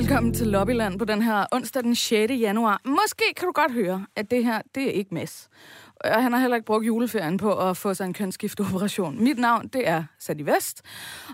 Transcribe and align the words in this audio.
Velkommen 0.00 0.34
til 0.34 0.46
Lobbyland 0.46 0.98
på 0.98 1.04
den 1.04 1.22
her 1.22 1.46
onsdag 1.52 1.82
den 1.82 1.94
6. 1.94 2.32
januar. 2.32 2.80
Måske 2.84 3.24
kan 3.36 3.46
du 3.46 3.52
godt 3.52 3.72
høre, 3.72 4.06
at 4.16 4.30
det 4.30 4.44
her, 4.44 4.62
det 4.74 4.82
er 4.82 4.90
ikke 4.90 5.14
mess. 5.14 5.48
Og 6.04 6.22
han 6.22 6.32
har 6.32 6.40
heller 6.40 6.56
ikke 6.56 6.66
brugt 6.66 6.86
juleferien 6.86 7.36
på 7.36 7.68
at 7.68 7.76
få 7.76 7.94
sig 7.94 8.04
en 8.04 8.12
kønsskifteoperation. 8.12 9.24
Mit 9.24 9.38
navn, 9.38 9.68
det 9.68 9.88
er 9.88 10.04
Sadie 10.18 10.46
Vest, 10.46 10.82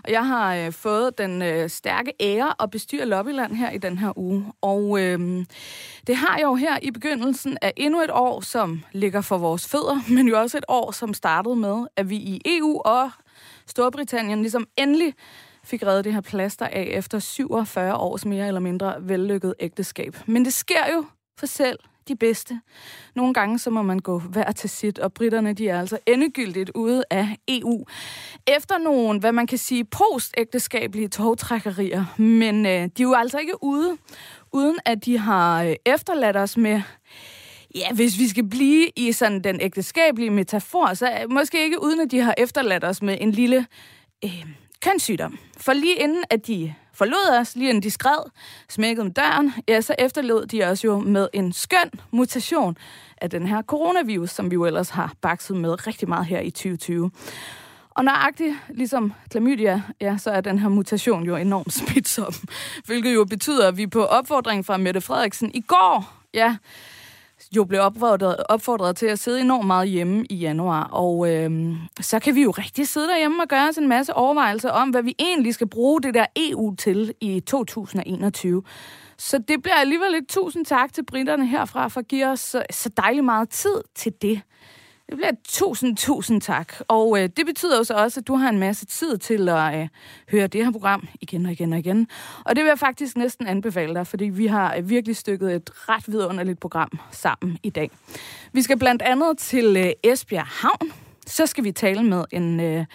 og 0.03 0.11
jeg 0.11 0.27
har 0.27 0.55
øh, 0.55 0.71
fået 0.71 1.17
den 1.17 1.41
øh, 1.41 1.69
stærke 1.69 2.13
ære 2.19 2.53
at 2.63 2.71
bestyre 2.71 3.05
Lobbyland 3.05 3.53
her 3.53 3.71
i 3.71 3.77
den 3.77 3.97
her 3.97 4.17
uge. 4.17 4.45
Og 4.61 5.01
øh, 5.01 5.45
det 6.07 6.15
har 6.15 6.39
jo 6.39 6.55
her 6.55 6.77
i 6.81 6.91
begyndelsen 6.91 7.57
af 7.61 7.73
endnu 7.77 8.01
et 8.01 8.11
år, 8.11 8.41
som 8.41 8.83
ligger 8.91 9.21
for 9.21 9.37
vores 9.37 9.67
fødder, 9.67 9.99
men 10.15 10.27
jo 10.27 10.39
også 10.39 10.57
et 10.57 10.65
år, 10.67 10.91
som 10.91 11.13
startede 11.13 11.55
med, 11.55 11.87
at 11.95 12.09
vi 12.09 12.15
i 12.15 12.41
EU 12.45 12.81
og 12.85 13.11
Storbritannien 13.65 14.41
ligesom 14.41 14.67
endelig 14.77 15.13
fik 15.67 15.83
reddet 15.83 16.05
det 16.05 16.13
her 16.13 16.21
plaster 16.21 16.65
af 16.65 16.89
efter 16.91 17.19
47 17.19 17.95
års 17.95 18.25
mere 18.25 18.47
eller 18.47 18.59
mindre 18.59 18.95
vellykket 18.99 19.53
ægteskab. 19.59 20.17
Men 20.25 20.45
det 20.45 20.53
sker 20.53 20.93
jo 20.93 21.05
for 21.39 21.45
selv 21.45 21.79
de 22.07 22.15
bedste. 22.15 22.61
Nogle 23.15 23.33
gange 23.33 23.59
så 23.59 23.69
må 23.69 23.81
man 23.81 23.99
gå 23.99 24.19
hver 24.19 24.51
til 24.51 24.69
sit, 24.69 24.99
og 24.99 25.13
britterne 25.13 25.53
de 25.53 25.69
er 25.69 25.79
altså 25.79 25.97
endegyldigt 26.05 26.71
ude 26.75 27.03
af 27.09 27.37
EU. 27.47 27.85
Efter 28.47 28.77
nogle, 28.77 29.19
hvad 29.19 29.31
man 29.31 29.47
kan 29.47 29.57
sige, 29.57 29.85
postægteskabelige 29.85 31.07
togtrækkerier. 31.07 32.05
Men 32.17 32.65
øh, 32.65 32.71
de 32.71 32.77
er 32.77 32.89
jo 33.03 33.13
altså 33.13 33.37
ikke 33.37 33.63
ude, 33.63 33.97
uden 34.53 34.77
at 34.85 35.05
de 35.05 35.17
har 35.17 35.63
øh, 35.63 35.75
efterladt 35.85 36.37
os 36.37 36.57
med 36.57 36.81
Ja, 37.75 37.93
hvis 37.93 38.19
vi 38.19 38.27
skal 38.27 38.49
blive 38.49 38.87
i 38.95 39.11
sådan 39.11 39.43
den 39.43 39.61
ægteskabelige 39.61 40.29
metafor, 40.29 40.93
så 40.93 41.07
øh, 41.07 41.31
måske 41.31 41.63
ikke 41.63 41.83
uden 41.83 41.99
at 41.99 42.11
de 42.11 42.19
har 42.19 42.35
efterladt 42.37 42.83
os 42.83 43.01
med 43.01 43.17
en 43.21 43.31
lille 43.31 43.65
øh, 44.23 44.45
kønssygdom. 44.81 45.37
For 45.57 45.73
lige 45.73 45.95
inden 45.95 46.23
at 46.29 46.47
de 46.47 46.73
forlod 46.93 47.39
os, 47.39 47.55
lige 47.55 47.69
inden 47.69 47.83
de 47.83 47.91
skred, 47.91 48.29
smækkede 48.69 49.09
døren, 49.09 49.53
ja, 49.67 49.81
så 49.81 49.95
efterlod 49.99 50.45
de 50.45 50.63
os 50.63 50.83
jo 50.83 50.99
med 50.99 51.27
en 51.33 51.53
skøn 51.53 51.91
mutation 52.11 52.77
af 53.21 53.29
den 53.29 53.47
her 53.47 53.61
coronavirus, 53.61 54.29
som 54.29 54.51
vi 54.51 54.53
jo 54.53 54.65
ellers 54.65 54.89
har 54.89 55.13
bakset 55.21 55.57
med 55.57 55.87
rigtig 55.87 56.09
meget 56.09 56.25
her 56.25 56.39
i 56.39 56.49
2020. 56.49 57.11
Og 57.89 58.03
nøjagtigt, 58.03 58.55
ligesom 58.69 59.13
klamydia, 59.29 59.83
ja, 60.01 60.17
så 60.17 60.31
er 60.31 60.41
den 60.41 60.59
her 60.59 60.69
mutation 60.69 61.23
jo 61.23 61.35
enormt 61.35 61.73
smitsom, 61.73 62.33
hvilket 62.87 63.13
jo 63.13 63.25
betyder, 63.25 63.67
at 63.67 63.77
vi 63.77 63.87
på 63.87 64.05
opfordring 64.05 64.65
fra 64.65 64.77
Mette 64.77 65.01
Frederiksen 65.01 65.51
i 65.53 65.61
går, 65.61 66.13
ja, 66.33 66.55
jo 67.55 67.63
blev 67.63 67.81
opfordret, 67.81 68.35
opfordret 68.49 68.95
til 68.95 69.05
at 69.05 69.19
sidde 69.19 69.41
enormt 69.41 69.67
meget 69.67 69.89
hjemme 69.89 70.25
i 70.29 70.35
januar. 70.35 70.83
Og 70.83 71.33
øh, 71.33 71.75
så 72.01 72.19
kan 72.19 72.35
vi 72.35 72.43
jo 72.43 72.51
rigtig 72.51 72.87
sidde 72.87 73.07
derhjemme 73.07 73.43
og 73.43 73.47
gøre 73.47 73.69
os 73.69 73.77
en 73.77 73.87
masse 73.87 74.13
overvejelser 74.13 74.69
om, 74.69 74.89
hvad 74.89 75.03
vi 75.03 75.15
egentlig 75.19 75.53
skal 75.53 75.67
bruge 75.67 76.01
det 76.01 76.13
der 76.13 76.25
EU 76.35 76.75
til 76.75 77.13
i 77.21 77.39
2021. 77.39 78.63
Så 79.17 79.37
det 79.37 79.63
bliver 79.63 79.75
alligevel 79.75 80.15
et 80.15 80.27
tusind 80.29 80.65
tak 80.65 80.93
til 80.93 81.05
britterne 81.05 81.47
herfra 81.47 81.87
for 81.87 81.99
at 81.99 82.07
give 82.07 82.27
os 82.27 82.55
øh, 82.55 82.61
så, 82.71 82.83
så 82.83 82.89
dejligt 82.97 83.25
meget 83.25 83.49
tid 83.49 83.81
til 83.95 84.13
det. 84.21 84.41
Det 85.09 85.17
bliver 85.17 85.31
tusind, 85.47 85.97
tusind 85.97 86.41
tak. 86.41 86.73
Og 86.87 87.19
øh, 87.19 87.29
det 87.37 87.45
betyder 87.45 87.77
jo 87.77 87.83
så 87.83 87.93
også, 87.93 88.19
at 88.19 88.27
du 88.27 88.35
har 88.35 88.49
en 88.49 88.59
masse 88.59 88.85
tid 88.85 89.17
til 89.17 89.49
at 89.49 89.75
øh, 89.75 89.87
høre 90.31 90.47
det 90.47 90.65
her 90.65 90.71
program 90.71 91.07
igen 91.21 91.45
og 91.45 91.51
igen 91.51 91.73
og 91.73 91.79
igen. 91.79 92.07
Og 92.45 92.55
det 92.55 92.63
vil 92.63 92.69
jeg 92.69 92.79
faktisk 92.79 93.17
næsten 93.17 93.47
anbefale 93.47 93.93
dig, 93.93 94.07
fordi 94.07 94.25
vi 94.25 94.47
har 94.47 94.75
øh, 94.75 94.89
virkelig 94.89 95.15
stykket 95.15 95.55
et 95.55 95.69
ret 95.75 96.03
vidunderligt 96.07 96.59
program 96.59 96.99
sammen 97.11 97.57
i 97.63 97.69
dag. 97.69 97.91
Vi 98.53 98.61
skal 98.61 98.79
blandt 98.79 99.01
andet 99.01 99.37
til 99.37 99.77
øh, 99.77 100.11
Esbjerg 100.11 100.47
Havn. 100.47 100.91
Så 101.27 101.45
skal 101.45 101.63
vi 101.63 101.71
tale 101.71 102.03
med 102.03 102.25
en... 102.31 102.59
Øh, 102.59 102.85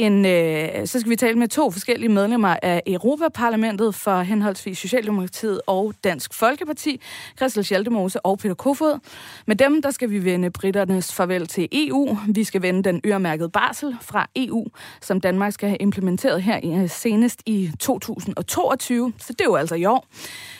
en, 0.00 0.26
øh, 0.26 0.86
så 0.86 1.00
skal 1.00 1.10
vi 1.10 1.16
tale 1.16 1.38
med 1.38 1.48
to 1.48 1.70
forskellige 1.70 2.08
medlemmer 2.08 2.56
af 2.62 2.82
Europaparlamentet 2.86 3.94
for 3.94 4.20
henholdsvis 4.20 4.78
Socialdemokratiet 4.78 5.60
og 5.66 5.94
Dansk 6.04 6.34
Folkeparti, 6.34 7.00
Christel 7.36 7.64
Schaldemose 7.64 8.26
og 8.26 8.38
Peter 8.38 8.54
Kofod. 8.54 8.98
Med 9.46 9.56
dem 9.56 9.82
der 9.82 9.90
skal 9.90 10.10
vi 10.10 10.24
vende 10.24 10.50
britternes 10.50 11.14
farvel 11.14 11.46
til 11.46 11.68
EU. 11.72 12.18
Vi 12.28 12.44
skal 12.44 12.62
vende 12.62 12.82
den 12.82 13.00
øremærkede 13.06 13.48
barsel 13.48 13.96
fra 14.00 14.26
EU, 14.36 14.66
som 15.00 15.20
Danmark 15.20 15.52
skal 15.52 15.68
have 15.68 15.78
implementeret 15.78 16.42
her 16.42 16.82
øh, 16.82 16.90
senest 16.90 17.42
i 17.46 17.70
2022. 17.80 19.12
Så 19.18 19.32
det 19.32 19.40
er 19.40 19.44
jo 19.44 19.54
altså 19.54 19.74
i 19.74 19.84
år. 19.84 20.06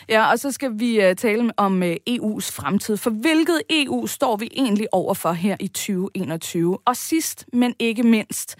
Ja, 0.09 0.31
og 0.31 0.39
så 0.39 0.51
skal 0.51 0.71
vi 0.79 1.01
øh, 1.01 1.15
tale 1.15 1.51
om 1.57 1.83
øh, 1.83 1.95
EU's 2.09 2.51
fremtid. 2.51 2.97
For 2.97 3.09
hvilket 3.09 3.61
EU 3.69 4.07
står 4.07 4.35
vi 4.35 4.49
egentlig 4.53 4.87
over 4.91 5.13
for 5.13 5.31
her 5.31 5.57
i 5.59 5.67
2021? 5.67 6.77
Og 6.85 6.95
sidst, 6.95 7.45
men 7.53 7.75
ikke 7.79 8.03
mindst, 8.03 8.55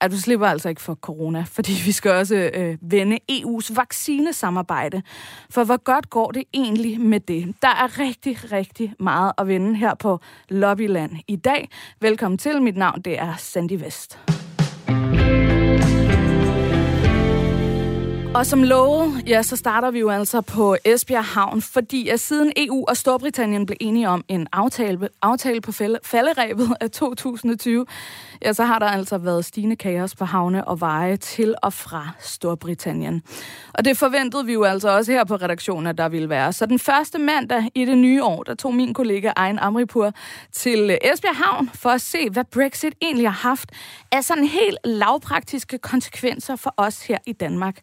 at 0.00 0.10
du 0.10 0.20
slipper 0.20 0.46
altså 0.46 0.68
ikke 0.68 0.80
for 0.80 0.94
corona, 0.94 1.44
fordi 1.56 1.72
vi 1.84 1.92
skal 1.92 2.10
også 2.10 2.50
øh, 2.54 2.78
vende 2.80 3.18
EU's 3.32 3.74
vaccinesamarbejde. 3.74 5.02
For 5.50 5.64
hvor 5.64 5.76
godt 5.76 6.10
går 6.10 6.30
det 6.30 6.44
egentlig 6.54 7.00
med 7.00 7.20
det? 7.20 7.54
Der 7.62 7.68
er 7.68 7.98
rigtig, 7.98 8.52
rigtig 8.52 8.94
meget 8.98 9.32
at 9.38 9.48
vende 9.48 9.76
her 9.76 9.94
på 9.94 10.20
Lobbyland 10.48 11.12
i 11.28 11.36
dag. 11.36 11.68
Velkommen 12.00 12.38
til. 12.38 12.62
Mit 12.62 12.76
navn 12.76 13.00
det 13.00 13.18
er 13.18 13.34
Sandy 13.36 13.72
Vest. 13.72 14.35
Og 18.36 18.46
som 18.46 18.62
lovet, 18.62 19.22
ja, 19.26 19.42
så 19.42 19.56
starter 19.56 19.90
vi 19.90 19.98
jo 19.98 20.10
altså 20.10 20.40
på 20.40 20.76
Esbjerg 20.84 21.24
Havn, 21.24 21.62
fordi 21.62 22.08
at 22.08 22.20
siden 22.20 22.52
EU 22.56 22.84
og 22.88 22.96
Storbritannien 22.96 23.66
blev 23.66 23.76
enige 23.80 24.08
om 24.08 24.24
en 24.28 24.46
aftale, 24.52 25.08
aftale 25.22 25.60
på 25.60 25.72
falderæbet 26.04 26.76
af 26.80 26.90
2020, 26.90 27.86
ja, 28.42 28.52
så 28.52 28.64
har 28.64 28.78
der 28.78 28.86
altså 28.86 29.18
været 29.18 29.44
stigende 29.44 29.76
kaos 29.76 30.14
på 30.14 30.24
havne 30.24 30.68
og 30.68 30.80
veje 30.80 31.16
til 31.16 31.54
og 31.62 31.72
fra 31.72 32.08
Storbritannien. 32.20 33.22
Og 33.74 33.84
det 33.84 33.96
forventede 33.96 34.46
vi 34.46 34.52
jo 34.52 34.64
altså 34.64 34.88
også 34.88 35.12
her 35.12 35.24
på 35.24 35.36
redaktionen, 35.36 35.86
at 35.86 35.98
der 35.98 36.08
ville 36.08 36.28
være. 36.28 36.52
Så 36.52 36.66
den 36.66 36.78
første 36.78 37.18
mandag 37.18 37.64
i 37.74 37.84
det 37.84 37.98
nye 37.98 38.24
år, 38.24 38.42
der 38.42 38.54
tog 38.54 38.74
min 38.74 38.94
kollega 38.94 39.32
Ejen 39.36 39.58
Amripur 39.58 40.12
til 40.52 40.98
Esbjerg 41.02 41.36
Havn 41.36 41.70
for 41.74 41.90
at 41.90 42.00
se, 42.00 42.30
hvad 42.30 42.44
Brexit 42.44 42.94
egentlig 43.02 43.26
har 43.26 43.48
haft 43.48 43.72
af 44.12 44.24
sådan 44.24 44.44
helt 44.44 44.78
lavpraktiske 44.84 45.78
konsekvenser 45.78 46.56
for 46.56 46.74
os 46.76 47.02
her 47.02 47.18
i 47.26 47.32
Danmark. 47.32 47.80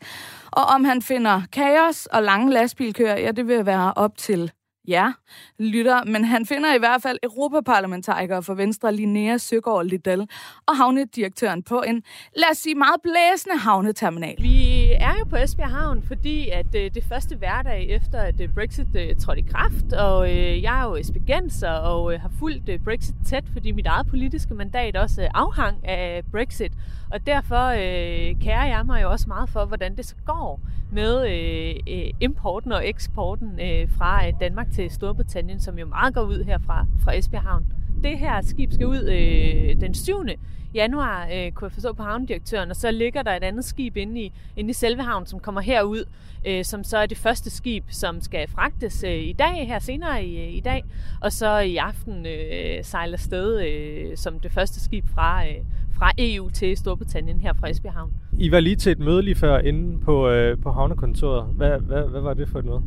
Og 0.58 0.64
om 0.64 0.84
han 0.84 1.02
finder 1.02 1.42
kaos 1.52 2.06
og 2.06 2.24
lange 2.24 2.52
lastbilkøer, 2.52 3.18
ja, 3.18 3.32
det 3.32 3.48
vil 3.48 3.66
være 3.66 3.94
op 3.96 4.18
til 4.18 4.52
Ja, 4.88 5.12
lytter, 5.60 6.04
men 6.04 6.26
han 6.26 6.46
finder 6.46 6.76
i 6.76 6.80
hvert 6.80 7.02
fald 7.02 7.18
europaparlamentarikere 7.24 8.44
for 8.44 8.54
Venstre, 8.54 8.96
Linnea 8.96 9.38
Søgaard 9.38 9.86
Liddell, 9.86 10.22
og 10.68 10.78
havnedirektøren 10.78 11.64
på 11.64 11.84
en, 11.88 12.04
lad 12.36 12.48
os 12.52 12.58
sige, 12.58 12.76
meget 12.76 13.02
blæsende 13.04 13.58
havneterminal. 13.58 14.36
Vi 14.40 14.92
er 14.92 15.14
jo 15.20 15.26
på 15.26 15.36
Esbjerg 15.36 15.70
Havn, 15.70 16.04
fordi 16.08 16.50
at 16.50 16.76
øh, 16.76 16.92
det 16.94 17.04
første 17.04 17.36
hverdag 17.36 17.90
efter, 17.90 18.20
at 18.20 18.42
øh, 18.42 18.54
Brexit 18.54 18.96
øh, 18.96 19.16
trådte 19.16 19.42
i 19.42 19.46
kraft, 19.52 19.94
og 19.94 20.32
øh, 20.32 20.64
jeg 20.64 20.80
er 20.80 20.84
jo 20.84 20.96
esbjergenser 20.96 21.72
og 21.72 22.14
øh, 22.14 22.22
har 22.22 22.32
fulgt 22.40 22.70
øh, 22.70 22.80
Brexit 22.80 23.16
tæt, 23.26 23.44
fordi 23.54 23.72
mit 23.72 23.86
eget 23.86 24.08
politiske 24.08 24.54
mandat 24.54 24.98
også 24.98 25.22
øh, 25.22 25.30
afhang 25.34 25.88
af 25.88 26.22
Brexit, 26.32 26.72
og 27.14 27.26
derfor 27.26 27.66
øh, 27.66 28.42
kærer 28.42 28.66
jeg 28.66 28.86
mig 28.86 29.02
jo 29.02 29.12
også 29.12 29.28
meget 29.28 29.50
for, 29.50 29.66
hvordan 29.66 29.98
det 29.98 30.06
så 30.06 30.16
går 30.26 30.60
med 30.92 31.30
øh, 31.30 31.76
øh, 31.90 32.10
importen 32.20 32.72
og 32.72 32.88
eksporten 32.88 33.60
øh, 33.60 33.90
fra 33.98 34.28
øh, 34.28 34.34
Danmark 34.40 34.72
til 34.72 34.92
Storbritannien, 34.92 35.60
som 35.60 35.80
jo 35.80 35.86
meget 35.86 36.14
går 36.14 36.22
ud 36.22 36.44
her 36.44 36.58
fra, 36.58 36.86
fra 37.04 37.18
Esbjerg 37.18 37.44
Havn. 37.44 37.66
Det 38.04 38.20
her 38.20 38.42
skib 38.42 38.72
skal 38.72 38.88
ud 38.88 39.10
øh, 39.10 39.82
den 39.82 39.94
7. 39.94 40.26
januar, 40.74 41.28
øh, 41.34 41.52
kunne 41.52 41.66
jeg 41.66 41.72
forstå 41.72 41.94
på 41.94 42.04
havnedirektøren, 42.04 42.70
og 42.70 42.76
så 42.76 42.92
ligger 42.92 43.22
der 43.24 43.32
et 43.32 43.44
andet 43.44 43.66
skib 43.66 43.98
inde 43.98 44.22
i, 44.22 44.32
inde 44.56 44.70
i 44.70 44.74
selve 44.74 45.04
havnen, 45.04 45.26
som 45.26 45.40
kommer 45.40 45.62
herud, 45.62 46.06
øh, 46.46 46.66
som 46.66 46.84
så 46.84 46.98
er 46.98 47.06
det 47.06 47.18
første 47.18 47.50
skib, 47.50 47.84
som 47.90 48.22
skal 48.22 48.50
fragtes 48.50 49.04
øh, 49.04 49.24
i 49.24 49.34
dag, 49.34 49.68
her 49.68 49.80
senere 49.80 50.26
i, 50.26 50.48
øh, 50.48 50.54
i 50.54 50.60
dag, 50.60 50.84
og 51.22 51.32
så 51.32 51.58
i 51.60 51.78
aften 51.78 52.26
øh, 52.26 52.84
sejler 52.84 53.18
sted 53.18 53.62
øh, 53.62 54.18
som 54.18 54.40
det 54.40 54.52
første 54.52 54.80
skib 54.80 55.06
fra, 55.14 55.46
øh, 55.48 55.58
fra 55.98 56.12
EU 56.18 56.50
til 56.50 56.78
Storbritannien 56.78 57.42
her 57.42 57.54
fra 57.54 57.70
Esbjerg 57.70 57.94
Havn. 57.94 58.12
I 58.40 58.52
var 58.52 58.60
lige 58.60 58.76
til 58.76 58.92
et 58.92 59.00
møde 59.00 59.22
lige 59.22 59.36
før 59.36 59.60
inde 59.60 60.00
på, 60.00 60.30
øh, 60.30 60.58
på 60.58 60.72
havnekontoret. 60.72 61.46
Hvad, 61.56 61.80
hvad, 61.80 62.04
hvad 62.10 62.22
var 62.22 62.34
det 62.34 62.50
for 62.50 62.60
et 62.60 62.66
møde? 62.66 62.82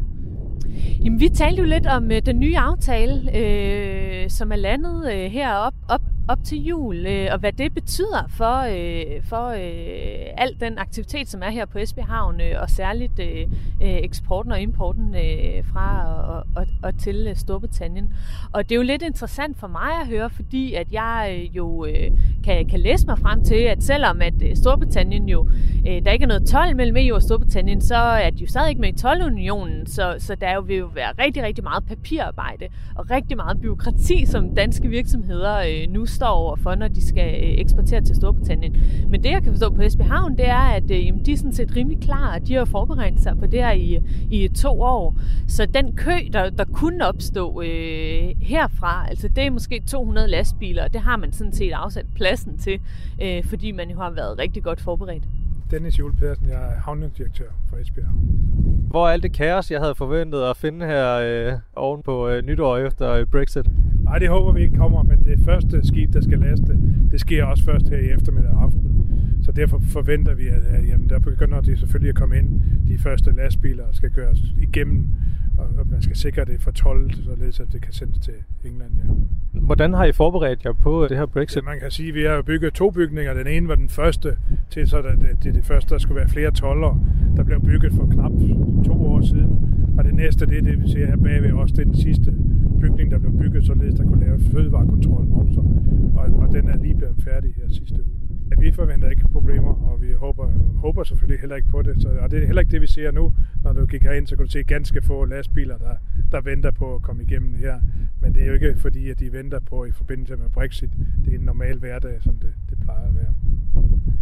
Jamen, 1.05 1.21
vi 1.21 1.29
talte 1.29 1.63
jo 1.63 1.69
lidt 1.69 1.87
om 1.87 2.11
øh, 2.11 2.23
den 2.27 2.41
nye 2.41 2.59
aftale, 2.59 3.37
øh, 3.37 4.31
som 4.31 4.53
er 4.53 4.57
landet 4.57 5.13
øh, 5.13 5.31
herop 5.31 5.75
op 5.89 6.03
op 6.29 6.45
til 6.45 6.65
jul, 6.65 7.07
øh, 7.07 7.29
og 7.33 7.39
hvad 7.39 7.53
det 7.53 7.75
betyder 7.75 8.27
for, 8.29 8.57
øh, 8.61 9.23
for 9.25 9.47
øh, 9.47 10.35
al 10.37 10.57
den 10.61 10.79
aktivitet, 10.79 11.29
som 11.29 11.43
er 11.43 11.51
her 11.51 11.67
på 11.67 11.79
Esbjerg 11.79 12.07
Havn, 12.07 12.41
øh, 12.41 12.61
og 12.61 12.71
særligt 12.71 13.19
øh, 13.19 13.41
øh, 13.83 13.97
eksporten 13.97 14.53
og 14.53 14.61
importen 14.61 15.15
øh, 15.15 15.65
fra 15.73 16.15
og, 16.23 16.47
og, 16.57 16.67
og 16.83 16.99
til 16.99 17.27
øh, 17.31 17.37
Storbritannien. 17.37 18.13
Og 18.53 18.69
det 18.69 18.75
er 18.75 18.77
jo 18.77 18.83
lidt 18.83 19.03
interessant 19.03 19.59
for 19.59 19.67
mig 19.67 20.01
at 20.01 20.07
høre, 20.07 20.31
fordi 20.31 20.75
at 20.75 20.93
jeg 20.93 21.39
øh, 21.39 21.57
jo 21.57 21.87
øh, 21.87 22.11
kan, 22.47 22.69
kan 22.69 22.81
læse 22.81 23.07
mig 23.07 23.19
frem 23.19 23.45
til, 23.45 23.55
at 23.55 23.83
selvom 23.83 24.23
at 24.23 24.35
øh, 24.43 24.57
Storbritannien 24.57 25.29
jo, 25.29 25.49
øh, 25.89 26.05
der 26.05 26.11
ikke 26.11 26.23
er 26.23 26.29
noget 26.29 26.47
12 26.49 26.77
mellem 26.77 26.97
EU 26.99 27.15
og 27.15 27.23
Storbritannien, 27.23 27.81
så 27.81 27.97
er 27.97 28.31
de 28.31 28.41
jo 28.41 28.47
stadig 28.47 28.69
ikke 28.69 28.81
med 28.81 28.89
i 28.89 29.07
12-unionen, 29.07 29.87
så, 29.87 30.15
så 30.19 30.35
der 30.35 30.55
jo, 30.55 30.61
vil 30.61 30.77
jo 30.77 30.91
være 30.95 31.13
rigtig, 31.19 31.43
rigtig 31.43 31.65
meget 31.65 31.85
papirarbejde 31.85 32.69
og 32.95 33.11
rigtig 33.11 33.37
meget 33.37 33.61
byråkrati, 33.61 34.27
som 34.27 34.55
danske 34.55 34.89
virksomheder 34.89 35.59
øh, 35.59 35.93
nu 35.93 36.07
står 36.07 36.27
overfor, 36.27 36.75
når 36.75 36.89
de 36.89 37.07
skal 37.07 37.35
øh, 37.35 37.61
eksportere 37.61 38.01
til 38.01 38.17
Storbritannien. 38.17 38.77
Men 39.11 39.23
det, 39.23 39.31
jeg 39.31 39.43
kan 39.43 39.53
forstå 39.53 39.71
på 39.71 39.83
Esbjerg 39.83 40.09
Havn, 40.09 40.37
det 40.37 40.49
er, 40.49 40.69
at 40.79 40.91
øh, 40.91 41.07
jamen, 41.07 41.25
de 41.27 41.33
er 41.33 41.37
sådan 41.37 41.53
set 41.53 41.77
rimelig 41.77 42.01
klar. 42.01 42.39
De 42.39 42.55
har 42.55 42.65
forberedt 42.65 43.23
sig 43.23 43.39
på 43.39 43.47
det 43.47 43.61
her 43.61 43.73
i, 43.73 44.01
i 44.31 44.49
to 44.49 44.81
år. 44.81 45.17
Så 45.49 45.67
den 45.67 45.97
kø, 45.97 46.13
der, 46.33 46.51
der 46.51 46.65
kunne 46.65 47.07
opstå 47.07 47.63
øh, 47.63 48.29
herfra, 48.41 49.07
altså 49.09 49.29
det 49.29 49.47
er 49.47 49.51
måske 49.51 49.83
200 49.87 50.29
lastbiler, 50.29 50.85
og 50.85 50.93
det 50.93 51.01
har 51.01 51.17
man 51.17 51.33
sådan 51.33 51.53
set 51.53 51.73
afsat 51.73 52.07
plads 52.15 52.36
pladsen 52.37 52.59
til, 52.59 52.81
øh, 53.23 53.45
fordi 53.45 53.73
man 53.73 53.91
jo 53.91 53.97
har 54.01 54.11
været 54.11 54.39
rigtig 54.39 54.63
godt 54.63 54.81
forberedt. 54.81 55.25
Dennis 55.71 55.99
Jule 55.99 56.15
Pedersen, 56.15 56.49
jeg 56.49 56.63
er 56.63 56.81
havnedirektør 56.81 57.51
for 57.69 57.77
Esbjerg 57.77 58.07
Hvor 58.91 59.07
er 59.07 59.13
alt 59.13 59.23
det 59.23 59.33
kaos, 59.33 59.71
jeg 59.71 59.81
havde 59.81 59.95
forventet 59.95 60.43
at 60.43 60.57
finde 60.57 60.87
her 60.87 61.15
øh, 61.15 61.53
oven 61.77 62.03
på 62.03 62.29
øh, 62.29 62.45
nytår 62.45 62.77
efter 62.77 63.11
øh, 63.13 63.27
Brexit? 63.27 63.67
Nej, 64.03 64.19
det 64.19 64.29
håber 64.29 64.53
vi 64.53 64.61
ikke 64.63 64.77
kommer, 64.77 65.03
men 65.03 65.25
det 65.25 65.41
første 65.45 65.87
skib, 65.87 66.13
der 66.13 66.21
skal 66.21 66.39
laste, 66.39 66.79
det 67.11 67.21
sker 67.21 67.45
også 67.45 67.65
først 67.65 67.89
her 67.89 67.99
i 67.99 68.11
eftermiddag 68.11 68.53
aften. 68.63 68.93
Så 69.45 69.53
derfor 69.53 69.79
forventer 69.93 70.35
vi, 70.35 70.47
at, 70.47 70.63
at 70.69 70.89
jamen, 70.89 71.09
der 71.09 71.19
begynder 71.19 71.61
de 71.61 71.77
selvfølgelig 71.77 72.09
at 72.09 72.15
komme 72.15 72.39
ind. 72.39 72.61
De 72.89 72.99
første 72.99 73.31
lastbiler 73.31 73.85
skal 73.93 74.11
gøres 74.11 74.39
igennem, 74.59 75.07
og 75.59 75.87
man 75.91 76.03
skal 76.03 76.17
sikre 76.17 76.45
det 76.45 76.61
for 76.61 76.71
12, 76.71 77.11
således 77.13 77.61
at 77.61 77.73
det 77.73 77.83
kan 77.83 77.93
sendes 77.93 78.19
til 78.19 78.35
England. 78.65 78.91
Ja. 79.05 79.61
Hvordan 79.61 79.95
har 79.95 80.05
I 80.05 80.13
forberedt 80.13 80.65
jer 80.65 80.73
på 80.73 81.07
det 81.09 81.17
her 81.17 81.27
Brexit? 81.27 81.57
Ja, 81.57 81.63
man 81.63 81.81
kan 81.81 81.91
sige, 81.91 82.09
at 82.09 82.15
vi 82.15 82.23
har 82.23 82.43
bygget 82.43 82.75
to 82.75 82.91
bygninger. 82.91 83.35
Den 83.35 83.47
ene 83.47 83.69
var 83.69 83.75
den 83.75 83.89
første 83.89 84.37
til, 84.71 84.89
så 84.89 85.03
det, 85.03 85.37
det, 85.43 85.55
det 85.55 85.65
første, 85.65 85.91
der 85.91 85.99
skulle 85.99 86.17
være 86.17 86.29
flere 86.29 86.51
toller, 86.51 87.01
der 87.37 87.45
blev 87.45 87.61
bygget 87.61 87.93
for 87.93 88.07
knap 88.07 88.33
to 88.85 89.07
år 89.07 89.21
siden. 89.21 89.59
Og 89.99 90.05
det 90.05 90.15
næste, 90.15 90.47
det 90.47 90.59
er 90.59 90.63
det, 90.63 90.83
vi 90.83 90.89
ser 90.89 91.07
her 91.07 91.17
bagved 91.17 91.53
også, 91.53 91.75
det 91.75 91.81
er 91.81 91.85
den 91.85 91.97
sidste 91.97 92.35
bygning, 92.81 93.11
der 93.11 93.19
blev 93.19 93.33
bygget, 93.33 93.67
således 93.67 93.95
der 93.95 94.05
kunne 94.05 94.25
lave 94.25 94.41
fødevarekontrollen 94.41 95.33
også. 95.33 95.61
Og, 96.15 96.47
og 96.47 96.53
den 96.53 96.69
er 96.69 96.77
lige 96.77 96.95
blevet 96.95 97.17
færdig 97.25 97.55
her 97.57 97.69
sidste 97.69 97.95
uge. 97.95 98.26
Ja, 98.51 98.57
vi 98.61 98.73
forventer 98.73 99.11
ikke 99.11 99.29
problemer, 99.33 99.93
og 99.93 100.03
vi 100.03 100.13
håber, 100.13 100.49
håber 100.77 101.05
selvfølgelig 101.05 101.41
heller 101.41 101.57
ikke 101.57 101.69
på 101.69 101.83
det. 101.83 102.03
Så, 102.03 102.09
og 102.21 102.31
det 102.31 102.43
er 102.43 102.47
heller 102.47 102.61
ikke 102.61 102.73
det, 102.73 102.81
vi 102.81 102.87
ser 102.87 103.11
nu. 103.11 103.33
Når 103.65 103.73
du 103.73 103.87
gik 103.87 104.03
herind, 104.03 104.27
så 104.27 104.37
kan 104.37 104.45
du 104.45 104.51
se 104.51 104.63
ganske 104.63 105.03
få 105.03 105.25
lastbiler, 105.25 105.79
der, 105.79 105.95
der 106.33 106.41
venter 106.41 106.71
på 106.71 106.95
at 106.95 107.03
komme 107.03 107.23
igennem 107.23 107.55
her. 107.55 107.75
Men 108.21 108.35
det 108.35 108.43
er 108.43 108.47
jo 108.47 108.53
ikke 108.53 108.75
fordi, 108.79 109.11
at 109.11 109.21
de 109.21 109.33
venter 109.33 109.61
på 109.71 109.85
i 109.85 109.93
forbindelse 109.93 110.37
med 110.37 110.49
Brexit. 110.55 110.91
Det 111.25 111.35
er 111.35 111.39
en 111.39 111.45
normal 111.45 111.79
hverdag, 111.79 112.23
som 112.23 112.35
det, 112.35 112.53
det 112.71 112.79
plejer 112.85 113.09
at 113.09 113.15
være. 113.15 113.35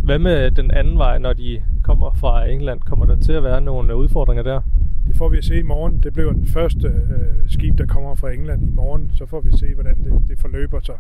Hvad 0.05 0.19
med 0.19 0.51
den 0.51 0.71
anden 0.71 0.99
vej, 0.99 1.19
når 1.19 1.33
de 1.33 1.63
kommer 1.83 2.13
fra 2.13 2.49
England? 2.49 2.81
Kommer 2.81 3.07
der 3.07 3.17
til 3.17 3.33
at 3.33 3.43
være 3.43 3.61
nogle 3.61 3.97
udfordringer 3.97 4.43
der? 4.43 4.61
Det 5.07 5.17
får 5.17 5.29
vi 5.29 5.39
at 5.39 5.45
se 5.45 5.59
i 5.59 5.63
morgen. 5.63 6.01
Det 6.03 6.13
bliver 6.13 6.33
den 6.33 6.47
første 6.47 6.89
øh, 6.89 7.49
skib, 7.49 7.79
der 7.79 7.87
kommer 7.87 8.15
fra 8.15 8.33
England 8.33 8.69
i 8.69 8.71
morgen. 8.71 9.11
Så 9.15 9.27
får 9.27 9.41
vi 9.41 9.51
se, 9.57 9.75
hvordan 9.75 10.05
det, 10.05 10.29
det 10.29 10.39
forløber 10.39 10.81
sig. 10.81 10.95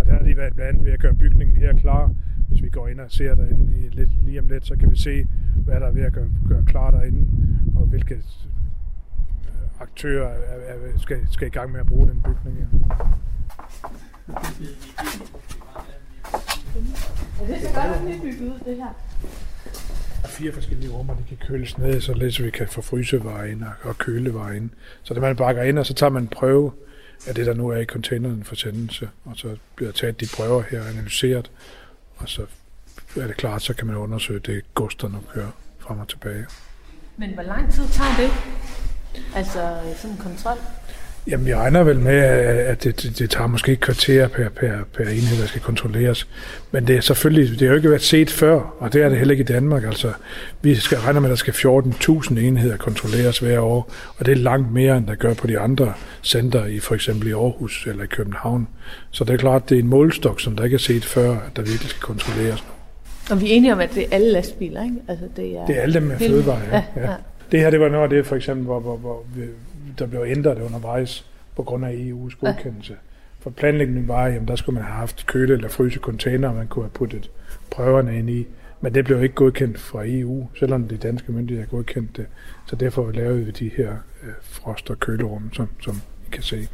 Og 0.00 0.06
der 0.06 0.12
har 0.12 0.22
de 0.22 0.36
været 0.36 0.54
blandt 0.54 0.68
andet 0.70 0.84
ved 0.84 0.92
at 0.92 1.00
gøre 1.00 1.14
bygningen 1.14 1.56
her 1.56 1.72
klar. 1.74 2.12
Hvis 2.50 2.62
vi 2.62 2.68
går 2.68 2.88
ind 2.88 3.00
og 3.00 3.10
ser 3.10 3.34
derinde 3.34 3.78
i 3.78 3.88
lidt, 3.88 4.10
lige 4.24 4.40
om 4.40 4.48
lidt, 4.48 4.66
så 4.66 4.76
kan 4.76 4.90
vi 4.90 4.96
se, 4.96 5.26
hvad 5.64 5.80
der 5.80 5.86
er 5.86 5.92
ved 5.92 6.02
at 6.02 6.12
gøre, 6.12 6.30
gøre 6.48 6.64
klar 6.66 6.90
derinde, 6.90 7.28
og 7.76 7.86
hvilke 7.86 8.14
øh, 8.14 8.20
aktører 9.80 10.28
er, 10.28 10.74
er, 10.74 10.98
skal, 10.98 11.18
skal 11.30 11.46
i 11.46 11.50
gang 11.50 11.72
med 11.72 11.80
at 11.80 11.86
bruge 11.86 12.08
den 12.08 12.22
bygning 12.22 12.56
her. 12.58 12.66
Ja, 17.40 17.52
det 17.52 17.60
ser 17.62 17.74
godt 17.74 18.08
nybygget 18.08 18.48
ud, 18.48 18.58
det 18.64 18.76
her. 18.76 18.94
Der 20.22 20.26
er 20.26 20.28
fire 20.28 20.52
forskellige 20.52 20.90
rummer, 20.90 21.14
de 21.14 21.22
kan 21.28 21.36
køles 21.36 21.78
ned, 21.78 22.00
så 22.00 22.42
vi 22.42 22.50
kan 22.50 22.68
få 22.68 22.80
frysevejen 22.80 23.64
og 23.82 23.98
kølevejen. 23.98 24.74
Så 25.02 25.14
det 25.14 25.22
man 25.22 25.36
bakker 25.36 25.62
ind, 25.62 25.78
og 25.78 25.86
så 25.86 25.94
tager 25.94 26.10
man 26.10 26.22
en 26.22 26.28
prøve 26.28 26.72
af 27.28 27.34
det, 27.34 27.46
der 27.46 27.54
nu 27.54 27.68
er 27.68 27.76
i 27.76 27.84
containeren 27.84 28.44
for 28.44 28.54
sendelse, 28.54 29.08
og 29.24 29.32
så 29.36 29.56
bliver 29.76 29.92
taget 29.92 30.20
de 30.20 30.26
prøver 30.36 30.62
her 30.70 30.84
analyseret, 30.84 31.50
og 32.20 32.28
så 32.28 32.46
er 33.16 33.26
det 33.26 33.36
klart, 33.36 33.62
så 33.62 33.74
kan 33.74 33.86
man 33.86 33.96
undersøge 33.96 34.40
det 34.40 34.74
gods, 34.74 34.94
der 34.94 35.08
nu 35.08 35.18
kører 35.34 35.50
frem 35.78 35.98
og 35.98 36.08
tilbage. 36.08 36.46
Men 37.16 37.34
hvor 37.34 37.42
lang 37.42 37.72
tid 37.72 37.88
tager 37.88 38.16
det? 38.16 38.30
Altså 39.34 39.80
sådan 39.96 40.10
en 40.10 40.22
kontrol? 40.22 40.56
Jamen, 41.26 41.46
vi 41.46 41.54
regner 41.54 41.82
vel 41.82 41.98
med, 41.98 42.12
at 42.14 42.84
det, 42.84 43.02
det, 43.02 43.18
det 43.18 43.30
tager 43.30 43.46
måske 43.46 43.72
et 43.72 43.80
kvarter 43.80 44.28
per, 44.28 44.48
per, 44.48 44.72
per 44.92 45.04
enhed, 45.04 45.40
der 45.40 45.46
skal 45.46 45.60
kontrolleres. 45.60 46.28
Men 46.70 46.86
det 46.86 46.96
er 46.96 47.00
selvfølgelig, 47.00 47.50
det 47.50 47.60
har 47.60 47.66
jo 47.66 47.74
ikke 47.74 47.90
været 47.90 48.02
set 48.02 48.30
før, 48.30 48.76
og 48.78 48.92
det 48.92 49.02
er 49.02 49.08
det 49.08 49.18
heller 49.18 49.32
ikke 49.32 49.42
i 49.42 49.44
Danmark. 49.44 49.84
Altså, 49.84 50.12
vi 50.62 50.74
skal 50.74 50.98
regne 50.98 51.20
med, 51.20 51.28
at 51.28 51.30
der 51.30 51.36
skal 51.36 51.52
14.000 51.52 52.38
enheder 52.38 52.76
kontrolleres 52.76 53.38
hver 53.38 53.60
år, 53.60 53.92
og 54.18 54.26
det 54.26 54.32
er 54.32 54.36
langt 54.36 54.72
mere, 54.72 54.96
end 54.96 55.06
der 55.06 55.14
gør 55.14 55.34
på 55.34 55.46
de 55.46 55.58
andre 55.58 55.92
center, 56.22 56.66
i 56.66 56.78
for 56.78 56.94
eksempel 56.94 57.28
i 57.28 57.32
Aarhus 57.32 57.86
eller 57.86 58.04
i 58.04 58.06
København. 58.06 58.68
Så 59.10 59.24
det 59.24 59.32
er 59.32 59.38
klart, 59.38 59.68
det 59.68 59.78
er 59.78 59.82
en 59.82 59.88
målstok, 59.88 60.40
som 60.40 60.56
der 60.56 60.64
ikke 60.64 60.74
er 60.74 60.78
set 60.78 61.04
før, 61.04 61.30
at 61.30 61.56
der 61.56 61.62
virkelig 61.62 61.90
skal 61.90 62.02
kontrolleres 62.02 62.64
nu. 62.64 62.70
Og 63.34 63.40
vi 63.40 63.50
er 63.50 63.54
enige 63.54 63.72
om, 63.72 63.80
at 63.80 63.94
det 63.94 64.02
er 64.02 64.08
alle 64.10 64.32
lastbiler, 64.32 64.84
ikke? 64.84 64.96
Altså, 65.08 65.24
det, 65.36 65.56
er 65.56 65.66
det 65.66 65.76
er 65.76 65.82
alle 65.82 65.94
dem 65.94 66.02
med 66.02 66.18
fødevare, 66.18 66.60
ja. 66.72 66.82
ja, 66.96 67.10
ja. 67.10 67.14
Det 67.52 67.60
her, 67.60 67.70
det 67.70 67.80
var 67.80 67.88
noget 67.88 68.04
af 68.04 68.10
det, 68.10 68.26
for 68.26 68.36
eksempel, 68.36 68.64
hvor, 68.64 68.80
hvor, 68.80 68.96
hvor 68.96 69.22
der 69.98 70.06
blev 70.06 70.24
ændret 70.26 70.58
undervejs 70.58 71.26
på 71.56 71.62
grund 71.62 71.84
af 71.84 71.92
EU's 71.92 72.40
godkendelse. 72.40 72.92
Ja. 72.92 72.98
For 73.40 73.50
planlægningen 73.50 74.08
var, 74.08 74.24
at 74.24 74.48
der 74.48 74.56
skulle 74.56 74.74
man 74.74 74.84
have 74.84 74.96
haft 74.96 75.26
køle- 75.26 75.54
eller 75.54 75.68
fryse 75.68 75.98
container, 75.98 76.54
man 76.54 76.66
kunne 76.66 76.84
have 76.84 76.90
puttet 76.90 77.30
prøverne 77.70 78.18
ind 78.18 78.30
i. 78.30 78.46
Men 78.80 78.94
det 78.94 79.04
blev 79.04 79.22
ikke 79.22 79.34
godkendt 79.34 79.78
fra 79.78 80.02
EU, 80.06 80.48
selvom 80.58 80.88
de 80.88 80.96
danske 80.96 81.32
myndigheder 81.32 81.68
har 81.70 81.76
godkendt 81.76 82.16
det. 82.16 82.26
Så 82.66 82.76
derfor 82.76 83.10
lavede 83.10 83.44
vi 83.44 83.50
de 83.50 83.70
her 83.76 83.90
øh, 84.22 84.32
frost- 84.42 84.90
og 84.90 85.00
kølerum, 85.00 85.52
som, 85.52 85.68
som 85.82 85.94
I 86.26 86.30
kan 86.32 86.42
se. 86.42 86.68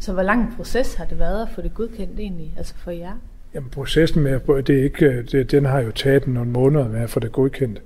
Så 0.00 0.12
hvor 0.12 0.22
lang 0.22 0.42
en 0.42 0.56
proces 0.56 0.94
har 0.94 1.04
det 1.04 1.18
været 1.18 1.42
at 1.42 1.48
få 1.54 1.62
det 1.62 1.74
godkendt 1.74 2.20
egentlig, 2.20 2.54
altså 2.56 2.74
for 2.76 2.90
jer? 2.90 3.12
Jamen 3.54 3.70
processen 3.70 4.22
med, 4.22 4.62
det 4.62 4.78
er 4.78 4.84
ikke, 4.84 5.22
det, 5.22 5.50
den 5.50 5.64
har 5.64 5.80
jo 5.80 5.90
taget 5.90 6.26
nogle 6.26 6.50
måneder 6.50 6.88
med 6.88 7.00
at 7.00 7.10
få 7.10 7.20
det 7.20 7.32
godkendt. 7.32 7.82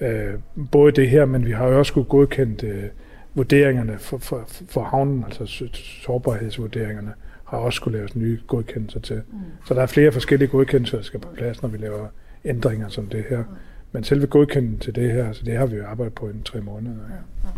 Øh, 0.00 0.34
både 0.70 0.92
det 0.92 1.10
her, 1.10 1.24
men 1.24 1.46
vi 1.46 1.50
har 1.50 1.66
jo 1.68 1.78
også 1.78 1.90
skulle 1.90 2.08
godkendt 2.08 2.64
øh, 2.64 2.84
vurderingerne 3.34 3.98
for, 3.98 4.18
for, 4.18 4.48
for 4.68 4.82
havnen, 4.82 5.24
altså 5.24 5.68
sårbarhedsvurderingerne, 6.04 7.12
har 7.44 7.58
også 7.58 7.76
skulle 7.76 7.98
laves 7.98 8.16
nye 8.16 8.38
godkendelser 8.46 9.00
til. 9.00 9.16
Mm. 9.32 9.38
Så 9.66 9.74
der 9.74 9.82
er 9.82 9.86
flere 9.86 10.12
forskellige 10.12 10.48
godkendelser, 10.48 10.98
der 10.98 11.04
skal 11.04 11.20
på 11.20 11.28
plads, 11.34 11.62
når 11.62 11.68
vi 11.68 11.78
laver 11.78 12.06
ændringer 12.44 12.88
som 12.88 13.06
det 13.06 13.24
her. 13.28 13.38
Mm. 13.38 13.44
Men 13.92 14.04
selve 14.04 14.26
godkendelsen 14.26 14.78
til 14.78 14.94
det 14.94 15.12
her, 15.12 15.26
altså 15.26 15.44
det 15.44 15.56
har 15.56 15.66
vi 15.66 15.76
jo 15.76 15.86
arbejdet 15.86 16.14
på 16.14 16.28
i 16.28 16.32
tre 16.44 16.60
måneder. 16.60 16.96
Ja. 17.10 17.14
Ja. 17.44 17.52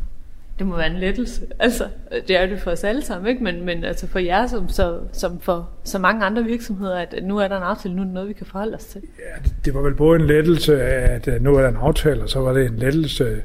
Det 0.59 0.67
må 0.67 0.77
være 0.77 0.91
en 0.91 0.97
lettelse. 0.97 1.47
Altså, 1.59 1.89
det 2.29 2.37
er 2.37 2.47
det 2.47 2.61
for 2.61 2.71
os 2.71 2.85
alle 2.85 3.03
sammen, 3.03 3.31
ikke? 3.31 3.45
Men, 3.45 3.65
men 3.65 3.85
altså 3.85 4.07
for 4.07 4.19
jer, 4.19 4.47
som, 4.47 4.69
så, 4.69 5.01
som 5.13 5.41
for 5.41 5.71
så 5.85 5.99
mange 5.99 6.25
andre 6.25 6.45
virksomheder, 6.45 6.99
at 6.99 7.15
nu 7.23 7.39
er 7.39 7.49
der 7.49 7.57
en 7.57 7.63
aftale, 7.63 7.95
nu 7.95 8.01
er 8.01 8.05
det 8.05 8.15
noget, 8.15 8.29
vi 8.29 8.33
kan 8.33 8.47
forholde 8.47 8.75
os 8.75 8.85
til. 8.85 9.03
Ja, 9.19 9.43
det, 9.45 9.55
det 9.65 9.75
var 9.75 9.81
vel 9.81 9.95
både 9.95 10.21
en 10.21 10.27
lettelse 10.27 10.83
af, 10.83 11.15
at 11.15 11.43
nu 11.43 11.57
er 11.57 11.63
der 11.63 11.69
en 11.69 11.77
aftale, 11.77 12.23
og 12.23 12.29
så 12.29 12.41
var 12.41 12.53
det 12.53 12.67
en 12.67 12.77
lettelse 12.77 13.43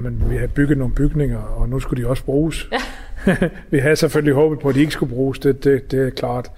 men 0.00 0.30
vi 0.30 0.36
havde 0.36 0.48
bygget 0.48 0.78
nogle 0.78 0.94
bygninger, 0.94 1.38
og 1.38 1.68
nu 1.68 1.80
skulle 1.80 2.02
de 2.02 2.08
også 2.08 2.24
bruges. 2.24 2.68
Ja. 2.72 3.36
vi 3.70 3.78
havde 3.78 3.96
selvfølgelig 3.96 4.34
håbet 4.34 4.58
på, 4.58 4.68
at 4.68 4.74
de 4.74 4.80
ikke 4.80 4.92
skulle 4.92 5.14
bruges, 5.14 5.38
det, 5.38 5.64
det, 5.64 5.90
det 5.90 6.06
er 6.06 6.10
klart. 6.10 6.50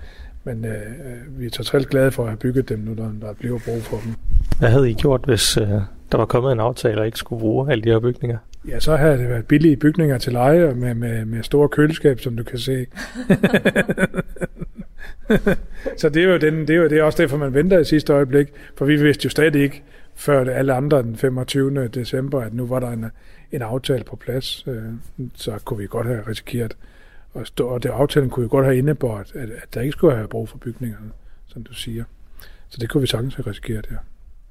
Men 0.45 0.64
øh, 0.64 1.40
vi 1.40 1.47
er 1.47 1.50
totalt 1.50 1.88
glade 1.88 2.11
for 2.11 2.23
at 2.23 2.28
have 2.28 2.38
bygget 2.38 2.69
dem 2.69 2.78
nu, 2.78 2.95
der, 2.95 3.11
der 3.21 3.33
bliver 3.35 3.59
brug 3.64 3.83
for 3.83 3.97
dem. 4.04 4.14
Hvad 4.59 4.69
havde 4.69 4.90
I 4.90 4.95
gjort, 4.95 5.21
hvis 5.25 5.57
øh, 5.57 5.69
der 6.12 6.19
var 6.19 6.25
kommet 6.25 6.52
en 6.52 6.61
aftale, 6.61 7.00
og 7.00 7.07
ikke 7.07 7.19
skulle 7.19 7.40
bruge 7.40 7.73
alle 7.73 7.85
de 7.85 7.88
her 7.88 8.00
bygninger? 8.00 8.38
Ja, 8.69 8.81
så 8.81 8.97
havde 8.97 9.19
det 9.19 9.28
været 9.28 9.47
billige 9.47 9.76
bygninger 9.76 10.19
til 10.19 10.33
leje 10.33 10.75
med, 10.75 10.95
med, 10.95 11.25
med 11.25 11.43
store 11.43 11.69
køleskab, 11.69 12.21
som 12.21 12.37
du 12.37 12.43
kan 12.43 12.59
se. 12.59 12.87
så 16.00 16.09
det 16.09 16.25
er 16.25 16.28
jo, 16.28 16.37
den, 16.37 16.61
det 16.61 16.71
er 16.71 16.75
jo 16.75 16.88
det 16.88 16.99
er 16.99 17.02
også 17.02 17.23
derfor, 17.23 17.37
man 17.37 17.54
venter 17.54 17.78
i 17.78 17.85
sidste 17.85 18.12
øjeblik, 18.12 18.49
for 18.76 18.85
vi 18.85 18.97
vidste 18.97 19.25
jo 19.25 19.31
stadig 19.31 19.62
ikke, 19.62 19.83
før 20.16 20.50
alle 20.50 20.75
andre 20.75 21.02
den 21.02 21.16
25. 21.16 21.88
december, 21.88 22.40
at 22.40 22.54
nu 22.54 22.66
var 22.66 22.80
der 22.80 22.90
en, 22.90 23.06
en 23.52 23.62
aftale 23.62 24.04
på 24.04 24.16
plads, 24.16 24.64
øh, 24.66 24.83
så 25.35 25.59
kunne 25.64 25.78
vi 25.78 25.87
godt 25.87 26.06
have 26.06 26.23
risikeret 26.28 26.76
at 27.35 27.47
stå, 27.47 27.66
og 27.66 27.83
det 27.83 27.88
aftalen 27.88 28.30
kunne 28.30 28.42
jo 28.42 28.50
godt 28.50 28.64
have 28.64 28.78
indebåret, 28.78 29.33
at, 29.35 29.50
at 29.50 29.75
der 29.75 29.80
ikke 29.80 29.92
skulle 29.92 30.16
have 30.16 30.28
brug 30.28 30.49
for 30.49 30.59
bygningerne, 30.59 31.11
som 31.47 31.62
du 31.62 31.75
siger. 31.75 32.04
Så 32.68 32.78
det 32.80 32.90
kunne 32.90 33.00
vi 33.00 33.06
sagtens 33.06 33.35
have 33.35 33.47
risikeret, 33.47 33.87
ja. 33.90 33.97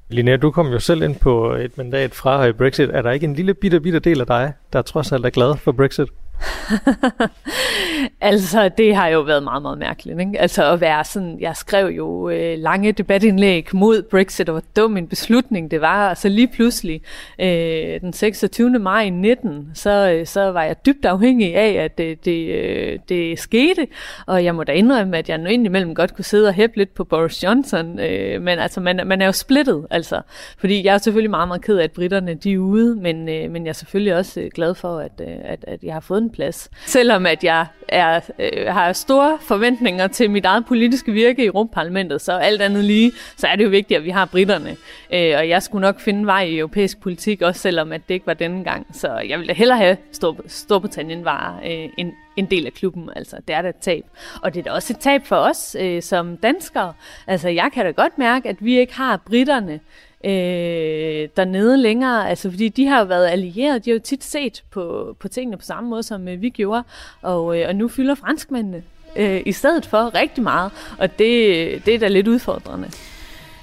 Linnea, 0.09 0.35
du 0.35 0.51
kom 0.51 0.67
jo 0.67 0.79
selv 0.79 1.01
ind 1.03 1.15
på 1.15 1.53
et 1.55 1.77
mandat 1.77 2.13
fra 2.13 2.51
Brexit. 2.51 2.89
Er 2.89 3.01
der 3.01 3.11
ikke 3.11 3.23
en 3.23 3.33
lille 3.33 3.53
bitte, 3.53 3.79
bitte 3.79 3.99
del 3.99 4.21
af 4.21 4.27
dig, 4.27 4.53
der 4.73 4.81
trods 4.81 5.11
alt 5.11 5.25
er 5.25 5.29
glad 5.29 5.57
for 5.57 5.71
Brexit? 5.71 6.09
altså, 8.21 8.69
det 8.77 8.95
har 8.95 9.07
jo 9.07 9.21
været 9.21 9.43
meget, 9.43 9.61
meget 9.61 9.77
mærkeligt. 9.77 10.19
Ikke? 10.19 10.41
Altså 10.41 10.71
at 10.71 10.81
være 10.81 11.03
sådan, 11.03 11.37
jeg 11.39 11.55
skrev 11.55 11.87
jo 11.87 12.29
øh, 12.29 12.57
lange 12.57 12.91
debatindlæg 12.91 13.67
mod 13.73 14.01
Brexit, 14.01 14.49
og 14.49 14.53
hvor 14.53 14.63
dum 14.75 14.97
en 14.97 15.07
beslutning 15.07 15.71
det 15.71 15.81
var. 15.81 16.09
Og 16.09 16.17
så 16.17 16.29
lige 16.29 16.47
pludselig, 16.47 17.01
øh, 17.39 18.01
den 18.01 18.13
26. 18.13 18.69
maj 18.69 19.09
19, 19.09 19.71
så, 19.73 20.11
øh, 20.11 20.25
så 20.25 20.51
var 20.51 20.63
jeg 20.63 20.85
dybt 20.85 21.05
afhængig 21.05 21.55
af, 21.55 21.83
at 21.83 21.97
det, 21.97 22.25
det, 22.25 22.47
øh, 22.47 22.99
det 23.09 23.39
skete. 23.39 23.87
Og 24.27 24.43
jeg 24.43 24.55
må 24.55 24.63
da 24.63 24.71
indrømme, 24.71 25.17
at 25.17 25.29
jeg 25.29 25.37
nu 25.37 25.49
indimellem 25.49 25.95
godt 25.95 26.15
kunne 26.15 26.25
sidde 26.25 26.47
og 26.47 26.53
hæppe 26.53 26.77
lidt 26.77 26.93
på 26.93 27.03
Boris 27.03 27.43
Johnson. 27.43 27.99
Øh, 27.99 28.41
men 28.41 28.59
altså, 28.59 28.81
man, 28.81 29.07
man 29.07 29.21
er 29.21 29.25
jo 29.25 29.31
splittet, 29.31 29.87
altså. 29.89 30.21
Fordi 30.57 30.85
jeg 30.85 30.93
er 30.93 30.97
selvfølgelig 30.97 31.29
meget, 31.29 31.47
meget 31.47 31.61
ked 31.61 31.77
af, 31.77 31.83
at 31.83 31.91
britterne 31.91 32.33
de 32.33 32.53
er 32.53 32.57
ude, 32.57 32.95
men, 32.95 33.29
øh, 33.29 33.51
men 33.51 33.63
jeg 33.65 33.69
er 33.69 33.73
selvfølgelig 33.73 34.15
også 34.15 34.41
øh, 34.41 34.49
glad 34.55 34.75
for, 34.75 34.99
at, 34.99 35.21
øh, 35.21 35.27
at, 35.43 35.65
at 35.67 35.83
jeg 35.83 35.93
har 35.93 35.99
fået 35.99 36.21
en 36.21 36.29
plads. 36.33 36.69
Selvom 36.85 37.25
at 37.25 37.43
jeg 37.43 37.65
er, 37.87 38.19
øh, 38.39 38.67
har 38.67 38.93
store 38.93 39.37
forventninger 39.41 40.07
til 40.07 40.29
mit 40.31 40.45
eget 40.45 40.65
politiske 40.65 41.11
virke 41.11 41.43
i 41.43 41.45
Europaparlamentet, 41.45 42.21
så 42.21 42.31
alt 42.31 42.61
andet 42.61 42.83
lige, 42.83 43.11
så 43.37 43.47
er 43.47 43.55
det 43.55 43.63
jo 43.63 43.69
vigtigt, 43.69 43.97
at 43.97 44.03
vi 44.03 44.09
har 44.09 44.25
britterne. 44.25 44.69
Øh, 45.13 45.33
og 45.37 45.49
jeg 45.49 45.63
skulle 45.63 45.81
nok 45.81 45.99
finde 45.99 46.25
vej 46.25 46.43
i 46.43 46.57
europæisk 46.57 47.01
politik, 47.01 47.41
også 47.41 47.61
selvom 47.61 47.91
at 47.91 48.01
det 48.07 48.13
ikke 48.13 48.27
var 48.27 48.33
denne 48.33 48.63
gang. 48.63 48.87
Så 48.93 49.17
jeg 49.27 49.39
ville 49.39 49.53
hellere 49.53 49.77
have, 49.77 49.97
Stor- 50.11 50.47
Storbritannien 50.47 51.25
var 51.25 51.59
øh, 51.65 51.89
en, 51.97 52.11
en 52.35 52.45
del 52.45 52.65
af 52.65 52.73
klubben. 52.73 53.09
Altså, 53.15 53.37
det 53.47 53.55
er 53.55 53.61
da 53.61 53.69
et 53.69 53.75
tab. 53.81 54.03
Og 54.41 54.53
det 54.53 54.59
er 54.59 54.63
da 54.63 54.71
også 54.71 54.93
et 54.93 54.99
tab 54.99 55.25
for 55.25 55.35
os 55.35 55.75
øh, 55.79 56.01
som 56.01 56.37
danskere. 56.37 56.93
Altså, 57.27 57.49
jeg 57.49 57.69
kan 57.73 57.85
da 57.85 57.91
godt 57.91 58.17
mærke, 58.17 58.49
at 58.49 58.55
vi 58.59 58.79
ikke 58.79 58.95
har 58.95 59.17
britterne 59.17 59.79
øh, 60.23 61.29
dernede 61.37 61.77
længere, 61.77 62.29
altså 62.29 62.49
fordi 62.49 62.69
de 62.69 62.87
har 62.87 62.99
jo 62.99 63.05
været 63.05 63.27
allieret, 63.27 63.85
de 63.85 63.89
har 63.89 63.95
jo 63.95 64.01
tit 64.03 64.23
set 64.23 64.63
på, 64.71 65.15
på 65.19 65.27
tingene 65.27 65.57
på 65.57 65.65
samme 65.65 65.89
måde, 65.89 66.03
som 66.03 66.27
øh, 66.27 66.41
vi 66.41 66.49
gjorde, 66.49 66.83
og, 67.21 67.59
øh, 67.59 67.67
og 67.67 67.75
nu 67.75 67.87
fylder 67.87 68.15
franskmændene 68.15 68.83
øh, 69.15 69.41
i 69.45 69.51
stedet 69.51 69.85
for 69.85 70.15
rigtig 70.15 70.43
meget, 70.43 70.71
og 70.97 71.19
det, 71.19 71.85
det 71.85 71.95
er 71.95 71.99
da 71.99 72.07
lidt 72.07 72.27
udfordrende. 72.27 72.89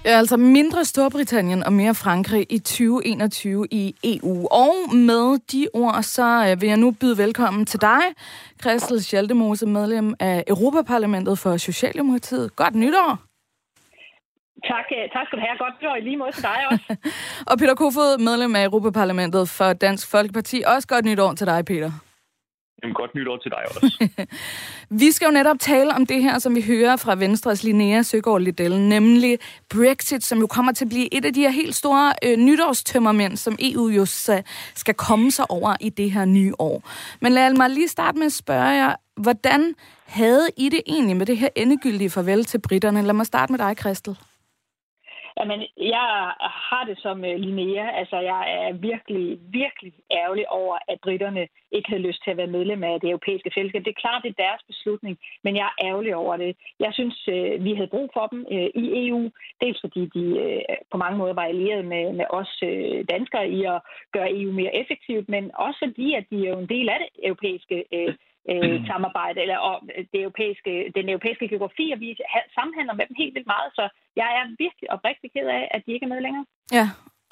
Ja, 0.05 0.11
altså 0.11 0.37
mindre 0.37 0.85
Storbritannien 0.85 1.63
og 1.63 1.73
mere 1.73 1.95
Frankrig 1.95 2.47
i 2.51 2.59
2021 2.59 3.67
i 3.71 3.95
EU. 4.05 4.47
Og 4.51 4.75
med 4.95 5.39
de 5.53 5.69
ord, 5.73 6.03
så 6.03 6.47
øh, 6.51 6.61
vil 6.61 6.69
jeg 6.69 6.77
nu 6.77 6.91
byde 6.91 7.19
velkommen 7.19 7.67
til 7.67 7.81
dig, 7.81 8.01
Christel 8.61 9.03
Schaldemose, 9.03 9.67
medlem 9.67 10.15
af 10.21 10.45
Europaparlamentet 10.47 11.39
for 11.39 11.57
Socialdemokratiet. 11.57 12.57
Godt 12.57 12.75
nytår! 12.75 13.30
Tak, 14.65 14.87
øh, 14.97 15.05
tak 15.15 15.27
skal 15.27 15.39
du 15.39 15.43
have. 15.47 15.57
Godt 15.59 15.75
nytår 15.81 15.97
i 15.97 16.01
lige 16.01 16.17
måde 16.17 16.33
til 16.33 16.43
dig 16.43 16.61
også. 16.71 16.97
og 17.51 17.59
Peter 17.59 17.75
Kofod, 17.75 18.19
medlem 18.19 18.57
af 18.57 18.65
Europaparlamentet 18.65 19.49
for 19.49 19.73
Dansk 19.73 20.11
Folkeparti. 20.11 20.63
Også 20.67 20.89
godt 20.89 21.05
nytår 21.05 21.33
til 21.35 21.47
dig, 21.47 21.65
Peter. 21.65 21.91
Jamen, 22.83 22.95
godt 22.95 23.15
nytår 23.15 23.37
til 23.37 23.51
dig 23.51 23.63
også. 23.69 24.09
vi 25.03 25.11
skal 25.11 25.27
jo 25.27 25.31
netop 25.31 25.59
tale 25.59 25.95
om 25.95 26.07
det 26.07 26.23
her, 26.23 26.39
som 26.39 26.55
vi 26.55 26.63
hører 26.63 26.97
fra 26.97 27.15
Venstres 27.15 27.65
Linnea 27.65 28.03
Søgaard 28.03 28.41
Liddell, 28.41 28.81
nemlig 28.81 29.39
Brexit, 29.75 30.25
som 30.25 30.39
jo 30.39 30.47
kommer 30.47 30.73
til 30.73 30.85
at 30.85 30.89
blive 30.89 31.15
et 31.15 31.25
af 31.25 31.35
de 31.35 31.41
her 31.41 31.51
helt 31.51 31.75
store 31.75 32.13
øh, 32.25 32.37
nytårstømmermænd, 32.37 33.37
som 33.37 33.57
EU 33.61 33.89
jo 33.89 34.07
skal 34.75 34.95
komme 34.95 35.31
sig 35.31 35.51
over 35.51 35.77
i 35.81 35.89
det 35.89 36.11
her 36.11 36.25
nye 36.25 36.53
år. 36.59 36.83
Men 37.21 37.33
lad 37.33 37.55
mig 37.55 37.71
lige 37.71 37.89
starte 37.89 38.19
med 38.19 38.27
at 38.27 38.33
spørge 38.33 38.69
jer, 38.69 38.95
hvordan 39.17 39.75
havde 40.07 40.49
I 40.57 40.69
det 40.69 40.81
egentlig 40.87 41.17
med 41.17 41.27
det 41.27 41.37
her 41.37 41.49
endegyldige 41.57 42.11
farvel 42.11 42.45
til 42.45 42.59
britterne? 42.59 43.03
Lad 43.03 43.15
mig 43.15 43.27
starte 43.27 43.53
med 43.53 43.59
dig, 43.59 43.77
Christel. 43.79 44.17
Jamen, 45.41 45.61
jeg 45.77 46.09
har 46.71 46.85
det 46.89 46.99
som 46.99 47.25
øh, 47.25 47.37
Linnea. 47.41 47.87
Altså, 48.01 48.17
jeg 48.33 48.43
er 48.59 48.73
virkelig, 48.73 49.39
virkelig 49.61 49.93
ærgerlig 50.11 50.49
over, 50.49 50.79
at 50.89 50.99
britterne 51.03 51.49
ikke 51.73 51.89
havde 51.89 52.07
lyst 52.09 52.21
til 52.23 52.31
at 52.31 52.37
være 52.37 52.55
medlem 52.57 52.85
af 52.85 53.01
det 53.01 53.09
europæiske 53.11 53.51
fællesskab. 53.55 53.85
Det 53.85 53.95
er 53.95 54.05
klart, 54.05 54.23
det 54.23 54.29
er 54.31 54.43
deres 54.47 54.63
beslutning, 54.67 55.19
men 55.45 55.57
jeg 55.57 55.69
er 55.69 55.87
ærgerlig 55.89 56.17
over 56.17 56.37
det. 56.37 56.57
Jeg 56.81 56.91
synes, 56.93 57.29
øh, 57.29 57.65
vi 57.65 57.75
havde 57.75 57.95
brug 57.95 58.11
for 58.17 58.27
dem 58.27 58.41
øh, 58.55 58.69
i 58.83 58.85
EU. 59.09 59.31
Dels 59.61 59.81
fordi 59.81 60.03
de 60.15 60.25
på 60.93 60.97
mange 60.97 61.19
måder 61.19 61.35
var 61.35 61.47
allieret 61.53 61.85
med, 61.85 62.13
med 62.13 62.25
os 62.31 62.53
danskere 63.15 63.49
i 63.49 63.65
at 63.65 63.81
gøre 64.13 64.33
EU 64.41 64.53
mere 64.53 64.77
effektivt, 64.77 65.29
men 65.29 65.51
også 65.55 65.79
fordi, 65.85 66.15
at 66.15 66.25
de 66.31 66.37
er 66.47 66.51
jo 66.51 66.59
en 66.59 66.69
del 66.69 66.89
af 66.89 66.99
det 67.03 67.11
europæiske 67.29 67.85
uh, 67.93 68.15
øh, 68.51 68.71
mm. 68.71 68.87
samarbejde, 68.87 69.41
eller 69.45 69.59
og 69.69 69.77
det 70.13 70.21
europæiske, 70.27 70.93
den 70.95 71.09
europæiske 71.09 71.49
geografi, 71.49 71.87
og 71.95 72.01
vi 72.01 72.09
samhandler 72.59 72.95
med 72.95 73.07
dem 73.09 73.17
helt 73.23 73.35
vildt 73.35 73.53
meget, 73.55 73.71
så 73.79 73.85
jeg 74.17 74.29
er 74.39 74.45
virkelig 74.65 74.93
oprigtig 74.97 75.31
ked 75.33 75.47
af, 75.59 75.69
at 75.75 75.83
de 75.87 75.93
ikke 75.93 76.05
er 76.05 76.13
med 76.15 76.21
længere. 76.21 76.47
Ja, 76.79 76.87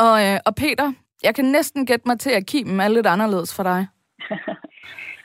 og, 0.06 0.14
øh, 0.26 0.38
og 0.48 0.52
Peter, 0.62 0.88
jeg 1.26 1.34
kan 1.34 1.44
næsten 1.44 1.86
gætte 1.86 2.08
mig 2.08 2.18
til, 2.20 2.30
at 2.30 2.46
Kim 2.46 2.80
er 2.80 2.88
lidt 2.88 3.06
anderledes 3.06 3.56
for 3.56 3.62
dig. 3.62 3.80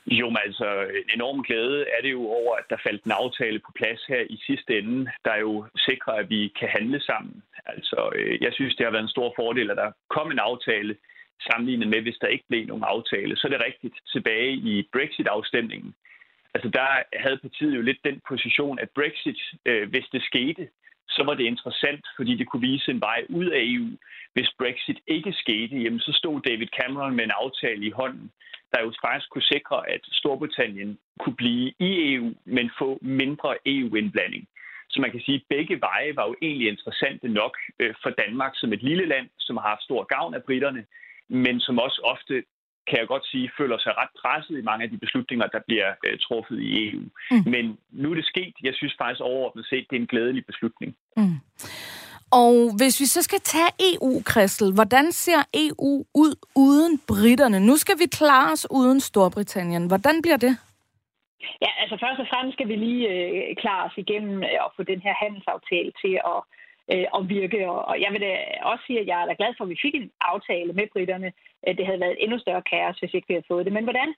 Jo, 0.06 0.26
men 0.28 0.38
altså 0.44 0.68
en 1.00 1.10
enorm 1.14 1.42
glæde 1.42 1.80
er 1.96 2.00
det 2.02 2.12
jo 2.12 2.22
over, 2.26 2.54
at 2.56 2.64
der 2.70 2.84
faldt 2.86 3.04
en 3.04 3.18
aftale 3.22 3.58
på 3.58 3.70
plads 3.74 4.04
her 4.08 4.22
i 4.30 4.38
sidste 4.46 4.78
ende, 4.78 5.10
der 5.24 5.36
jo 5.36 5.66
sikrer, 5.76 6.12
at 6.12 6.30
vi 6.30 6.52
kan 6.58 6.68
handle 6.68 7.00
sammen. 7.00 7.42
Altså, 7.66 8.10
øh, 8.14 8.42
jeg 8.42 8.52
synes, 8.52 8.74
det 8.74 8.86
har 8.86 8.90
været 8.92 9.02
en 9.02 9.16
stor 9.16 9.32
fordel, 9.36 9.70
at 9.70 9.76
der 9.76 9.90
kom 10.08 10.30
en 10.30 10.38
aftale, 10.38 10.96
sammenlignet 11.40 11.88
med, 11.88 12.00
hvis 12.02 12.18
der 12.20 12.26
ikke 12.26 12.44
blev 12.48 12.66
nogen 12.66 12.84
aftale. 12.84 13.36
Så 13.36 13.46
er 13.46 13.52
det 13.52 13.66
rigtigt 13.66 13.96
tilbage 14.12 14.52
i 14.52 14.88
Brexit-afstemningen. 14.92 15.94
Altså 16.54 16.68
der 16.68 16.88
havde 17.24 17.38
partiet 17.38 17.76
jo 17.76 17.82
lidt 17.82 18.04
den 18.04 18.20
position, 18.28 18.78
at 18.78 18.90
Brexit, 18.94 19.40
øh, 19.66 19.88
hvis 19.90 20.06
det 20.12 20.22
skete, 20.22 20.68
så 21.08 21.22
var 21.24 21.34
det 21.34 21.44
interessant, 21.44 22.04
fordi 22.16 22.36
det 22.36 22.48
kunne 22.48 22.68
vise 22.70 22.90
en 22.90 23.00
vej 23.00 23.20
ud 23.28 23.46
af 23.46 23.60
EU. 23.62 23.90
Hvis 24.34 24.50
Brexit 24.58 24.98
ikke 25.06 25.32
skete, 25.32 25.76
jamen, 25.76 26.00
så 26.00 26.12
stod 26.12 26.40
David 26.40 26.66
Cameron 26.80 27.16
med 27.16 27.24
en 27.24 27.38
aftale 27.42 27.86
i 27.86 27.90
hånden, 27.90 28.30
der 28.72 28.82
jo 28.82 28.92
faktisk 29.04 29.30
kunne 29.30 29.52
sikre, 29.54 29.90
at 29.90 30.00
Storbritannien 30.12 30.98
kunne 31.20 31.36
blive 31.36 31.72
i 31.78 32.14
EU, 32.14 32.34
men 32.44 32.70
få 32.78 32.98
mindre 33.02 33.56
EU-indblanding. 33.66 34.48
Så 34.90 35.00
man 35.00 35.10
kan 35.10 35.20
sige, 35.20 35.36
at 35.36 35.48
begge 35.48 35.80
veje 35.80 36.16
var 36.16 36.26
jo 36.26 36.34
egentlig 36.42 36.68
interessante 36.68 37.28
nok 37.28 37.54
øh, 37.78 37.94
for 38.02 38.10
Danmark 38.10 38.52
som 38.54 38.72
et 38.72 38.82
lille 38.82 39.06
land, 39.06 39.28
som 39.38 39.56
har 39.56 39.68
haft 39.68 39.82
stor 39.82 40.04
gavn 40.04 40.34
af 40.34 40.42
britterne, 40.42 40.84
men 41.28 41.60
som 41.60 41.78
også 41.78 42.00
ofte 42.04 42.44
kan 42.88 42.98
jeg 42.98 43.06
godt 43.06 43.26
sige, 43.26 43.50
føler 43.58 43.78
sig 43.78 43.92
ret 44.00 44.14
presset 44.22 44.58
i 44.58 44.62
mange 44.62 44.84
af 44.84 44.90
de 44.90 44.98
beslutninger, 44.98 45.46
der 45.46 45.60
bliver 45.66 45.90
øh, 46.06 46.18
truffet 46.18 46.60
i 46.60 46.88
EU. 46.88 47.02
Mm. 47.30 47.44
Men 47.54 47.78
nu 47.90 48.10
er 48.10 48.14
det 48.14 48.26
sket. 48.26 48.54
Jeg 48.62 48.74
synes 48.74 48.94
faktisk 48.98 49.20
overordnet 49.20 49.66
set, 49.66 49.86
det 49.90 49.96
er 49.96 50.00
en 50.00 50.12
glædelig 50.14 50.46
beslutning. 50.46 50.96
Mm. 51.16 51.38
Og 52.42 52.54
hvis 52.78 53.00
vi 53.00 53.06
så 53.06 53.22
skal 53.22 53.40
tage 53.40 53.72
EU, 53.90 54.22
Christel, 54.30 54.72
hvordan 54.74 55.12
ser 55.12 55.40
EU 55.54 56.04
ud 56.14 56.34
uden 56.56 56.92
britterne? 57.08 57.60
Nu 57.60 57.76
skal 57.76 57.96
vi 57.98 58.06
klare 58.18 58.52
os 58.52 58.66
uden 58.70 59.00
Storbritannien. 59.00 59.86
Hvordan 59.86 60.22
bliver 60.22 60.40
det? 60.46 60.52
Ja, 61.64 61.70
altså 61.82 61.96
først 62.04 62.20
og 62.20 62.26
fremmest 62.32 62.56
skal 62.56 62.68
vi 62.68 62.76
lige 62.76 63.04
øh, 63.12 63.56
klare 63.62 63.84
os 63.88 63.96
igennem 63.96 64.36
øh, 64.42 64.58
og 64.64 64.70
få 64.76 64.82
den 64.82 65.00
her 65.06 65.14
handelsaftale 65.22 65.92
til 66.02 66.14
at 66.32 66.38
øh, 66.92 67.06
at 67.16 67.28
virke. 67.28 67.70
Og 67.70 68.00
jeg 68.00 68.10
vil 68.12 68.20
da 68.20 68.32
også 68.62 68.84
sige, 68.86 69.00
at 69.00 69.06
jeg 69.06 69.22
er 69.22 69.26
da 69.26 69.34
glad 69.38 69.52
for, 69.56 69.64
at 69.64 69.70
vi 69.70 69.82
fik 69.82 69.94
en 69.94 70.10
aftale 70.20 70.72
med 70.72 70.86
britterne. 70.92 71.32
Øh, 71.66 71.76
det 71.78 71.86
havde 71.86 72.00
været 72.00 72.12
et 72.12 72.24
endnu 72.24 72.38
større 72.38 72.68
kaos, 72.72 72.98
hvis 72.98 73.14
ikke 73.14 73.28
vi 73.28 73.34
havde 73.34 73.50
fået 73.52 73.64
det. 73.64 73.72
Men 73.72 73.84
hvordan 73.84 74.08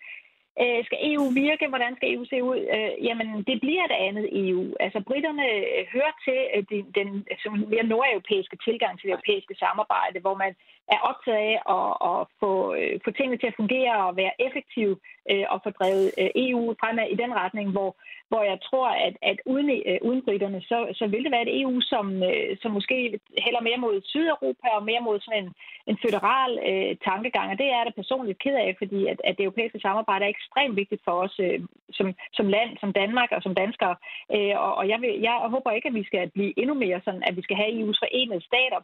øh, 0.63 0.81
skal 0.87 0.99
EU 1.13 1.25
virke? 1.45 1.67
Hvordan 1.73 1.97
skal 1.97 2.15
EU 2.15 2.25
se 2.25 2.39
ud? 2.51 2.61
Øh, 2.77 2.93
jamen, 3.07 3.29
det 3.49 3.57
bliver 3.65 3.85
et 3.85 3.97
andet 4.07 4.27
EU. 4.43 4.65
Altså, 4.85 4.99
britterne 5.09 5.47
hører 5.95 6.15
til 6.27 6.41
øh, 6.55 6.63
den, 6.71 6.85
den 6.99 7.09
som 7.43 7.53
mere 7.73 7.91
nordeuropæiske 7.93 8.57
tilgang 8.67 8.93
til 8.95 9.07
det 9.07 9.15
europæiske 9.15 9.55
samarbejde, 9.65 10.19
hvor 10.25 10.37
man 10.45 10.53
er 10.95 11.01
optaget 11.11 11.43
af 11.51 11.57
at, 11.77 11.89
at 12.11 12.19
få, 12.41 12.53
øh, 12.79 12.95
få 13.05 13.11
tingene 13.11 13.39
til 13.39 13.51
at 13.51 13.59
fungere 13.61 13.97
og 14.07 14.17
være 14.17 14.35
effektiv 14.47 14.89
øh, 15.31 15.47
og 15.53 15.59
få 15.65 15.71
drevet 15.71 16.07
EU 16.47 16.63
fremad 16.81 17.07
i 17.11 17.21
den 17.23 17.33
retning, 17.43 17.71
hvor 17.71 17.91
hvor 18.31 18.43
jeg 18.51 18.59
tror, 18.69 18.89
at, 19.07 19.15
at 19.31 19.39
uden, 19.53 19.69
øh, 19.89 19.99
uden 20.09 20.23
britterne, 20.27 20.61
så, 20.71 20.79
så 20.99 21.05
vil 21.07 21.25
det 21.25 21.33
være 21.33 21.47
et 21.47 21.61
EU, 21.61 21.81
som, 21.81 22.07
øh, 22.31 22.57
som 22.63 22.71
måske 22.71 22.97
hælder 23.45 23.61
mere 23.69 23.81
mod 23.85 23.95
Sydeuropa 24.05 24.69
og 24.79 24.83
mere 24.91 25.03
mod 25.09 25.21
sådan 25.21 25.45
en, 25.45 25.51
en 25.91 25.99
federal 26.05 26.53
øh, 26.71 26.97
tankegang. 27.09 27.49
Og 27.51 27.59
det 27.59 27.67
er 27.67 27.77
jeg 27.77 27.87
da 27.87 28.01
personligt 28.03 28.43
ked 28.45 28.57
af, 28.65 28.75
fordi 28.79 29.01
at, 29.13 29.19
at 29.29 29.37
det 29.37 29.45
europæiske 29.45 29.81
samarbejde 29.81 30.25
er 30.25 30.35
ekstremt 30.37 30.77
vigtigt 30.77 31.03
for 31.05 31.15
os 31.25 31.35
øh, 31.47 31.61
som, 31.99 32.07
som 32.33 32.47
land, 32.49 32.71
som 32.83 32.93
Danmark 32.93 33.31
og 33.37 33.43
som 33.43 33.55
danskere. 33.55 33.97
Øh, 34.35 34.55
og 34.65 34.73
og 34.77 34.85
jeg, 34.89 35.01
vil, 35.01 35.13
jeg 35.29 35.37
håber 35.55 35.71
ikke, 35.71 35.89
at 35.89 35.95
vi 35.95 36.05
skal 36.05 36.31
blive 36.31 36.59
endnu 36.61 36.75
mere 36.75 37.01
sådan, 37.05 37.23
at 37.29 37.37
vi 37.37 37.43
skal 37.43 37.57
have 37.57 37.73
EU's 37.79 37.99
forenede 38.03 38.47
stater, 38.51 38.81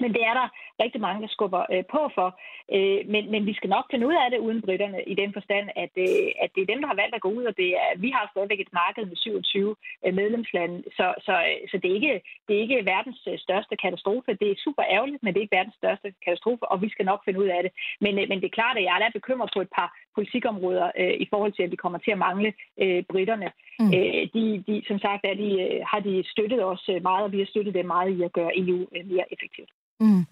men 0.00 0.10
det 0.16 0.22
er 0.30 0.34
der 0.40 0.48
rigtig 0.82 1.00
mange, 1.00 1.22
der 1.22 1.28
skubber 1.28 1.62
øh, 1.72 1.84
på 1.94 2.02
for. 2.14 2.28
Øh, 2.76 3.00
men, 3.12 3.30
men 3.32 3.46
vi 3.46 3.54
skal 3.54 3.70
nok 3.70 3.86
finde 3.90 4.06
ud 4.06 4.16
af 4.24 4.30
det 4.30 4.38
uden 4.38 4.62
britterne 4.62 5.00
i 5.12 5.14
den 5.14 5.32
forstand, 5.32 5.66
at, 5.84 5.92
øh, 6.06 6.28
at 6.42 6.50
det 6.54 6.60
er 6.62 6.72
dem, 6.72 6.80
der 6.80 6.88
har 6.88 7.00
valgt 7.02 7.14
at 7.14 7.24
gå 7.26 7.30
ud, 7.38 7.44
og 7.50 7.56
det 7.56 7.68
er, 7.82 7.90
vi 8.04 8.10
har 8.16 8.30
stadigvæk 8.32 8.60
et 8.60 8.72
marked 8.82 9.04
med 9.06 9.16
27 9.16 9.76
øh, 10.06 10.14
medlemslande. 10.14 10.82
Så, 10.98 11.06
så, 11.26 11.34
så 11.70 11.76
det, 11.82 11.88
er 11.90 11.94
ikke, 12.00 12.14
det 12.46 12.52
er 12.56 12.60
ikke 12.60 12.86
verdens 12.94 13.22
øh, 13.30 13.38
største 13.38 13.76
katastrofe. 13.76 14.38
Det 14.40 14.48
er 14.50 14.64
super 14.66 14.84
ærgerligt, 14.96 15.22
men 15.22 15.30
det 15.32 15.38
er 15.38 15.46
ikke 15.46 15.56
verdens 15.56 15.78
største 15.82 16.08
katastrofe, 16.24 16.64
og 16.72 16.82
vi 16.82 16.88
skal 16.88 17.06
nok 17.06 17.24
finde 17.24 17.40
ud 17.40 17.48
af 17.56 17.60
det. 17.62 17.72
Men, 18.00 18.12
øh, 18.18 18.28
men 18.28 18.38
det 18.40 18.46
er 18.48 18.58
klart, 18.60 18.76
at 18.76 18.84
jeg 18.84 18.96
er 19.06 19.18
bekymret 19.18 19.50
på 19.54 19.60
et 19.60 19.70
par 19.78 19.88
politikområder 20.14 20.86
øh, 21.00 21.14
i 21.24 21.26
forhold 21.32 21.52
til, 21.52 21.62
at 21.62 21.70
vi 21.70 21.76
kommer 21.76 21.98
til 21.98 22.10
at 22.10 22.22
mangle 22.26 22.52
øh, 22.82 23.02
britterne. 23.12 23.48
Mm. 23.80 23.90
Øh, 23.96 24.22
de, 24.34 24.44
de, 24.66 24.74
som 24.88 24.98
sagt 24.98 25.22
er 25.24 25.34
de, 25.34 25.48
øh, 25.64 25.80
har 25.90 26.00
de 26.00 26.24
støttet 26.32 26.64
os 26.64 26.84
meget, 27.02 27.24
og 27.24 27.32
vi 27.32 27.38
har 27.38 27.46
støttet 27.46 27.74
dem 27.74 27.86
meget 27.86 28.10
i 28.16 28.22
at 28.22 28.32
gøre 28.32 28.58
EU 28.58 28.80
øh, 28.96 29.06
mere 29.10 29.32
effektivt. 29.34 29.70
Mm. 30.00 30.26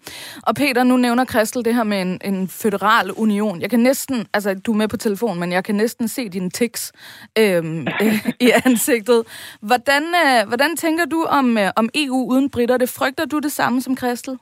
Og 0.47 0.55
Peter, 0.55 0.83
nu 0.83 0.97
nævner 0.97 1.25
Christel 1.25 1.65
det 1.65 1.75
her 1.75 1.83
med 1.83 2.01
en, 2.01 2.21
en 2.25 2.47
federal 2.47 3.11
union. 3.11 3.61
Jeg 3.61 3.69
kan 3.69 3.79
næsten, 3.79 4.27
altså 4.33 4.61
du 4.65 4.71
er 4.71 4.77
med 4.77 4.87
på 4.87 4.97
telefon, 4.97 5.39
men 5.39 5.51
jeg 5.51 5.63
kan 5.63 5.75
næsten 5.75 6.07
se 6.07 6.29
dine 6.29 6.49
tics 6.49 6.93
øhm, 7.39 7.87
øh, 8.01 8.27
i 8.47 8.49
ansigtet. 8.65 9.19
Hvordan, 9.61 10.03
øh, 10.03 10.47
hvordan 10.47 10.75
tænker 10.75 11.05
du 11.05 11.25
om, 11.29 11.57
øh, 11.57 11.69
om 11.75 11.89
EU 11.95 12.19
uden 12.31 12.49
britter? 12.49 12.77
Det 12.77 12.89
frygter 12.89 13.25
du 13.25 13.39
det 13.39 13.51
samme 13.51 13.81
som 13.81 13.97
Christel? 13.97 14.37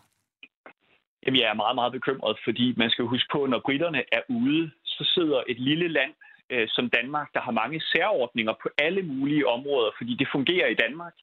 Jamen, 1.25 1.39
jeg 1.41 1.49
er 1.49 1.53
meget, 1.53 1.75
meget 1.75 1.91
bekymret, 1.91 2.37
fordi 2.43 2.73
man 2.77 2.89
skal 2.89 3.05
huske 3.05 3.29
på, 3.31 3.45
når 3.45 3.61
britterne 3.65 4.01
er 4.11 4.21
ude, 4.29 4.71
så 4.85 5.03
sidder 5.15 5.43
et 5.47 5.59
lille 5.59 5.87
land 5.87 6.13
øh, 6.49 6.67
som 6.69 6.89
Danmark, 6.89 7.27
der 7.33 7.41
har 7.41 7.51
mange 7.51 7.81
særordninger 7.81 8.53
på 8.63 8.69
alle 8.77 9.01
mulige 9.01 9.47
områder, 9.47 9.91
fordi 9.97 10.13
det 10.15 10.27
fungerer 10.31 10.67
i 10.67 10.79
Danmark. 10.83 11.13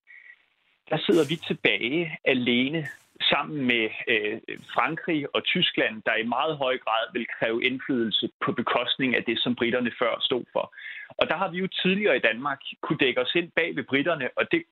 Der 0.90 0.98
sidder 1.06 1.24
vi 1.28 1.36
tilbage 1.36 2.18
alene 2.24 2.88
sammen 3.20 3.66
med 3.66 3.88
øh, 4.08 4.40
Frankrig 4.74 5.34
og 5.34 5.44
Tyskland, 5.44 6.02
der 6.06 6.14
i 6.14 6.26
meget 6.36 6.56
høj 6.56 6.78
grad 6.78 7.04
vil 7.12 7.26
kræve 7.38 7.64
indflydelse 7.64 8.30
på 8.44 8.52
bekostning 8.52 9.16
af 9.16 9.24
det, 9.24 9.38
som 9.38 9.54
britterne 9.54 9.92
før 9.98 10.12
stod 10.20 10.44
for. 10.52 10.74
Og 11.18 11.28
der 11.28 11.36
har 11.36 11.50
vi 11.50 11.58
jo 11.58 11.66
tidligere 11.66 12.16
i 12.16 12.26
Danmark 12.28 12.60
kunne 12.80 12.98
dække 12.98 13.20
os 13.20 13.34
ind 13.34 13.50
bag 13.50 13.76
ved 13.76 13.84
britterne, 13.84 14.28
og 14.36 14.52
det, 14.52 14.62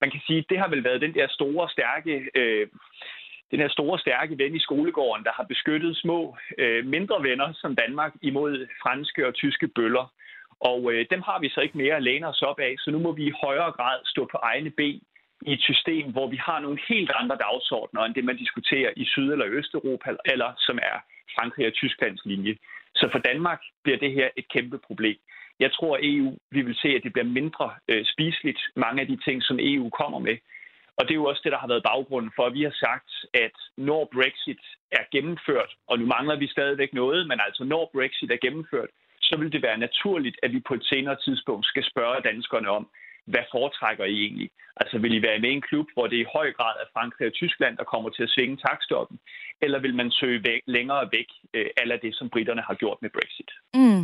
man 0.00 0.10
kan 0.10 0.20
sige, 0.26 0.44
det 0.48 0.58
har 0.58 0.68
vel 0.68 0.84
været 0.84 1.00
den 1.00 1.14
der 1.14 1.26
store, 1.28 1.68
stærke... 1.68 2.30
Øh, 2.34 2.66
den 3.50 3.60
her 3.60 3.68
store, 3.68 3.98
stærke 3.98 4.38
ven 4.38 4.54
i 4.56 4.58
skolegården, 4.58 5.24
der 5.24 5.32
har 5.32 5.42
beskyttet 5.42 5.96
små, 5.96 6.36
øh, 6.58 6.86
mindre 6.86 7.22
venner 7.22 7.52
som 7.52 7.76
Danmark 7.76 8.12
imod 8.22 8.66
franske 8.82 9.26
og 9.26 9.34
tyske 9.34 9.68
bøller. 9.68 10.12
Og 10.60 10.92
øh, 10.92 11.06
dem 11.10 11.22
har 11.22 11.38
vi 11.40 11.48
så 11.48 11.60
ikke 11.60 11.78
mere 11.78 11.96
at 11.96 12.02
læne 12.02 12.26
os 12.26 12.42
op 12.42 12.60
af, 12.60 12.74
så 12.78 12.90
nu 12.90 12.98
må 12.98 13.12
vi 13.12 13.24
i 13.26 13.38
højere 13.44 13.72
grad 13.72 13.98
stå 14.04 14.28
på 14.32 14.38
egne 14.42 14.70
ben 14.70 15.02
i 15.48 15.52
et 15.52 15.62
system, 15.70 16.12
hvor 16.12 16.26
vi 16.34 16.36
har 16.36 16.58
nogle 16.60 16.78
helt 16.88 17.12
andre 17.20 17.36
dagsordner, 17.36 18.02
end 18.02 18.14
det, 18.14 18.24
man 18.24 18.36
diskuterer 18.36 18.90
i 18.96 19.04
Syd- 19.04 19.32
eller 19.32 19.46
Østeuropa, 19.48 20.10
eller 20.24 20.50
som 20.58 20.78
er 20.78 20.96
Frankrig 21.34 21.66
og 21.66 21.72
Tysklands 21.72 22.22
linje. 22.24 22.56
Så 22.94 23.08
for 23.12 23.18
Danmark 23.18 23.60
bliver 23.82 23.98
det 23.98 24.12
her 24.12 24.28
et 24.36 24.48
kæmpe 24.48 24.78
problem. 24.78 25.16
Jeg 25.60 25.72
tror, 25.72 25.96
at 25.96 26.04
EU, 26.04 26.38
vi 26.50 26.62
vil 26.62 26.76
se, 26.82 26.88
at 26.88 27.02
det 27.04 27.12
bliver 27.12 27.30
mindre 27.40 27.74
øh, 27.88 28.04
spiseligt, 28.04 28.60
mange 28.76 29.00
af 29.00 29.06
de 29.06 29.18
ting, 29.26 29.42
som 29.42 29.58
EU 29.60 29.90
kommer 29.90 30.18
med. 30.18 30.36
Og 30.96 31.02
det 31.04 31.10
er 31.10 31.22
jo 31.22 31.24
også 31.24 31.40
det, 31.44 31.52
der 31.52 31.58
har 31.58 31.72
været 31.72 31.88
baggrunden 31.90 32.32
for, 32.36 32.44
at 32.46 32.54
vi 32.54 32.62
har 32.62 32.76
sagt, 32.86 33.10
at 33.34 33.56
når 33.76 34.08
Brexit 34.14 34.64
er 34.92 35.04
gennemført, 35.12 35.70
og 35.88 35.98
nu 35.98 36.06
mangler 36.06 36.36
vi 36.36 36.46
stadigvæk 36.46 36.92
noget, 36.94 37.28
men 37.28 37.38
altså 37.46 37.64
når 37.64 37.90
Brexit 37.94 38.30
er 38.30 38.44
gennemført, 38.46 38.90
så 39.22 39.38
vil 39.38 39.52
det 39.52 39.62
være 39.62 39.78
naturligt, 39.78 40.36
at 40.42 40.52
vi 40.52 40.60
på 40.68 40.74
et 40.74 40.84
senere 40.84 41.16
tidspunkt 41.24 41.66
skal 41.66 41.84
spørge 41.84 42.20
danskerne 42.30 42.68
om, 42.70 42.88
hvad 43.26 43.44
foretrækker 43.52 44.04
I 44.04 44.16
egentlig? 44.26 44.50
Altså 44.76 44.98
vil 44.98 45.14
I 45.14 45.22
være 45.22 45.38
med 45.38 45.50
i 45.50 45.58
en 45.58 45.68
klub, 45.70 45.86
hvor 45.94 46.06
det 46.06 46.16
i 46.16 46.32
høj 46.36 46.52
grad 46.52 46.74
er 46.82 46.92
Frankrig 46.92 47.26
og 47.26 47.32
Tyskland, 47.32 47.76
der 47.76 47.84
kommer 47.84 48.10
til 48.10 48.22
at 48.22 48.30
svinge 48.30 48.56
takstoppen? 48.56 49.18
Eller 49.62 49.78
vil 49.78 49.94
man 49.94 50.10
søge 50.10 50.44
væk, 50.44 50.60
længere 50.66 51.08
væk, 51.12 51.28
øh, 51.54 51.66
af 51.76 52.00
det, 52.00 52.16
som 52.16 52.30
britterne 52.30 52.62
har 52.62 52.74
gjort 52.74 52.98
med 53.02 53.10
Brexit? 53.10 53.50
Mm. 53.74 54.02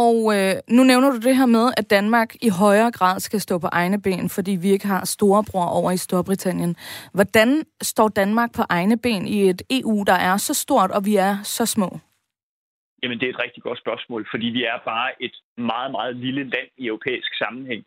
Og 0.00 0.16
øh, 0.36 0.54
nu 0.76 0.82
nævner 0.84 1.10
du 1.10 1.18
det 1.28 1.36
her 1.36 1.46
med, 1.46 1.72
at 1.76 1.90
Danmark 1.90 2.34
i 2.42 2.48
højere 2.48 2.90
grad 2.90 3.20
skal 3.20 3.40
stå 3.40 3.58
på 3.58 3.68
egne 3.72 4.02
ben, 4.02 4.28
fordi 4.28 4.52
vi 4.62 4.68
ikke 4.70 4.86
har 4.86 5.04
storebror 5.04 5.66
over 5.78 5.90
i 5.90 5.96
Storbritannien. 5.96 6.76
Hvordan 7.14 7.64
står 7.82 8.08
Danmark 8.08 8.50
på 8.56 8.62
egne 8.68 8.98
ben 8.98 9.26
i 9.26 9.38
et 9.50 9.62
EU, 9.70 10.04
der 10.06 10.18
er 10.30 10.36
så 10.36 10.54
stort, 10.54 10.90
og 10.90 11.04
vi 11.04 11.16
er 11.16 11.34
så 11.42 11.66
små? 11.66 11.98
Jamen, 13.02 13.18
det 13.20 13.26
er 13.26 13.30
et 13.30 13.42
rigtig 13.46 13.62
godt 13.62 13.78
spørgsmål, 13.78 14.26
fordi 14.30 14.46
vi 14.46 14.62
er 14.64 14.78
bare 14.84 15.10
et 15.22 15.36
meget, 15.56 15.90
meget 15.90 16.16
lille 16.16 16.42
land 16.42 16.68
i 16.78 16.86
europæisk 16.86 17.38
sammenhæng. 17.38 17.84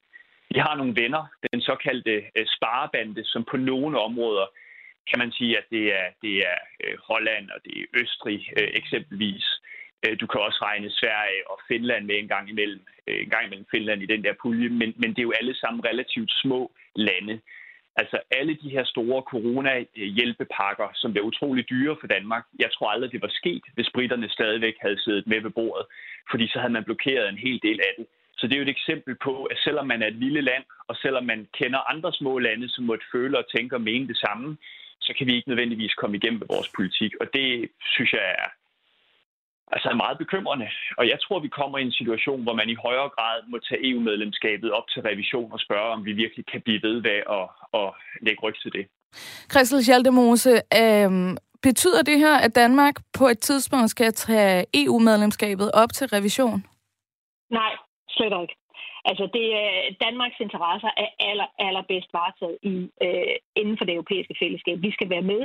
Vi 0.50 0.60
har 0.60 0.76
nogle 0.76 0.96
venner, 1.02 1.24
den 1.52 1.62
såkaldte 1.62 2.16
øh, 2.36 2.46
sparebande, 2.56 3.24
som 3.26 3.44
på 3.52 3.58
nogle 3.58 4.00
områder 4.00 4.46
kan 5.10 5.20
man 5.20 5.32
sige, 5.32 5.58
at 5.58 5.66
det 5.72 5.86
er, 6.00 6.08
det 6.22 6.36
er 6.38 6.60
øh, 6.84 6.98
Holland 7.10 7.50
og 7.50 7.60
det 7.66 7.74
er 7.78 7.86
Østrig 7.94 8.42
øh, 8.60 8.70
eksempelvis. 8.74 9.46
Du 10.22 10.28
kan 10.28 10.42
også 10.42 10.60
regne 10.64 10.90
Sverige 10.92 11.42
og 11.52 11.60
Finland 11.68 12.06
med 12.06 12.16
en 12.20 12.28
gang 12.28 12.50
imellem, 12.50 12.82
en 13.08 13.30
gang 13.30 13.46
imellem 13.46 13.68
Finland 13.72 14.04
i 14.04 14.06
den 14.06 14.24
der 14.24 14.34
pulje, 14.42 14.70
men, 14.70 14.94
men 14.98 15.10
det 15.10 15.20
er 15.20 15.30
jo 15.30 15.38
alle 15.40 15.56
sammen 15.56 15.86
relativt 15.86 16.32
små 16.42 16.72
lande. 16.96 17.40
Altså 17.96 18.18
alle 18.32 18.54
de 18.64 18.70
her 18.70 18.84
store 18.84 19.22
corona-hjælpepakker, 19.22 20.90
som 20.94 21.12
bliver 21.12 21.26
utrolig 21.26 21.70
dyre 21.70 21.98
for 22.00 22.08
Danmark, 22.08 22.44
jeg 22.60 22.70
tror 22.74 22.90
aldrig, 22.90 23.12
det 23.12 23.22
var 23.22 23.32
sket, 23.32 23.64
hvis 23.74 23.90
britterne 23.94 24.30
stadigvæk 24.30 24.76
havde 24.82 25.00
siddet 25.00 25.28
med 25.28 25.42
ved 25.42 25.50
bordet, 25.50 25.86
fordi 26.32 26.48
så 26.48 26.60
havde 26.60 26.74
man 26.74 26.84
blokeret 26.84 27.30
en 27.30 27.38
hel 27.38 27.60
del 27.62 27.80
af 27.80 27.94
det. 27.98 28.06
Så 28.38 28.48
det 28.48 28.54
er 28.54 28.58
jo 28.58 28.68
et 28.68 28.78
eksempel 28.78 29.16
på, 29.24 29.44
at 29.44 29.58
selvom 29.58 29.88
man 29.88 30.02
er 30.02 30.08
et 30.08 30.22
lille 30.26 30.42
land, 30.42 30.64
og 30.88 30.96
selvom 30.96 31.26
man 31.26 31.48
kender 31.60 31.90
andre 31.94 32.14
små 32.14 32.40
lande, 32.40 32.70
som 32.70 32.84
måtte 32.84 33.06
føle 33.12 33.38
og 33.38 33.46
tænke 33.56 33.76
og 33.76 33.82
mene 33.82 34.08
det 34.08 34.18
samme, 34.18 34.58
så 35.02 35.14
kan 35.18 35.28
vi 35.28 35.36
ikke 35.36 35.50
nødvendigvis 35.50 35.94
komme 35.94 36.18
igennem 36.18 36.40
med 36.40 36.48
vores 36.56 36.70
politik. 36.76 37.12
Og 37.22 37.28
det 37.34 37.70
synes 37.94 38.14
jeg 38.14 38.26
er, 38.38 38.48
altså 39.74 39.90
er 39.90 40.04
meget 40.04 40.18
bekymrende. 40.18 40.68
Og 40.98 41.08
jeg 41.08 41.20
tror, 41.22 41.40
vi 41.40 41.48
kommer 41.48 41.78
i 41.78 41.82
en 41.82 41.92
situation, 42.02 42.44
hvor 42.44 42.54
man 42.54 42.70
i 42.70 42.76
højere 42.86 43.10
grad 43.10 43.38
må 43.48 43.58
tage 43.60 43.90
EU-medlemskabet 43.90 44.72
op 44.72 44.88
til 44.94 45.02
revision 45.02 45.52
og 45.52 45.60
spørge, 45.60 45.90
om 45.96 46.06
vi 46.06 46.14
virkelig 46.14 46.46
kan 46.46 46.62
blive 46.62 46.82
ved 46.82 46.96
ved 47.02 47.20
at, 47.38 47.46
at 47.80 47.88
lægge 48.22 48.42
ryg 48.44 48.56
til 48.62 48.72
det. 48.74 48.86
Christel 49.52 49.84
Schaldemose, 49.84 50.54
øh, 50.82 51.12
betyder 51.68 52.02
det 52.10 52.18
her, 52.20 52.36
at 52.46 52.56
Danmark 52.56 52.96
på 53.20 53.28
et 53.28 53.40
tidspunkt 53.40 53.90
skal 53.90 54.14
tage 54.14 54.66
EU-medlemskabet 54.74 55.72
op 55.72 55.94
til 55.94 56.08
revision? 56.08 56.66
Nej, 57.52 57.74
slet 58.18 58.42
ikke. 58.42 58.56
Altså, 59.10 59.26
det, 59.36 59.46
Danmarks 60.06 60.40
interesser 60.46 60.92
er 61.04 61.10
aller, 61.30 61.48
allerbedst 61.68 62.10
varetaget 62.14 62.58
i, 62.72 62.76
øh, 63.06 63.36
inden 63.62 63.78
for 63.78 63.86
det 63.86 63.94
europæiske 63.94 64.36
fællesskab. 64.40 64.78
Vi 64.82 64.92
skal 64.92 65.10
være 65.10 65.26
med, 65.32 65.42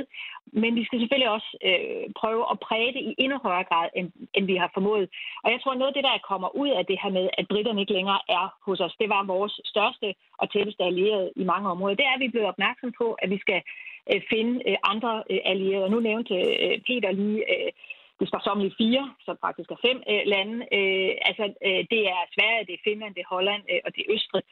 men 0.61 0.75
vi 0.75 0.83
skal 0.85 0.99
selvfølgelig 0.99 1.31
også 1.37 1.49
øh, 1.69 2.05
prøve 2.21 2.43
at 2.51 2.59
præge 2.67 2.93
det 2.95 3.01
i 3.09 3.15
endnu 3.23 3.37
højere 3.45 3.69
grad, 3.71 3.87
end, 3.95 4.07
end 4.33 4.45
vi 4.45 4.55
har 4.55 4.69
formået. 4.73 5.09
Og 5.43 5.51
jeg 5.51 5.59
tror, 5.61 5.73
noget 5.73 5.91
af 5.91 5.97
det, 5.97 6.03
der 6.03 6.27
kommer 6.29 6.49
ud 6.61 6.69
af 6.79 6.85
det 6.85 6.97
her 7.03 7.11
med, 7.17 7.29
at 7.37 7.47
britterne 7.47 7.81
ikke 7.81 7.97
længere 7.99 8.21
er 8.29 8.45
hos 8.65 8.79
os, 8.79 8.95
det 9.01 9.09
var 9.09 9.23
vores 9.35 9.53
største 9.65 10.07
og 10.41 10.51
tætteste 10.51 10.83
allierede 10.83 11.31
i 11.35 11.43
mange 11.43 11.69
områder. 11.69 11.95
Det 11.95 12.05
er, 12.05 12.13
at 12.13 12.19
vi 12.19 12.25
er 12.25 12.35
blevet 12.35 12.51
opmærksom 12.53 12.91
på, 13.01 13.07
at 13.23 13.29
vi 13.29 13.37
skal 13.45 13.61
øh, 14.13 14.21
finde 14.31 14.53
øh, 14.69 14.77
andre 14.83 15.23
øh, 15.29 15.39
allierede. 15.45 15.89
Nu 15.89 15.99
nævnte 15.99 16.33
øh, 16.65 16.75
Peter 16.87 17.11
lige... 17.11 17.43
Øh, 17.53 17.71
det 18.21 18.27
står 18.29 18.41
som 18.43 18.61
i 18.61 18.71
fire, 18.81 19.03
så 19.25 19.31
faktisk 19.45 19.69
er 19.71 19.83
fem 19.87 19.97
øh, 20.11 20.23
lande. 20.33 20.55
Øh, 20.77 21.11
altså, 21.29 21.45
øh, 21.67 21.81
det 21.93 22.01
er 22.13 22.21
Sverige, 22.35 22.67
det 22.67 22.75
er 22.75 22.85
Finland, 22.87 23.11
det 23.15 23.23
er 23.23 23.33
Holland 23.35 23.63
øh, 23.71 23.81
og 23.85 23.89
det 23.95 24.01
er 24.03 24.13
Østrig. 24.15 24.43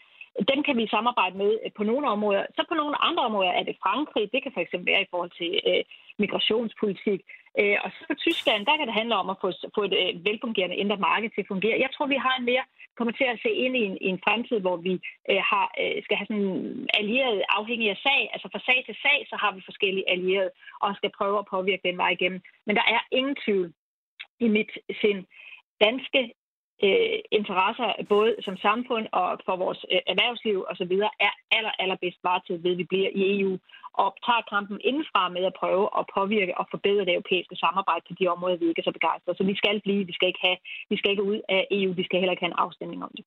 Dem 0.52 0.60
kan 0.68 0.76
vi 0.78 0.94
samarbejde 0.96 1.36
med 1.44 1.52
øh, 1.64 1.72
på 1.78 1.84
nogle 1.90 2.06
områder. 2.16 2.44
Så 2.56 2.62
på 2.70 2.76
nogle 2.82 2.96
andre 3.08 3.24
områder 3.30 3.54
er 3.60 3.64
det 3.64 3.82
Frankrig. 3.84 4.32
Det 4.34 4.44
kan 4.44 4.56
fx 4.58 4.72
være 4.90 5.02
i 5.06 5.12
forhold 5.12 5.34
til 5.42 5.52
øh, 5.70 5.84
migrationspolitik. 6.24 7.22
Øh, 7.60 7.78
og 7.84 7.90
så 7.96 8.02
på 8.12 8.16
Tyskland, 8.26 8.62
der 8.68 8.78
kan 8.78 8.88
det 8.88 9.00
handle 9.00 9.16
om 9.22 9.30
at 9.34 9.38
få, 9.44 9.48
få 9.76 9.82
et 9.90 9.96
øh, 10.02 10.12
velfungerende 10.28 10.80
indre 10.82 10.98
marked 11.08 11.30
til 11.32 11.42
at 11.44 11.52
fungere. 11.54 11.84
Jeg 11.86 11.92
tror, 11.94 12.06
vi 12.08 12.20
har 12.26 12.36
en 12.38 12.46
mere 12.52 12.66
kommer 12.98 13.14
til 13.16 13.28
at 13.34 13.40
se 13.44 13.52
ind 13.64 13.76
i 13.78 13.84
en, 13.90 13.98
i 14.06 14.08
en 14.14 14.24
fremtid, 14.26 14.60
hvor 14.60 14.78
vi 14.88 14.94
øh, 15.30 15.42
har, 15.52 15.68
øh, 15.82 16.04
skal 16.04 16.18
have 16.18 16.30
sådan 16.32 16.88
allieret 17.00 17.44
afhængig 17.60 17.90
af 17.90 18.00
sag. 18.08 18.22
Altså 18.34 18.48
fra 18.52 18.62
sag 18.68 18.80
til 18.86 18.96
sag, 19.06 19.20
så 19.30 19.36
har 19.42 19.52
vi 19.56 19.62
forskellige 19.70 20.10
allierede, 20.14 20.52
og 20.82 20.96
skal 20.96 21.12
prøve 21.18 21.40
at 21.40 21.50
påvirke 21.54 21.88
den 21.88 21.98
vej 21.98 22.10
igennem. 22.18 22.42
Men 22.66 22.76
der 22.76 22.86
er 22.96 23.02
ingen 23.12 23.36
tvivl 23.46 23.74
i 24.40 24.48
mit 24.48 24.72
sind. 25.02 25.22
Danske 25.86 26.22
øh, 26.88 27.18
interesser, 27.40 27.90
både 28.14 28.32
som 28.46 28.56
samfund 28.68 29.06
og 29.20 29.28
for 29.48 29.56
vores 29.64 29.82
øh, 29.94 30.02
erhvervsliv 30.12 30.58
osv., 30.72 30.94
er 31.28 31.34
aller, 31.58 31.74
allerbedst 31.84 32.20
varetaget 32.24 32.64
ved, 32.64 32.72
at 32.72 32.78
vi 32.78 32.88
bliver 32.92 33.10
i 33.20 33.22
EU 33.40 33.54
og 34.02 34.10
tager 34.28 34.44
kampen 34.54 34.78
indenfra 34.90 35.24
med 35.36 35.44
at 35.50 35.58
prøve 35.62 35.86
at 36.00 36.04
påvirke 36.18 36.54
og 36.60 36.66
forbedre 36.74 37.04
det 37.08 37.14
europæiske 37.18 37.56
samarbejde 37.64 38.04
på 38.10 38.14
de 38.20 38.26
områder, 38.34 38.58
vi 38.62 38.66
ikke 38.70 38.82
er 38.84 38.90
så 38.90 38.96
begejstrede. 39.00 39.38
Så 39.40 39.44
vi 39.52 39.56
skal 39.62 39.76
blive, 39.86 40.02
vi 40.10 40.14
skal 40.18 40.28
ikke, 40.32 40.44
have, 40.48 40.58
vi 40.92 40.96
skal 41.00 41.10
ikke 41.14 41.26
ud 41.32 41.40
af 41.56 41.62
EU, 41.78 41.92
vi 42.02 42.04
skal 42.08 42.18
heller 42.20 42.34
ikke 42.36 42.46
have 42.46 42.54
en 42.56 42.62
afstemning 42.66 43.00
om 43.08 43.12
det. 43.18 43.24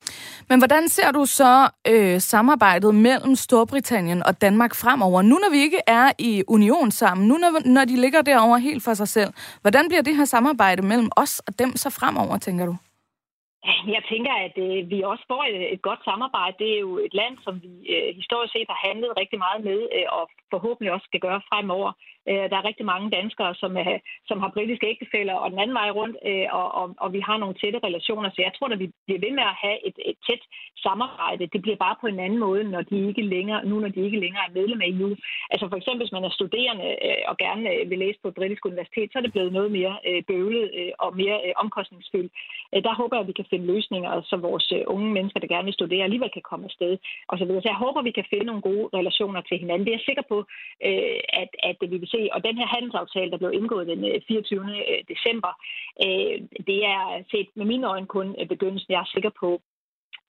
Men 0.51 0.57
hvordan 0.62 0.85
ser 0.97 1.11
du 1.19 1.23
så 1.41 1.55
øh, 1.93 2.21
samarbejdet 2.35 2.93
mellem 3.09 3.35
Storbritannien 3.47 4.21
og 4.29 4.33
Danmark 4.47 4.73
fremover? 4.83 5.23
Nu 5.31 5.37
når 5.43 5.51
vi 5.57 5.61
ikke 5.67 5.81
er 5.87 6.07
i 6.19 6.33
union 6.57 6.91
sammen, 6.91 7.23
nu 7.31 7.35
når, 7.43 7.51
når 7.77 7.85
de 7.91 7.97
ligger 8.05 8.23
derovre 8.23 8.61
helt 8.69 8.83
for 8.85 8.95
sig 8.95 9.09
selv, 9.17 9.31
hvordan 9.65 9.85
bliver 9.88 10.03
det 10.03 10.17
her 10.17 10.25
samarbejde 10.25 10.83
mellem 10.91 11.09
os 11.17 11.35
og 11.47 11.59
dem 11.59 11.71
så 11.83 11.91
fremover, 11.91 12.38
tænker 12.38 12.67
du? 12.67 12.77
Jeg 13.94 14.03
tænker, 14.12 14.35
at 14.46 14.57
øh, 14.66 14.90
vi 14.90 14.98
også 15.03 15.25
får 15.33 15.42
et, 15.51 15.72
et 15.75 15.83
godt 15.88 16.03
samarbejde. 16.05 16.57
Det 16.59 16.70
er 16.75 16.81
jo 16.81 16.92
et 17.07 17.14
land, 17.14 17.35
som 17.44 17.55
vi 17.64 17.72
øh, 17.94 18.09
historisk 18.20 18.53
set 18.53 18.68
har 18.72 18.81
handlet 18.88 19.18
rigtig 19.20 19.38
meget 19.38 19.61
med, 19.68 19.81
øh, 19.96 20.09
og 20.18 20.25
forhåbentlig 20.51 20.92
også 20.92 21.07
skal 21.11 21.20
gøre 21.27 21.40
fremover. 21.48 21.92
Øh, 22.31 22.45
der 22.51 22.57
er 22.59 22.69
rigtig 22.71 22.87
mange 22.93 23.11
danskere, 23.19 23.55
som, 23.55 23.77
er, 23.77 23.99
som 24.29 24.41
har 24.41 24.51
britiske 24.57 24.87
ægtefælder 24.93 25.35
og 25.43 25.51
den 25.51 25.59
anden 25.59 25.77
vej 25.81 25.91
rundt, 25.99 26.17
øh, 26.31 26.47
og, 26.61 26.69
og, 26.81 26.87
og 27.05 27.13
vi 27.13 27.21
har 27.29 27.37
nogle 27.39 27.55
tætte 27.61 27.79
relationer. 27.87 28.31
Så 28.31 28.41
jeg 28.47 28.53
tror, 28.55 28.69
at 28.69 28.79
vi 28.79 28.89
bliver 29.07 29.21
ved 29.25 29.33
med 29.39 29.47
at 29.53 29.61
have 29.65 29.79
et, 29.89 29.97
et 30.11 30.19
tæt 30.27 30.43
samarbejde. 30.87 31.53
Det 31.55 31.63
bliver 31.63 31.81
bare 31.87 31.97
på 32.01 32.07
en 32.07 32.21
anden 32.27 32.41
måde, 32.47 32.63
når 32.75 32.83
de 32.83 32.97
ikke 33.09 33.23
længere, 33.35 33.65
nu 33.71 33.75
når 33.81 33.89
de 33.89 34.05
ikke 34.07 34.21
længere 34.25 34.45
er 34.49 34.57
medlem 34.59 34.81
af 34.85 34.89
EU. 34.93 35.11
Altså 35.53 35.67
for 35.69 35.77
eksempel, 35.77 36.03
hvis 36.03 36.17
man 36.17 36.25
er 36.25 36.33
studerende 36.39 36.89
øh, 37.07 37.23
og 37.31 37.37
gerne 37.45 37.65
øh, 37.75 37.91
vil 37.91 37.99
læse 37.99 38.19
på 38.23 38.29
et 38.29 38.39
britisk 38.39 38.63
universitet, 38.67 39.09
så 39.13 39.19
er 39.19 39.23
det 39.25 39.33
blevet 39.33 39.53
noget 39.53 39.71
mere 39.79 39.95
øh, 40.09 40.23
bøvlet 40.29 40.71
øh, 40.81 40.93
og 41.05 41.11
mere 41.23 41.37
øh, 41.47 41.53
omkostningsfyldt. 41.63 42.33
Øh, 42.75 42.83
der 42.87 42.95
håber 43.01 43.17
jeg, 43.17 43.25
at 43.25 43.31
vi 43.31 43.39
kan 43.41 43.51
finde 43.51 43.67
løsninger, 43.75 44.23
så 44.31 44.37
vores 44.37 44.73
øh, 44.77 44.83
unge 44.87 45.11
mennesker, 45.17 45.41
der 45.41 45.53
gerne 45.55 45.69
vil 45.69 45.79
studere, 45.81 46.05
alligevel 46.05 46.31
kan 46.31 46.49
komme 46.51 46.65
afsted. 46.71 46.93
Og 47.31 47.39
så, 47.39 47.45
videre. 47.45 47.63
så 47.63 47.69
jeg 47.69 47.83
håber, 47.85 47.99
at 48.01 48.09
vi 48.09 48.19
kan 48.19 48.31
finde 48.31 48.47
nogle 48.51 48.63
gode 48.71 48.89
relationer 48.99 49.41
til 49.41 49.59
hinanden. 49.59 49.85
Det 49.85 49.93
er 49.93 49.99
jeg 49.99 50.09
sikker 50.09 50.27
på, 50.33 50.39
øh, 50.89 51.21
at, 51.43 51.51
at 51.71 51.77
vi 51.93 51.97
vil 52.03 52.12
se. 52.12 52.20
Og 52.35 52.40
den 52.46 52.57
her 52.61 52.68
handelsaftale, 52.75 53.31
der 53.31 53.40
blev 53.42 53.53
indgået 53.59 53.90
den 53.92 54.01
24. 54.29 54.61
Øh, 54.61 54.79
øh, 54.90 55.01
december, 55.12 55.53
øh, 56.05 56.35
det 56.68 56.79
er 56.94 57.03
set 57.33 57.48
med 57.59 57.66
mine 57.72 57.87
øjne 57.92 58.12
kun 58.16 58.29
begyndelsen. 58.53 58.92
Jeg 58.92 59.01
er 59.03 59.14
sikker 59.14 59.33
på, 59.42 59.51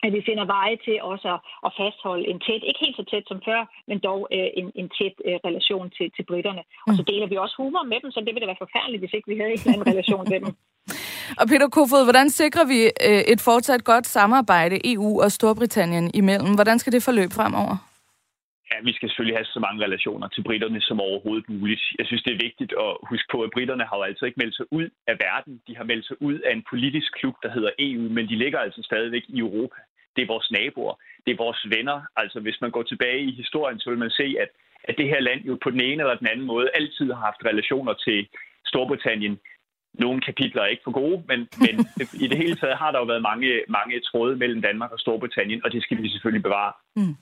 at 0.05 0.13
vi 0.15 0.21
finder 0.29 0.45
veje 0.57 0.77
til 0.85 0.95
også 1.11 1.29
at, 1.67 1.71
fastholde 1.79 2.25
en 2.31 2.39
tæt, 2.45 2.63
ikke 2.69 2.83
helt 2.85 2.97
så 2.99 3.05
tæt 3.11 3.25
som 3.27 3.39
før, 3.49 3.61
men 3.89 3.97
dog 4.09 4.21
en, 4.59 4.67
en 4.81 4.89
tæt 4.97 5.15
relation 5.47 5.85
til, 5.97 6.07
til 6.15 6.23
britterne. 6.29 6.63
Mm. 6.65 6.87
Og 6.87 6.93
så 6.97 7.03
deler 7.11 7.27
vi 7.29 7.37
også 7.43 7.55
humor 7.61 7.83
med 7.91 7.99
dem, 8.03 8.11
så 8.11 8.19
det 8.19 8.31
ville 8.33 8.45
da 8.45 8.51
være 8.51 8.65
forfærdeligt, 8.65 9.01
hvis 9.01 9.13
ikke 9.17 9.29
vi 9.31 9.37
havde 9.39 9.51
en 9.51 9.59
eller 9.59 9.73
anden 9.73 9.91
relation 9.93 10.25
til 10.25 10.39
dem. 10.43 10.51
Og 11.39 11.45
Peter 11.49 11.69
Kofod, 11.75 12.03
hvordan 12.05 12.29
sikrer 12.29 12.65
vi 12.73 12.79
et 13.33 13.41
fortsat 13.41 13.83
godt 13.83 14.07
samarbejde 14.07 14.93
EU 14.93 15.21
og 15.23 15.31
Storbritannien 15.31 16.11
imellem? 16.13 16.53
Hvordan 16.55 16.79
skal 16.79 16.93
det 16.93 17.03
forløbe 17.03 17.33
fremover? 17.33 17.92
Ja, 18.73 18.77
vi 18.83 18.93
skal 18.93 19.09
selvfølgelig 19.09 19.37
have 19.37 19.53
så 19.55 19.59
mange 19.59 19.83
relationer 19.85 20.27
til 20.27 20.43
britterne 20.43 20.81
som 20.81 20.99
overhovedet 20.99 21.49
muligt. 21.49 21.83
Jeg 21.99 22.05
synes, 22.07 22.23
det 22.23 22.33
er 22.33 22.45
vigtigt 22.47 22.73
at 22.85 22.91
huske 23.11 23.27
på, 23.31 23.37
at 23.41 23.53
britterne 23.55 23.85
har 23.89 23.97
jo 23.97 24.03
altså 24.03 24.25
ikke 24.25 24.41
meldt 24.41 24.55
sig 24.55 24.65
ud 24.71 24.87
af 25.07 25.15
verden. 25.27 25.61
De 25.67 25.77
har 25.79 25.83
meldt 25.91 26.05
sig 26.07 26.21
ud 26.21 26.37
af 26.47 26.51
en 26.53 26.63
politisk 26.69 27.09
klub, 27.19 27.35
der 27.43 27.51
hedder 27.55 27.71
EU, 27.79 28.05
men 28.15 28.29
de 28.31 28.35
ligger 28.43 28.59
altså 28.59 28.81
stadigvæk 28.83 29.25
i 29.27 29.39
Europa. 29.39 29.79
Det 30.15 30.21
er 30.21 30.33
vores 30.33 30.51
naboer. 30.51 30.95
Det 31.25 31.31
er 31.31 31.43
vores 31.45 31.61
venner. 31.75 32.01
Altså, 32.15 32.39
hvis 32.39 32.61
man 32.61 32.71
går 32.71 32.83
tilbage 32.83 33.21
i 33.29 33.31
historien, 33.41 33.79
så 33.79 33.89
vil 33.89 33.99
man 33.99 34.09
se, 34.09 34.27
at, 34.43 34.49
at 34.83 34.95
det 34.97 35.07
her 35.09 35.19
land 35.19 35.41
jo 35.49 35.57
på 35.63 35.69
den 35.69 35.81
ene 35.81 36.01
eller 36.03 36.15
den 36.15 36.27
anden 36.27 36.45
måde 36.45 36.67
altid 36.79 37.07
har 37.13 37.21
haft 37.29 37.45
relationer 37.45 37.93
til 37.93 38.27
Storbritannien. 38.65 39.39
Nogle 39.93 40.21
kapitler 40.21 40.61
er 40.61 40.67
ikke 40.73 40.87
for 40.87 40.97
gode, 41.01 41.23
men, 41.27 41.39
men 41.65 41.73
i 42.23 42.27
det 42.27 42.37
hele 42.37 42.55
taget 42.55 42.77
har 42.77 42.91
der 42.91 42.99
jo 42.99 43.05
været 43.05 43.21
mange, 43.21 43.49
mange 43.67 43.99
tråde 43.99 44.35
mellem 44.35 44.61
Danmark 44.61 44.91
og 44.91 44.99
Storbritannien, 44.99 45.65
og 45.65 45.71
det 45.71 45.83
skal 45.83 46.03
vi 46.03 46.09
selvfølgelig 46.09 46.43
bevare. 46.43 46.73
Mm. 46.95 47.15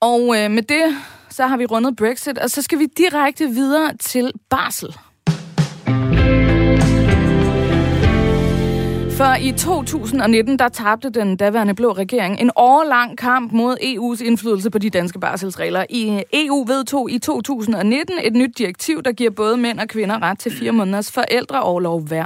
Og 0.00 0.36
øh, 0.36 0.50
med 0.50 0.62
det, 0.62 0.96
så 1.30 1.46
har 1.46 1.56
vi 1.56 1.66
rundet 1.66 1.96
Brexit, 1.96 2.38
og 2.38 2.50
så 2.50 2.62
skal 2.62 2.78
vi 2.78 2.86
direkte 2.86 3.48
videre 3.48 3.96
til 3.96 4.32
barsel. 4.50 4.96
For 9.20 9.34
i 9.34 9.52
2019, 9.52 10.58
der 10.58 10.68
tabte 10.68 11.10
den 11.10 11.36
daværende 11.36 11.74
blå 11.74 11.92
regering 11.92 12.40
en 12.40 12.50
årlang 12.56 13.18
kamp 13.18 13.52
mod 13.52 13.76
EU's 13.82 14.24
indflydelse 14.24 14.70
på 14.70 14.78
de 14.78 14.90
danske 14.90 15.20
barselsregler. 15.20 15.84
I 15.90 16.22
EU 16.32 16.64
vedtog 16.64 17.10
i 17.10 17.18
2019 17.18 18.18
et 18.22 18.34
nyt 18.34 18.58
direktiv, 18.58 19.02
der 19.02 19.12
giver 19.12 19.30
både 19.30 19.56
mænd 19.56 19.80
og 19.80 19.88
kvinder 19.88 20.22
ret 20.22 20.38
til 20.38 20.52
fire 20.52 20.72
måneders 20.72 21.12
forældreoverlov 21.12 22.00
hver. 22.00 22.24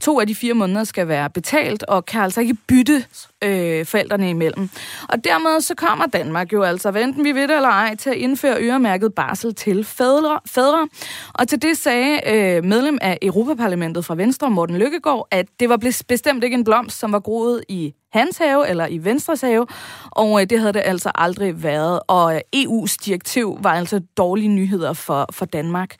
To 0.00 0.20
af 0.20 0.26
de 0.26 0.34
fire 0.34 0.54
måneder 0.54 0.84
skal 0.84 1.08
være 1.08 1.30
betalt 1.30 1.82
og 1.82 2.06
kan 2.06 2.22
altså 2.22 2.40
ikke 2.40 2.54
bytte 2.54 3.04
øh, 3.42 3.86
forældrene 3.86 4.30
imellem. 4.30 4.70
Og 5.08 5.24
dermed 5.24 5.60
så 5.60 5.74
kommer 5.74 6.06
Danmark 6.06 6.52
jo 6.52 6.62
altså, 6.62 6.88
enten 6.88 7.24
vi 7.24 7.32
ved 7.32 7.48
det 7.48 7.56
eller 7.56 7.68
ej, 7.68 7.96
til 7.96 8.10
at 8.10 8.16
indføre 8.16 8.56
øremærket 8.60 9.14
barsel 9.14 9.54
til 9.54 9.84
fædre. 9.84 10.40
fædre. 10.46 10.88
Og 11.34 11.48
til 11.48 11.62
det 11.62 11.76
sagde 11.76 12.20
øh, 12.26 12.64
medlem 12.64 12.98
af 13.00 13.18
Europaparlamentet 13.22 14.04
fra 14.04 14.14
Venstre, 14.14 14.50
Morten 14.50 14.76
Lykkegaard, 14.76 15.28
at 15.30 15.46
det 15.60 15.68
var 15.68 15.76
bestemt 16.08 16.31
ikke 16.40 16.54
en 16.54 16.64
blomst, 16.64 16.98
som 16.98 17.12
var 17.12 17.20
groet 17.20 17.64
i 17.68 17.94
hans 18.12 18.38
have 18.38 18.68
eller 18.68 18.86
i 18.86 18.98
Venstres 18.98 19.40
have, 19.40 19.66
og 20.10 20.40
øh, 20.40 20.50
det 20.50 20.60
havde 20.60 20.72
det 20.72 20.82
altså 20.84 21.10
aldrig 21.14 21.62
været. 21.62 22.00
Og 22.08 22.34
øh, 22.34 22.40
EU's 22.56 22.96
direktiv 23.04 23.58
var 23.60 23.72
altså 23.72 24.00
dårlige 24.16 24.48
nyheder 24.48 24.92
for, 24.92 25.26
for 25.32 25.44
Danmark. 25.44 25.96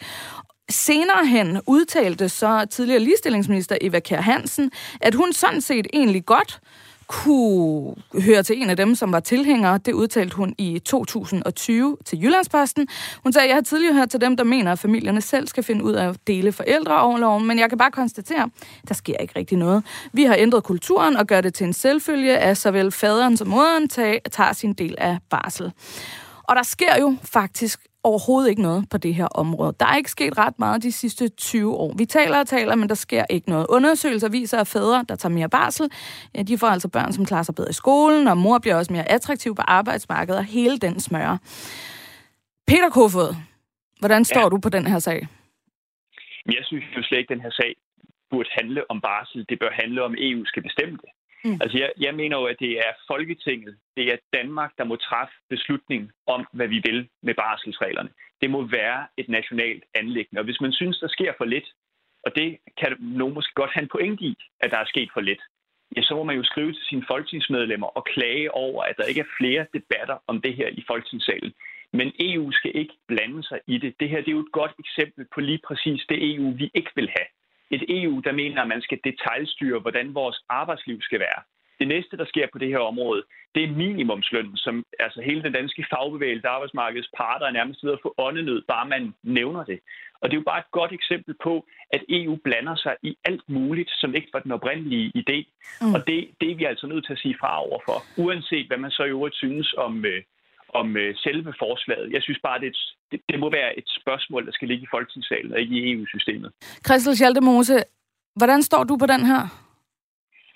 Senere 0.70 1.26
hen 1.26 1.60
udtalte 1.66 2.28
så 2.28 2.66
tidligere 2.70 3.00
ligestillingsminister 3.00 3.76
Eva 3.80 4.00
Kjær 4.00 4.20
Hansen, 4.20 4.70
at 5.00 5.14
hun 5.14 5.32
sådan 5.32 5.60
set 5.60 5.86
egentlig 5.92 6.26
godt 6.26 6.60
kunne 7.12 7.94
høre 8.22 8.42
til 8.42 8.62
en 8.62 8.70
af 8.70 8.76
dem, 8.76 8.94
som 8.94 9.12
var 9.12 9.20
tilhængere. 9.20 9.78
Det 9.78 9.92
udtalte 9.92 10.36
hun 10.36 10.54
i 10.58 10.78
2020 10.78 11.96
til 12.04 12.22
Jyllandsposten. 12.22 12.88
Hun 13.22 13.32
sagde, 13.32 13.48
jeg 13.48 13.56
har 13.56 13.62
tidligere 13.62 13.94
hørt 13.94 14.10
til 14.10 14.20
dem, 14.20 14.36
der 14.36 14.44
mener, 14.44 14.72
at 14.72 14.78
familierne 14.78 15.20
selv 15.20 15.48
skal 15.48 15.62
finde 15.62 15.84
ud 15.84 15.92
af 15.92 16.08
at 16.08 16.16
dele 16.26 16.52
forældreoverloven, 16.52 17.46
men 17.46 17.58
jeg 17.58 17.68
kan 17.68 17.78
bare 17.78 17.90
konstatere, 17.90 18.50
der 18.88 18.94
sker 18.94 19.16
ikke 19.16 19.32
rigtig 19.36 19.58
noget. 19.58 19.84
Vi 20.12 20.24
har 20.24 20.36
ændret 20.38 20.64
kulturen 20.64 21.16
og 21.16 21.26
gør 21.26 21.40
det 21.40 21.54
til 21.54 21.66
en 21.66 21.72
selvfølge, 21.72 22.38
at 22.38 22.56
såvel 22.56 22.92
faderen 22.92 23.36
som 23.36 23.48
moderen 23.48 23.88
tager 23.88 24.52
sin 24.52 24.72
del 24.72 24.94
af 24.98 25.18
barsel. 25.30 25.72
Og 26.42 26.56
der 26.56 26.62
sker 26.62 27.00
jo 27.00 27.16
faktisk 27.22 27.80
overhovedet 28.04 28.50
ikke 28.50 28.62
noget 28.62 28.88
på 28.90 28.98
det 28.98 29.14
her 29.14 29.26
område. 29.26 29.74
Der 29.80 29.86
er 29.86 29.96
ikke 29.96 30.10
sket 30.10 30.38
ret 30.38 30.58
meget 30.58 30.82
de 30.82 30.92
sidste 30.92 31.28
20 31.28 31.76
år. 31.76 31.94
Vi 31.98 32.04
taler 32.04 32.38
og 32.38 32.46
taler, 32.46 32.74
men 32.74 32.88
der 32.88 32.94
sker 32.94 33.24
ikke 33.30 33.48
noget. 33.48 33.66
Undersøgelser 33.68 34.28
viser, 34.28 34.58
at 34.58 34.66
fædre, 34.66 35.04
der 35.08 35.16
tager 35.16 35.32
mere 35.32 35.48
barsel, 35.48 35.90
ja, 36.34 36.42
de 36.42 36.58
får 36.58 36.66
altså 36.66 36.88
børn, 36.88 37.12
som 37.12 37.24
klarer 37.26 37.42
sig 37.42 37.54
bedre 37.54 37.70
i 37.70 37.72
skolen, 37.72 38.28
og 38.28 38.38
mor 38.38 38.58
bliver 38.58 38.76
også 38.76 38.92
mere 38.92 39.10
attraktiv 39.10 39.54
på 39.54 39.62
arbejdsmarkedet, 39.62 40.38
og 40.38 40.44
hele 40.44 40.78
den 40.78 41.00
smører. 41.00 41.38
Peter 42.66 42.90
Kofod, 42.90 43.34
hvordan 43.98 44.24
står 44.24 44.40
ja. 44.40 44.48
du 44.48 44.58
på 44.58 44.68
den 44.68 44.86
her 44.86 44.98
sag? 44.98 45.28
Jeg 46.46 46.64
synes 46.64 46.84
jo 46.96 47.02
slet 47.02 47.18
ikke, 47.18 47.32
at 47.32 47.36
den 47.36 47.42
her 47.42 47.50
sag 47.50 47.74
burde 48.30 48.48
handle 48.58 48.90
om 48.90 49.00
barsel. 49.00 49.46
Det 49.48 49.58
bør 49.58 49.70
handle 49.82 50.02
om, 50.02 50.12
at 50.12 50.18
EU 50.20 50.44
skal 50.44 50.62
bestemme 50.62 50.96
det. 51.02 51.10
Mm. 51.44 51.58
Altså, 51.62 51.78
jeg, 51.78 51.90
jeg 52.00 52.14
mener 52.14 52.36
jo, 52.40 52.44
at 52.44 52.56
det 52.60 52.72
er 52.78 52.92
Folketinget, 53.06 53.76
det 53.96 54.04
er 54.12 54.16
Danmark, 54.34 54.70
der 54.78 54.84
må 54.84 54.96
træffe 54.96 55.34
beslutning 55.48 56.12
om, 56.26 56.46
hvad 56.52 56.68
vi 56.68 56.80
vil 56.84 57.08
med 57.22 57.34
barselsreglerne. 57.34 58.10
Det 58.40 58.50
må 58.50 58.66
være 58.66 59.06
et 59.16 59.28
nationalt 59.28 59.84
anlæggende. 59.94 60.40
Og 60.40 60.44
hvis 60.44 60.60
man 60.60 60.72
synes, 60.72 60.98
der 60.98 61.08
sker 61.08 61.32
for 61.36 61.44
lidt, 61.44 61.68
og 62.26 62.36
det 62.36 62.58
kan 62.80 62.96
nogen 63.00 63.34
måske 63.34 63.54
godt 63.54 63.72
have 63.74 63.82
en 63.82 63.94
point 63.96 64.20
i, 64.20 64.34
at 64.60 64.70
der 64.70 64.78
er 64.78 64.84
sket 64.84 65.10
for 65.14 65.20
lidt, 65.20 65.42
ja, 65.96 66.02
så 66.02 66.14
må 66.14 66.22
man 66.22 66.36
jo 66.36 66.44
skrive 66.44 66.72
til 66.72 66.84
sine 66.90 67.04
folketingsmedlemmer 67.08 67.86
og 67.86 68.04
klage 68.04 68.54
over, 68.54 68.82
at 68.82 68.96
der 68.96 69.04
ikke 69.04 69.20
er 69.20 69.34
flere 69.38 69.66
debatter 69.74 70.16
om 70.26 70.40
det 70.40 70.54
her 70.56 70.68
i 70.68 70.84
folketingssalen. 70.86 71.52
Men 71.92 72.12
EU 72.20 72.52
skal 72.52 72.72
ikke 72.74 72.94
blande 73.08 73.42
sig 73.42 73.60
i 73.66 73.78
det. 73.78 73.94
Det 74.00 74.08
her 74.08 74.20
det 74.20 74.28
er 74.28 74.32
jo 74.32 74.46
et 74.46 74.52
godt 74.52 74.74
eksempel 74.78 75.26
på 75.34 75.40
lige 75.40 75.60
præcis 75.66 76.00
det 76.08 76.34
EU, 76.34 76.50
vi 76.50 76.70
ikke 76.74 76.92
vil 76.94 77.10
have 77.16 77.28
et 77.72 77.84
EU, 77.88 78.20
der 78.24 78.32
mener, 78.32 78.62
at 78.62 78.68
man 78.68 78.82
skal 78.82 78.98
detaljstyre, 79.04 79.80
hvordan 79.80 80.14
vores 80.14 80.38
arbejdsliv 80.48 80.98
skal 81.00 81.20
være. 81.20 81.42
Det 81.80 81.88
næste, 81.88 82.16
der 82.16 82.24
sker 82.24 82.46
på 82.52 82.58
det 82.58 82.68
her 82.68 82.78
område, 82.78 83.22
det 83.54 83.64
er 83.64 83.76
minimumsløn, 83.82 84.56
som 84.56 84.84
altså 84.98 85.20
hele 85.20 85.42
den 85.42 85.52
danske 85.52 85.86
fagbevægelse, 85.90 86.48
arbejdsmarkedets 86.48 87.10
parter 87.16 87.46
er 87.46 87.50
nærmest 87.50 87.84
ved 87.84 87.92
at 87.92 88.02
få 88.02 88.14
åndenød, 88.18 88.62
bare 88.68 88.88
man 88.88 89.14
nævner 89.22 89.64
det. 89.64 89.78
Og 90.20 90.30
det 90.30 90.36
er 90.36 90.40
jo 90.40 90.50
bare 90.52 90.58
et 90.58 90.70
godt 90.70 90.92
eksempel 90.92 91.34
på, 91.42 91.66
at 91.90 92.02
EU 92.08 92.38
blander 92.44 92.76
sig 92.76 92.96
i 93.02 93.16
alt 93.24 93.48
muligt, 93.48 93.90
som 94.00 94.14
ikke 94.14 94.28
var 94.32 94.40
den 94.40 94.52
oprindelige 94.52 95.12
idé. 95.16 95.38
Mm. 95.80 95.94
Og 95.94 96.06
det, 96.06 96.18
det 96.40 96.50
er 96.50 96.54
vi 96.54 96.64
altså 96.64 96.86
nødt 96.86 97.04
til 97.06 97.12
at 97.12 97.18
sige 97.18 97.36
fra 97.40 97.62
overfor, 97.66 97.98
uanset 98.22 98.66
hvad 98.66 98.78
man 98.78 98.90
så 98.90 99.02
i 99.04 99.08
øvrigt 99.08 99.36
synes 99.36 99.74
om, 99.86 100.04
øh, 100.04 100.22
om 100.80 100.96
øh, 100.96 101.16
selve 101.16 101.54
forslaget. 101.58 102.12
Jeg 102.12 102.22
synes 102.22 102.40
bare, 102.42 102.60
det, 102.60 102.76
det, 103.10 103.20
det 103.30 103.38
må 103.40 103.50
være 103.50 103.78
et 103.78 103.88
spørgsmål, 104.00 104.46
der 104.46 104.52
skal 104.52 104.68
ligge 104.68 104.84
i 104.84 104.92
folketingssalen 104.94 105.52
og 105.52 105.60
ikke 105.60 105.74
i 105.76 105.92
EU-systemet. 105.92 106.50
Christel 106.86 107.16
Schaldemose, 107.16 107.76
hvordan 108.36 108.62
står 108.62 108.84
du 108.84 108.96
på 108.96 109.06
den 109.06 109.26
her? 109.26 109.42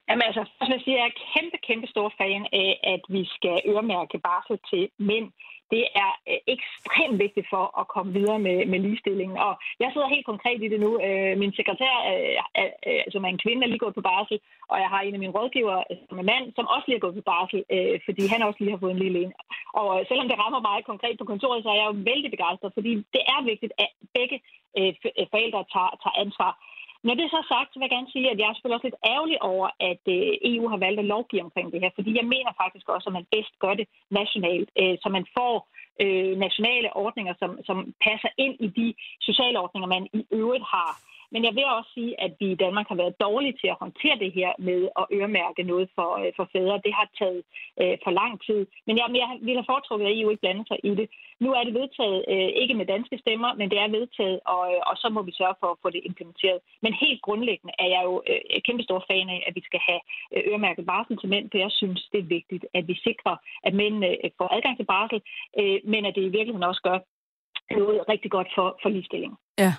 Jamen 0.09 0.23
altså, 0.29 0.43
jeg 0.61 0.81
siger, 0.85 0.99
jeg 0.99 1.07
er 1.07 1.21
kæmpe, 1.33 1.57
kæmpe 1.69 1.87
stor 1.87 2.09
fan 2.19 2.47
af, 2.53 2.71
at 2.95 3.03
vi 3.09 3.23
skal 3.37 3.57
øremærke 3.71 4.19
barsel 4.19 4.59
til 4.71 4.89
mænd 4.99 5.29
det 5.75 5.85
er 6.05 6.11
øh, 6.31 6.41
ekstremt 6.55 7.19
vigtigt 7.25 7.47
for 7.55 7.65
at 7.81 7.89
komme 7.95 8.11
videre 8.19 8.39
med, 8.47 8.59
med 8.73 8.79
ligestillingen. 8.87 9.37
Og 9.47 9.53
jeg 9.81 9.91
sidder 9.93 10.15
helt 10.15 10.27
konkret 10.33 10.61
i 10.63 10.69
det 10.73 10.81
nu. 10.81 10.91
Øh, 11.07 11.33
min 11.43 11.53
sekretær, 11.59 11.95
øh, 12.11 13.05
som 13.13 13.25
er 13.25 13.31
en 13.31 13.45
kvinde, 13.45 13.63
er 13.63 13.71
lige 13.71 13.85
gået 13.85 13.99
på 13.99 14.07
barsel, 14.11 14.39
og 14.73 14.77
jeg 14.83 14.89
har 14.93 15.01
en 15.01 15.15
af 15.15 15.23
mine 15.23 15.37
rådgivere, 15.39 15.83
som 16.09 16.19
er 16.19 16.27
mand, 16.33 16.45
som 16.57 16.67
også 16.75 16.87
lige 16.87 16.99
er 16.99 17.05
gået 17.07 17.21
på 17.21 17.29
barsel, 17.33 17.61
fordi 18.07 18.23
han 18.33 18.43
også 18.43 18.59
lige 18.61 18.75
har 18.75 18.83
fået 18.83 18.95
en 18.95 19.05
lille 19.05 19.19
en. 19.25 19.33
Og 19.81 19.89
selvom 20.09 20.29
det 20.29 20.41
rammer 20.43 20.61
mig 20.69 20.79
konkret 20.91 21.19
på 21.19 21.25
kontoret, 21.33 21.63
så 21.63 21.69
er 21.71 21.79
jeg 21.81 21.89
jo 21.91 21.97
vældig 22.11 22.31
begejstret, 22.31 22.77
fordi 22.77 22.93
det 23.15 23.23
er 23.35 23.41
vigtigt, 23.51 23.73
at 23.85 23.89
begge 24.17 24.39
forældre 25.33 25.61
tager, 25.75 25.93
tager 26.03 26.21
ansvar. 26.25 26.53
Når 27.07 27.15
det 27.15 27.25
er 27.25 27.37
så 27.37 27.43
sagt, 27.53 27.69
så 27.69 27.77
vil 27.77 27.87
jeg 27.87 27.97
gerne 27.97 28.13
sige, 28.15 28.31
at 28.31 28.39
jeg 28.39 28.49
er 28.49 28.55
selvfølgelig 28.55 28.79
også 28.79 28.89
lidt 28.89 29.05
ærgerlig 29.15 29.39
over, 29.53 29.67
at 29.91 30.03
øh, 30.17 30.53
EU 30.53 30.65
har 30.73 30.79
valgt 30.85 31.01
at 31.01 31.11
lovgive 31.15 31.47
omkring 31.47 31.69
det 31.73 31.83
her, 31.83 31.91
fordi 31.95 32.11
jeg 32.21 32.27
mener 32.35 32.53
faktisk 32.63 32.87
også, 32.95 33.07
at 33.09 33.17
man 33.19 33.27
bedst 33.35 33.55
gør 33.65 33.75
det 33.81 33.87
nationalt, 34.21 34.69
øh, 34.81 34.95
så 35.03 35.09
man 35.17 35.27
får 35.37 35.55
øh, 36.05 36.33
nationale 36.47 36.89
ordninger, 37.05 37.35
som, 37.41 37.51
som 37.69 37.79
passer 38.07 38.31
ind 38.45 38.55
i 38.67 38.69
de 38.79 38.89
sociale 39.29 39.59
ordninger, 39.65 39.89
man 39.97 40.05
i 40.21 40.23
øvrigt 40.41 40.67
har. 40.75 40.91
Men 41.33 41.45
jeg 41.47 41.55
vil 41.55 41.65
også 41.79 41.91
sige, 41.95 42.13
at 42.25 42.33
vi 42.41 42.47
i 42.51 42.61
Danmark 42.65 42.87
har 42.89 42.99
været 43.03 43.21
dårlige 43.21 43.59
til 43.61 43.69
at 43.71 43.81
håndtere 43.85 44.17
det 44.25 44.33
her 44.39 44.51
med 44.59 44.81
at 45.01 45.05
øremærke 45.17 45.63
noget 45.63 45.89
for, 45.97 46.11
øh, 46.21 46.33
for 46.37 46.47
fædre. 46.53 46.85
Det 46.87 46.95
har 47.01 47.09
taget 47.21 47.43
øh, 47.83 47.97
for 48.05 48.13
lang 48.21 48.33
tid. 48.47 48.61
Men 48.87 48.95
jeg, 48.99 49.07
jeg 49.23 49.29
ville 49.47 49.61
have 49.61 49.73
foretrukket, 49.73 50.07
at 50.07 50.19
EU 50.19 50.31
ikke 50.31 50.45
blander 50.45 50.65
sig 50.69 50.79
i 50.91 50.93
det. 51.01 51.09
Nu 51.45 51.49
er 51.59 51.63
det 51.65 51.75
vedtaget, 51.81 52.19
øh, 52.33 52.51
ikke 52.63 52.75
med 52.75 52.87
danske 52.95 53.17
stemmer, 53.25 53.51
men 53.59 53.71
det 53.71 53.79
er 53.79 53.89
vedtaget, 53.99 54.39
og, 54.55 54.63
øh, 54.73 54.81
og 54.91 54.95
så 55.03 55.09
må 55.09 55.21
vi 55.23 55.33
sørge 55.41 55.57
for 55.61 55.69
at 55.73 55.81
få 55.83 55.89
det 55.91 56.03
implementeret. 56.05 56.61
Men 56.85 56.93
helt 56.93 57.23
grundlæggende 57.27 57.75
er 57.79 57.89
jeg 57.95 58.03
jo 58.09 58.15
øh, 58.31 58.61
kæmpe 58.67 58.83
stor 58.83 59.01
fan 59.11 59.29
af, 59.37 59.41
at 59.47 59.55
vi 59.59 59.63
skal 59.69 59.81
have 59.89 60.01
øh, 60.35 60.43
øremærket 60.51 60.87
barsel 60.87 61.19
til 61.19 61.29
mænd, 61.29 61.47
for 61.51 61.59
jeg 61.59 61.73
synes, 61.81 62.09
det 62.13 62.19
er 62.21 62.33
vigtigt, 62.39 62.65
at 62.75 62.89
vi 62.89 62.95
sikrer, 63.09 63.37
at 63.67 63.75
mænd 63.75 63.97
øh, 64.09 64.31
får 64.39 64.49
adgang 64.57 64.77
til 64.77 64.87
barsel, 64.95 65.21
øh, 65.61 65.79
men 65.93 66.05
at 66.05 66.15
det 66.15 66.23
i 66.23 66.35
virkeligheden 66.37 66.71
også 66.71 66.83
gør 66.89 66.99
noget 67.71 68.01
rigtig 68.09 68.31
godt 68.31 68.49
for, 68.55 68.79
for 68.83 68.89
ligestilling. 68.89 69.33
Ja. 69.59 69.73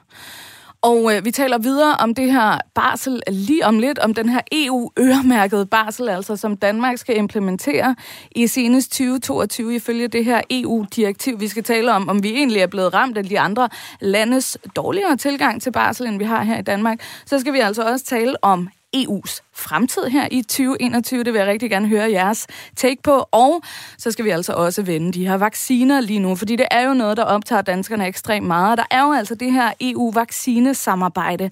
Og 0.82 1.16
øh, 1.16 1.26
vi 1.26 1.32
taler 1.32 1.58
videre 1.58 1.96
om 1.96 2.16
det 2.16 2.32
her 2.32 2.58
barsel 2.76 3.22
lige 3.28 3.66
om 3.66 3.80
lidt, 3.80 4.00
om 4.00 4.14
den 4.14 4.30
her 4.30 4.42
EU-øremærkede 4.52 5.66
barsel, 5.66 6.10
altså 6.10 6.36
som 6.36 6.58
Danmark 6.58 6.98
skal 6.98 7.18
implementere 7.18 7.96
i 8.32 8.48
senest 8.48 8.92
2022 8.92 9.76
ifølge 9.76 10.08
det 10.08 10.26
her 10.26 10.42
EU-direktiv. 10.50 11.40
Vi 11.40 11.48
skal 11.48 11.64
tale 11.64 11.94
om, 11.94 12.10
om 12.10 12.24
vi 12.24 12.30
egentlig 12.30 12.62
er 12.62 12.68
blevet 12.68 12.94
ramt 12.94 13.18
af 13.18 13.24
de 13.24 13.40
andre 13.40 13.70
landes 14.00 14.58
dårligere 14.76 15.18
tilgang 15.18 15.62
til 15.62 15.72
barsel, 15.72 16.08
end 16.08 16.18
vi 16.18 16.24
har 16.24 16.44
her 16.44 16.60
i 16.60 16.64
Danmark. 16.64 17.00
Så 17.26 17.40
skal 17.40 17.54
vi 17.54 17.60
altså 17.60 17.84
også 17.84 18.06
tale 18.06 18.44
om 18.44 18.70
EU's 18.96 19.47
fremtid 19.58 20.04
her 20.04 20.28
i 20.32 20.42
2021. 20.42 21.24
Det 21.24 21.34
vil 21.34 21.40
jeg 21.40 21.48
rigtig 21.48 21.70
gerne 21.70 21.88
høre 21.88 22.12
jeres 22.12 22.48
take 22.76 23.02
på. 23.04 23.26
Og 23.32 23.62
så 23.98 24.12
skal 24.12 24.26
vi 24.26 24.30
altså 24.30 24.54
også 24.54 24.82
vende 24.82 25.14
de 25.14 25.28
her 25.28 25.36
vacciner 25.36 26.02
lige 26.02 26.20
nu, 26.20 26.36
fordi 26.36 26.56
det 26.56 26.66
er 26.72 26.88
jo 26.88 26.94
noget, 26.94 27.18
der 27.18 27.24
optager 27.24 27.62
danskerne 27.62 28.08
ekstremt 28.08 28.48
meget. 28.48 28.78
Der 28.78 28.84
er 28.92 29.04
jo 29.04 29.14
altså 29.14 29.36
det 29.36 29.52
her 29.52 29.72
EU-vaccinesamarbejde. 29.82 31.50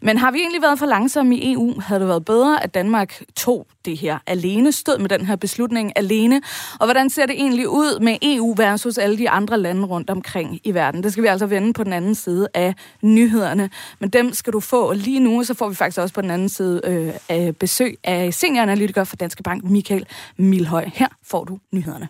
Men 0.00 0.18
har 0.18 0.30
vi 0.30 0.38
egentlig 0.38 0.62
været 0.62 0.78
for 0.78 0.86
langsomme 0.86 1.36
i 1.36 1.52
EU? 1.52 1.80
Havde 1.80 2.00
det 2.00 2.08
været 2.08 2.24
bedre, 2.24 2.64
at 2.64 2.74
Danmark 2.74 3.22
tog 3.36 3.66
det 3.84 3.96
her 3.96 4.18
alene, 4.26 4.72
stod 4.72 4.98
med 4.98 5.08
den 5.08 5.26
her 5.26 5.36
beslutning 5.36 5.92
alene? 5.96 6.42
Og 6.80 6.86
hvordan 6.86 7.10
ser 7.10 7.26
det 7.26 7.34
egentlig 7.34 7.68
ud 7.68 8.00
med 8.00 8.16
EU 8.22 8.54
versus 8.56 8.98
alle 8.98 9.18
de 9.18 9.30
andre 9.30 9.58
lande 9.58 9.86
rundt 9.86 10.10
omkring 10.10 10.60
i 10.64 10.74
verden? 10.74 11.02
Det 11.02 11.12
skal 11.12 11.22
vi 11.22 11.28
altså 11.28 11.46
vende 11.46 11.72
på 11.72 11.84
den 11.84 11.92
anden 11.92 12.14
side 12.14 12.48
af 12.54 12.74
nyhederne. 13.02 13.70
Men 13.98 14.08
dem 14.08 14.32
skal 14.32 14.52
du 14.52 14.60
få 14.60 14.92
lige 14.92 15.20
nu, 15.20 15.44
så 15.44 15.54
får 15.54 15.68
vi 15.68 15.74
faktisk 15.74 15.98
også 15.98 16.14
på 16.14 16.20
den 16.20 16.30
anden 16.30 16.48
side 16.48 16.80
øh, 16.84 17.12
af 17.28 17.47
Øh, 17.48 17.54
besøg 17.54 17.98
af 18.04 18.34
senioranalytiker 18.34 19.04
for 19.04 19.16
Danske 19.16 19.42
Bank, 19.42 19.64
Michael 19.64 20.06
Milhøj. 20.36 20.90
Her 20.94 21.08
får 21.22 21.44
du 21.44 21.58
nyhederne. 21.72 22.08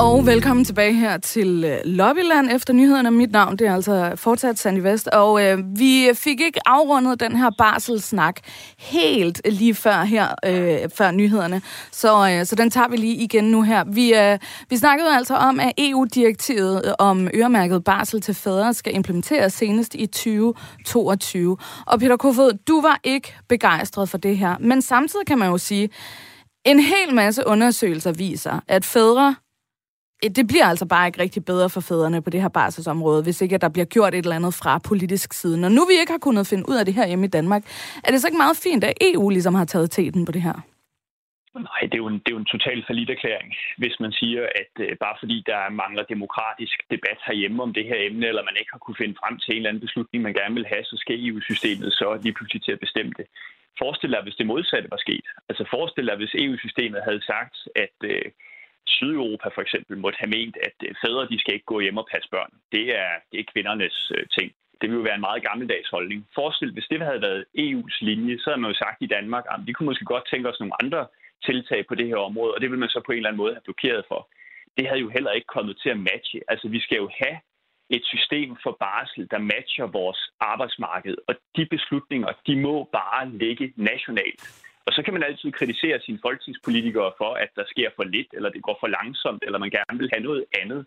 Og 0.00 0.26
velkommen 0.26 0.64
tilbage 0.64 0.92
her 0.92 1.18
til 1.18 1.64
øh, 1.64 1.78
Lobbyland 1.84 2.50
efter 2.50 2.72
nyhederne. 2.72 3.10
Mit 3.10 3.32
navn 3.32 3.56
det 3.56 3.66
er 3.66 3.74
altså 3.74 4.12
fortsat 4.16 4.58
Sandy 4.58 4.78
Vest, 4.78 5.08
og 5.08 5.44
øh, 5.44 5.58
vi 5.78 6.10
fik 6.14 6.40
ikke 6.40 6.60
afrundet 6.66 7.20
den 7.20 7.36
her 7.36 7.50
barselsnak 7.58 8.40
helt 8.78 9.40
lige 9.44 9.74
før 9.74 10.04
her, 10.04 10.28
øh, 10.46 10.90
før 10.94 11.10
nyhederne, 11.10 11.62
så, 11.92 12.30
øh, 12.30 12.46
så 12.46 12.56
den 12.56 12.70
tager 12.70 12.88
vi 12.88 12.96
lige 12.96 13.14
igen 13.14 13.44
nu 13.44 13.62
her. 13.62 13.84
Vi, 13.84 14.14
øh, 14.14 14.38
vi 14.70 14.76
snakkede 14.76 15.16
altså 15.16 15.34
om, 15.34 15.60
at 15.60 15.72
EU-direktivet 15.78 16.82
øh, 16.86 16.92
om 16.98 17.28
øremærket 17.34 17.84
barsel 17.84 18.20
til 18.20 18.34
fædre 18.34 18.74
skal 18.74 18.94
implementeres 18.94 19.52
senest 19.52 19.94
i 19.94 20.06
2022. 20.06 21.56
Og 21.86 22.00
Peter 22.00 22.16
Kofod, 22.16 22.58
du 22.68 22.80
var 22.80 23.00
ikke 23.04 23.34
begejstret 23.48 24.08
for 24.08 24.18
det 24.18 24.38
her, 24.38 24.56
men 24.60 24.82
samtidig 24.82 25.26
kan 25.26 25.38
man 25.38 25.48
jo 25.48 25.58
sige, 25.58 25.88
en 26.64 26.80
hel 26.80 27.14
masse 27.14 27.46
undersøgelser 27.46 28.12
viser, 28.12 28.60
at 28.68 28.84
fædre 28.84 29.34
Øh, 30.24 30.30
det 30.30 30.46
bliver 30.46 30.66
altså 30.66 30.86
bare 30.86 31.06
ikke 31.06 31.20
rigtig 31.20 31.44
bedre 31.44 31.70
for 31.70 31.80
fædrene 31.80 32.22
på 32.22 32.30
det 32.30 32.42
her 32.42 32.48
barselsområde, 32.48 33.22
hvis 33.22 33.40
ikke 33.42 33.54
at 33.54 33.60
der 33.60 33.68
bliver 33.68 33.84
gjort 33.84 34.14
et 34.14 34.18
eller 34.18 34.36
andet 34.36 34.54
fra 34.54 34.78
politisk 34.78 35.32
side. 35.32 35.60
Når 35.60 35.68
nu 35.68 35.82
vi 35.90 35.94
ikke 36.00 36.12
har 36.12 36.24
kunnet 36.26 36.46
finde 36.46 36.68
ud 36.68 36.76
af 36.76 36.84
det 36.84 36.94
her 36.94 37.06
hjemme 37.06 37.26
i 37.26 37.34
Danmark, 37.38 37.62
er 38.04 38.10
det 38.10 38.20
så 38.20 38.28
ikke 38.28 38.44
meget 38.44 38.56
fint, 38.56 38.84
at 38.84 38.94
EU 39.00 39.28
ligesom 39.28 39.54
har 39.54 39.64
taget 39.64 39.90
teten 39.90 40.24
på 40.24 40.32
det 40.32 40.42
her? 40.42 40.56
Nej, 41.70 41.82
det 41.88 41.94
er 41.94 42.04
jo 42.04 42.10
en, 42.14 42.18
det 42.22 42.28
er 42.28 42.36
jo 42.36 42.44
en 42.44 42.54
total 42.54 42.78
erklæring, 43.16 43.50
hvis 43.76 43.96
man 44.00 44.12
siger, 44.12 44.42
at 44.62 44.72
øh, 44.84 44.96
bare 45.04 45.16
fordi 45.20 45.36
der 45.46 45.70
mangler 45.82 46.04
demokratisk 46.14 46.76
debat 46.90 47.18
herhjemme 47.26 47.62
om 47.62 47.72
det 47.72 47.84
her 47.90 47.98
emne, 48.08 48.26
eller 48.26 48.48
man 48.48 48.56
ikke 48.60 48.72
har 48.72 48.78
kunne 48.78 49.00
finde 49.02 49.16
frem 49.20 49.38
til 49.38 49.50
en 49.52 49.56
eller 49.56 49.70
anden 49.70 49.86
beslutning, 49.86 50.22
man 50.22 50.38
gerne 50.40 50.54
vil 50.54 50.66
have, 50.72 50.84
så 50.84 50.96
skal 51.02 51.26
EU-systemet 51.26 51.92
så 51.92 52.18
lige 52.22 52.36
pludselig 52.36 52.62
til 52.62 52.72
at 52.72 52.80
bestemme 52.84 53.12
det. 53.18 53.26
Forestil 53.78 54.10
dig, 54.10 54.22
hvis 54.22 54.38
det 54.40 54.46
modsatte 54.46 54.90
var 54.90 55.00
sket. 55.06 55.26
Altså 55.48 55.64
forestil 55.74 56.06
dig, 56.06 56.16
hvis 56.16 56.34
EU-systemet 56.34 57.00
havde 57.08 57.22
sagt, 57.32 57.56
at 57.84 57.96
øh, 58.04 58.26
Sydeuropa 58.88 59.48
for 59.48 59.62
eksempel 59.62 59.98
måtte 59.98 60.18
have 60.22 60.34
ment, 60.36 60.56
at 60.68 60.76
øh, 60.86 60.94
fædre 61.02 61.28
de 61.32 61.40
skal 61.40 61.54
ikke 61.54 61.72
gå 61.72 61.80
hjem 61.80 62.02
og 62.02 62.08
passe 62.12 62.28
børn. 62.30 62.52
Det 62.72 62.84
er, 63.02 63.10
det 63.30 63.40
er 63.40 63.50
kvindernes 63.52 64.12
øh, 64.16 64.26
ting. 64.38 64.48
Det 64.80 64.84
ville 64.86 65.00
jo 65.00 65.08
være 65.08 65.20
en 65.20 65.28
meget 65.28 65.42
gammeldags 65.48 65.88
holdning. 65.88 66.20
Forestil, 66.34 66.72
hvis 66.72 66.88
det 66.90 67.00
havde 67.00 67.26
været 67.28 67.44
EU's 67.64 67.96
linje, 68.00 68.38
så 68.38 68.50
havde 68.50 68.60
man 68.60 68.70
jo 68.70 68.78
sagt 68.84 68.98
i 69.00 69.12
Danmark, 69.16 69.44
at 69.52 69.60
vi 69.66 69.72
kunne 69.72 69.90
måske 69.90 70.04
godt 70.04 70.28
tænke 70.30 70.48
os 70.48 70.60
nogle 70.60 70.78
andre 70.82 71.06
tiltag 71.44 71.86
på 71.86 71.94
det 71.94 72.06
her 72.06 72.16
område, 72.16 72.54
og 72.54 72.60
det 72.60 72.70
vil 72.70 72.78
man 72.78 72.88
så 72.88 73.00
på 73.06 73.12
en 73.12 73.16
eller 73.16 73.28
anden 73.28 73.42
måde 73.44 73.54
have 73.54 73.68
blokeret 73.68 74.04
for. 74.08 74.20
Det 74.76 74.88
havde 74.88 75.00
jo 75.00 75.08
heller 75.08 75.32
ikke 75.32 75.54
kommet 75.56 75.78
til 75.82 75.90
at 75.90 75.98
matche. 76.10 76.40
Altså, 76.48 76.68
vi 76.68 76.80
skal 76.80 76.96
jo 76.96 77.08
have 77.22 77.36
et 77.90 78.04
system 78.04 78.56
for 78.62 78.76
barsel, 78.80 79.30
der 79.30 79.38
matcher 79.38 79.86
vores 79.86 80.20
arbejdsmarked, 80.40 81.16
og 81.28 81.34
de 81.56 81.66
beslutninger, 81.66 82.30
de 82.46 82.56
må 82.60 82.88
bare 82.92 83.30
ligge 83.30 83.72
nationalt. 83.76 84.42
Og 84.86 84.92
så 84.92 85.02
kan 85.04 85.14
man 85.14 85.22
altid 85.22 85.52
kritisere 85.52 86.00
sine 86.00 86.18
folketingspolitikere 86.22 87.12
for, 87.18 87.32
at 87.34 87.50
der 87.56 87.64
sker 87.72 87.88
for 87.96 88.04
lidt, 88.04 88.30
eller 88.32 88.50
det 88.50 88.62
går 88.62 88.76
for 88.80 88.86
langsomt, 88.86 89.42
eller 89.46 89.58
man 89.58 89.70
gerne 89.70 89.98
vil 89.98 90.10
have 90.12 90.24
noget 90.28 90.44
andet. 90.60 90.86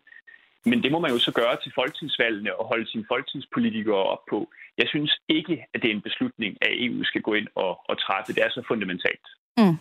Men 0.65 0.83
det 0.83 0.91
må 0.91 0.99
man 0.99 1.11
jo 1.11 1.19
så 1.19 1.31
gøre 1.31 1.57
til 1.63 1.71
folketingsvalgene 1.75 2.55
og 2.59 2.65
holde 2.65 2.87
sine 2.91 3.05
folketingspolitikere 3.07 4.03
op 4.13 4.23
på. 4.29 4.49
Jeg 4.77 4.87
synes 4.87 5.11
ikke, 5.27 5.65
at 5.73 5.81
det 5.81 5.89
er 5.89 5.95
en 5.95 6.01
beslutning, 6.01 6.57
at 6.61 6.71
EU 6.85 7.03
skal 7.03 7.21
gå 7.21 7.33
ind 7.33 7.47
og, 7.55 7.89
og 7.89 7.95
træffe. 8.05 8.33
Det 8.33 8.43
er 8.43 8.49
så 8.49 8.61
fundamentalt. 8.67 9.27
Mm. 9.57 9.77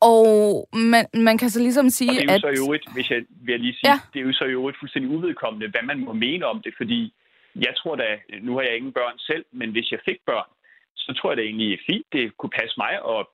Og 0.00 0.68
man, 0.72 1.06
man 1.14 1.38
kan 1.38 1.50
så 1.50 1.60
ligesom 1.60 1.88
sige, 1.90 2.10
at... 2.10 2.16
det 2.16 2.30
er 2.30 2.32
jo 2.32 2.48
at... 2.48 2.56
så 2.56 2.62
øvrigt, 2.62 2.84
hvis 2.94 3.10
jeg 3.10 3.24
vil 3.46 3.60
lige 3.60 3.74
sige, 3.74 3.90
ja. 3.90 3.98
det 4.12 4.20
er 4.20 4.26
jo 4.26 4.32
så 4.32 4.44
øvrigt 4.44 4.78
fuldstændig 4.78 5.10
uvedkommende, 5.10 5.68
hvad 5.68 5.82
man 5.82 5.98
må 6.00 6.12
mene 6.12 6.46
om 6.46 6.62
det, 6.62 6.74
fordi 6.76 7.14
jeg 7.56 7.72
tror 7.76 7.96
da, 7.96 8.18
nu 8.40 8.54
har 8.54 8.62
jeg 8.62 8.76
ingen 8.76 8.92
børn 8.92 9.18
selv, 9.18 9.44
men 9.52 9.70
hvis 9.70 9.92
jeg 9.92 10.00
fik 10.08 10.20
børn, 10.26 10.50
så 10.96 11.14
tror 11.14 11.30
jeg 11.30 11.36
det 11.36 11.44
egentlig 11.44 11.72
er 11.72 11.84
fint. 11.90 12.06
Det 12.12 12.36
kunne 12.36 12.54
passe 12.60 12.74
mig 12.84 12.92
at 13.14 13.26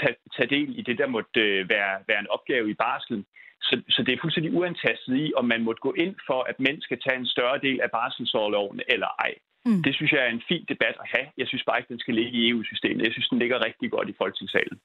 tage, 0.00 0.16
tage 0.36 0.50
del 0.56 0.78
i 0.78 0.82
det, 0.82 0.98
der 0.98 1.06
måtte 1.06 1.40
øh, 1.40 1.68
være, 1.68 1.92
være 2.08 2.20
en 2.20 2.32
opgave 2.36 2.70
i 2.70 2.74
barslen. 2.74 3.24
Så, 3.62 3.74
så 3.88 4.02
det 4.02 4.12
er 4.12 4.22
fuldstændig 4.22 4.52
uantastet 4.58 5.16
i, 5.16 5.32
om 5.36 5.44
man 5.44 5.62
måtte 5.64 5.80
gå 5.80 5.92
ind 6.04 6.14
for, 6.26 6.40
at 6.50 6.60
mænd 6.60 6.78
skal 6.82 6.98
tage 7.00 7.18
en 7.18 7.26
større 7.26 7.58
del 7.66 7.80
af 7.80 7.90
barselsårloven 7.90 8.80
eller 8.88 9.10
ej. 9.26 9.32
Mm. 9.66 9.82
Det 9.82 9.94
synes 9.94 10.12
jeg 10.12 10.22
er 10.26 10.30
en 10.30 10.46
fin 10.48 10.64
debat 10.68 10.96
at 11.02 11.08
have. 11.14 11.26
Jeg 11.40 11.46
synes 11.48 11.64
bare 11.64 11.78
ikke, 11.78 11.92
den 11.94 12.04
skal 12.04 12.14
ligge 12.14 12.32
i 12.38 12.48
EU-systemet. 12.50 13.04
Jeg 13.04 13.12
synes, 13.12 13.28
den 13.28 13.38
ligger 13.38 13.64
rigtig 13.66 13.90
godt 13.90 14.08
i 14.08 14.18
folketingssalen. 14.20 14.78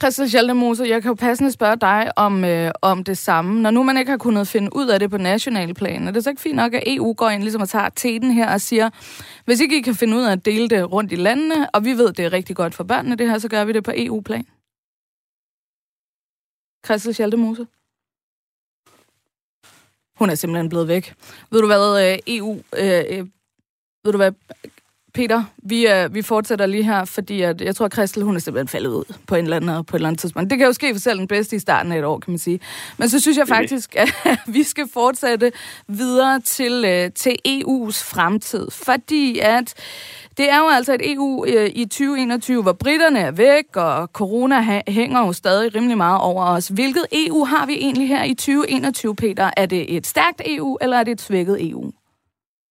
Christian 0.00 0.28
Schaldemose, 0.28 0.84
jeg 0.84 1.02
kan 1.02 1.08
jo 1.08 1.14
passende 1.14 1.52
spørge 1.52 1.76
dig 1.76 2.12
om, 2.16 2.44
øh, 2.44 2.70
om 2.82 3.04
det 3.04 3.18
samme. 3.18 3.62
Når 3.62 3.70
nu 3.70 3.82
man 3.82 3.96
ikke 3.96 4.10
har 4.10 4.18
kunnet 4.18 4.48
finde 4.48 4.76
ud 4.76 4.88
af 4.88 4.98
det 4.98 5.10
på 5.10 5.18
national 5.18 5.74
plan, 5.74 6.08
er 6.08 6.10
det 6.10 6.24
så 6.24 6.30
ikke 6.30 6.42
fint 6.42 6.56
nok, 6.56 6.74
at 6.74 6.82
EU 6.86 7.12
går 7.12 7.28
ind 7.28 7.42
ligesom 7.42 7.62
og 7.62 7.68
tager 7.68 7.88
teten 7.88 8.30
her 8.30 8.52
og 8.52 8.60
siger, 8.60 8.90
hvis 9.44 9.60
ikke 9.60 9.78
I 9.78 9.80
kan 9.80 9.94
finde 9.94 10.16
ud 10.16 10.22
af 10.22 10.32
at 10.32 10.44
dele 10.44 10.68
det 10.68 10.92
rundt 10.92 11.12
i 11.12 11.16
landene, 11.16 11.70
og 11.70 11.84
vi 11.84 11.92
ved, 11.92 12.12
det 12.12 12.24
er 12.24 12.32
rigtig 12.32 12.56
godt 12.56 12.74
for 12.74 12.84
børnene 12.84 13.16
det 13.16 13.30
her, 13.30 13.38
så 13.38 13.48
gør 13.48 13.64
vi 13.64 13.72
det 13.72 13.84
på 13.84 13.92
EU-plan? 13.94 14.46
Christian 16.86 17.14
Schaldemose? 17.14 17.66
Hun 20.18 20.30
er 20.30 20.34
simpelthen 20.34 20.68
blevet 20.68 20.88
væk. 20.88 21.14
Ved 21.50 21.60
du 21.60 21.66
hvad, 21.66 22.12
øh, 22.12 22.18
EU... 22.26 22.62
Øh, 22.78 23.18
øh, 23.18 23.26
ved 24.04 24.12
du 24.12 24.16
hvad, 24.16 24.32
Peter, 25.14 25.44
vi, 25.62 25.86
uh, 25.86 26.14
vi 26.14 26.22
fortsætter 26.22 26.66
lige 26.66 26.82
her, 26.82 27.04
fordi 27.04 27.42
at, 27.42 27.60
jeg 27.60 27.76
tror, 27.76 27.86
at 27.86 27.92
Christel, 27.92 28.22
hun 28.22 28.36
er 28.36 28.40
simpelthen 28.40 28.68
faldet 28.68 28.90
ud 28.90 29.14
på, 29.28 29.34
en 29.34 29.44
eller 29.44 29.56
anden, 29.56 29.84
på 29.84 29.96
et 29.96 29.98
eller 29.98 30.08
andet 30.08 30.20
tidspunkt. 30.20 30.50
Det 30.50 30.58
kan 30.58 30.66
jo 30.66 30.72
ske 30.72 30.94
for 30.94 31.00
selv 31.00 31.18
den 31.18 31.28
bedste 31.28 31.56
i 31.56 31.58
starten 31.58 31.92
af 31.92 31.98
et 31.98 32.04
år, 32.04 32.18
kan 32.18 32.30
man 32.30 32.38
sige. 32.38 32.60
Men 32.98 33.08
så 33.08 33.20
synes 33.20 33.38
jeg 33.38 33.48
faktisk, 33.48 33.96
at 33.96 34.08
vi 34.56 34.62
skal 34.62 34.88
fortsætte 34.92 35.52
videre 35.88 36.40
til, 36.40 36.84
uh, 36.84 37.12
til 37.14 37.36
EU's 37.48 38.14
fremtid, 38.14 38.70
fordi 38.70 39.38
at 39.38 39.74
det 40.36 40.50
er 40.50 40.58
jo 40.58 40.68
altså 40.68 40.94
et 40.94 41.12
EU 41.12 41.42
uh, 41.42 41.66
i 41.74 41.84
2021, 41.84 42.62
hvor 42.62 42.72
britterne 42.72 43.18
er 43.18 43.30
væk, 43.30 43.76
og 43.76 44.06
corona 44.06 44.60
ha- 44.60 44.82
hænger 44.88 45.20
jo 45.26 45.32
stadig 45.32 45.74
rimelig 45.74 45.96
meget 45.96 46.20
over 46.20 46.44
os. 46.44 46.68
Hvilket 46.68 47.06
EU 47.12 47.44
har 47.44 47.66
vi 47.66 47.72
egentlig 47.72 48.08
her 48.08 48.24
i 48.24 48.34
2021, 48.34 49.16
Peter? 49.16 49.50
Er 49.56 49.66
det 49.66 49.96
et 49.96 50.06
stærkt 50.06 50.42
EU, 50.46 50.78
eller 50.80 50.96
er 50.96 51.04
det 51.04 51.12
et 51.12 51.20
svækket 51.20 51.70
EU? 51.70 51.92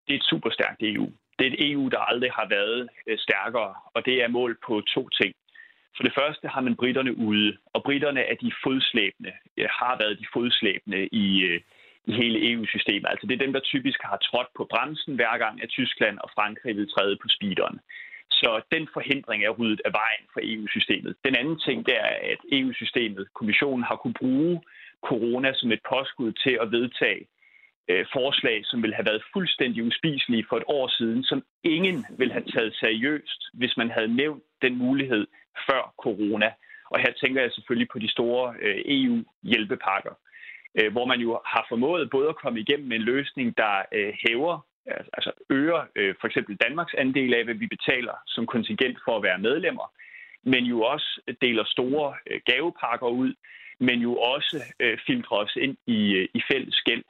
Det 0.06 0.14
er 0.14 0.18
et 0.18 0.24
super 0.24 0.50
stærkt 0.50 0.76
EU 0.80 1.06
det 1.40 1.46
er 1.46 1.52
et 1.52 1.70
EU, 1.70 1.88
der 1.88 1.98
aldrig 1.98 2.30
har 2.32 2.46
været 2.48 2.88
øh, 3.06 3.18
stærkere, 3.18 3.74
og 3.94 4.06
det 4.06 4.22
er 4.22 4.28
mål 4.28 4.58
på 4.66 4.80
to 4.94 5.08
ting. 5.08 5.34
For 5.96 6.02
det 6.02 6.14
første 6.18 6.48
har 6.48 6.60
man 6.60 6.76
britterne 6.76 7.16
ude, 7.16 7.56
og 7.74 7.82
britterne 7.82 8.20
er 8.20 8.34
de 8.34 8.52
fodslæbende, 8.64 9.32
øh, 9.58 9.68
har 9.80 9.94
været 10.02 10.18
de 10.18 10.26
fodslæbende 10.32 11.08
i, 11.24 11.26
øh, 11.42 11.60
i 12.04 12.12
hele 12.12 12.50
EU-systemet. 12.50 13.08
Altså 13.10 13.26
det 13.26 13.34
er 13.34 13.44
dem, 13.44 13.52
der 13.52 13.60
typisk 13.60 14.00
har 14.02 14.16
trådt 14.16 14.50
på 14.56 14.66
bremsen 14.70 15.14
hver 15.14 15.38
gang, 15.38 15.62
at 15.62 15.68
Tyskland 15.68 16.18
og 16.18 16.30
Frankrig 16.34 16.76
vil 16.76 16.92
træde 16.94 17.16
på 17.22 17.28
speederen. 17.28 17.80
Så 18.30 18.50
den 18.74 18.88
forhindring 18.92 19.44
er 19.44 19.50
ryddet 19.58 19.80
af 19.84 19.92
vejen 19.92 20.24
for 20.32 20.40
EU-systemet. 20.42 21.16
Den 21.24 21.34
anden 21.40 21.58
ting 21.66 21.86
det 21.86 21.96
er, 21.96 22.14
at 22.32 22.40
EU-systemet, 22.52 23.28
kommissionen, 23.34 23.84
har 23.84 23.96
kunne 23.96 24.20
bruge 24.22 24.62
corona 25.08 25.50
som 25.54 25.72
et 25.72 25.82
påskud 25.90 26.32
til 26.32 26.58
at 26.62 26.72
vedtage 26.72 27.26
øh, 27.90 28.06
forslag, 28.12 28.58
som 28.64 28.82
ville 28.82 28.96
have 28.96 29.06
været 29.10 29.22
fuldstændig 29.32 29.84
uspiselige 29.84 30.46
for 30.48 30.56
et 30.56 30.64
år 30.66 30.88
siden, 30.98 31.24
som 31.24 31.42
ingen 31.64 32.06
ville 32.18 32.32
have 32.32 32.44
taget 32.54 32.74
seriøst, 32.74 33.40
hvis 33.54 33.76
man 33.76 33.90
havde 33.90 34.16
nævnt 34.16 34.42
den 34.62 34.74
mulighed 34.78 35.26
før 35.68 35.94
corona. 35.98 36.50
Og 36.90 37.00
her 37.00 37.12
tænker 37.12 37.40
jeg 37.42 37.52
selvfølgelig 37.52 37.88
på 37.92 37.98
de 37.98 38.10
store 38.10 38.54
øh, 38.62 38.80
EU-hjælpepakker, 38.86 40.14
øh, 40.78 40.92
hvor 40.92 41.04
man 41.04 41.20
jo 41.20 41.40
har 41.46 41.66
formået 41.68 42.10
både 42.10 42.28
at 42.28 42.40
komme 42.42 42.60
igennem 42.60 42.88
med 42.88 42.96
en 42.96 43.02
løsning, 43.02 43.56
der 43.56 43.74
øh, 43.92 44.12
hæver 44.26 44.66
altså, 44.86 45.10
altså 45.12 45.32
øger 45.50 45.80
øh, 45.96 46.14
for 46.20 46.26
eksempel 46.26 46.56
Danmarks 46.56 46.94
andel 46.94 47.34
af, 47.34 47.44
hvad 47.44 47.54
vi 47.54 47.66
betaler 47.66 48.14
som 48.26 48.46
kontingent 48.46 48.98
for 49.04 49.16
at 49.16 49.22
være 49.22 49.38
medlemmer, 49.38 49.92
men 50.44 50.64
jo 50.64 50.82
også 50.82 51.20
deler 51.40 51.64
store 51.66 52.14
øh, 52.30 52.40
gavepakker 52.46 53.08
ud, 53.08 53.34
men 53.80 54.00
jo 54.00 54.16
også 54.16 54.56
øh, 54.80 54.98
filtrer 55.06 55.36
os 55.36 55.56
ind 55.56 55.76
i, 55.86 56.12
øh, 56.12 56.28
i 56.34 56.40
fælles 56.52 56.80
gæld. 56.80 57.04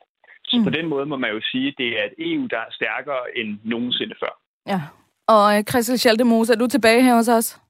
Så 0.50 0.56
mm. 0.58 0.64
på 0.64 0.70
den 0.70 0.86
måde 0.92 1.06
må 1.06 1.16
man 1.16 1.30
jo 1.30 1.40
sige, 1.50 1.68
at 1.68 1.74
det 1.78 1.90
er 1.98 2.04
et 2.10 2.14
EU, 2.28 2.46
der 2.54 2.60
er 2.66 2.70
stærkere 2.70 3.22
end 3.38 3.58
nogensinde 3.64 4.14
før. 4.22 4.32
Ja. 4.72 4.80
Og 5.34 5.58
øh, 5.58 5.64
Christel 5.70 5.98
Schaldemose, 5.98 6.52
er 6.52 6.56
du 6.56 6.66
tilbage 6.66 7.02
her 7.02 7.14
hos 7.14 7.28
os? 7.28 7.60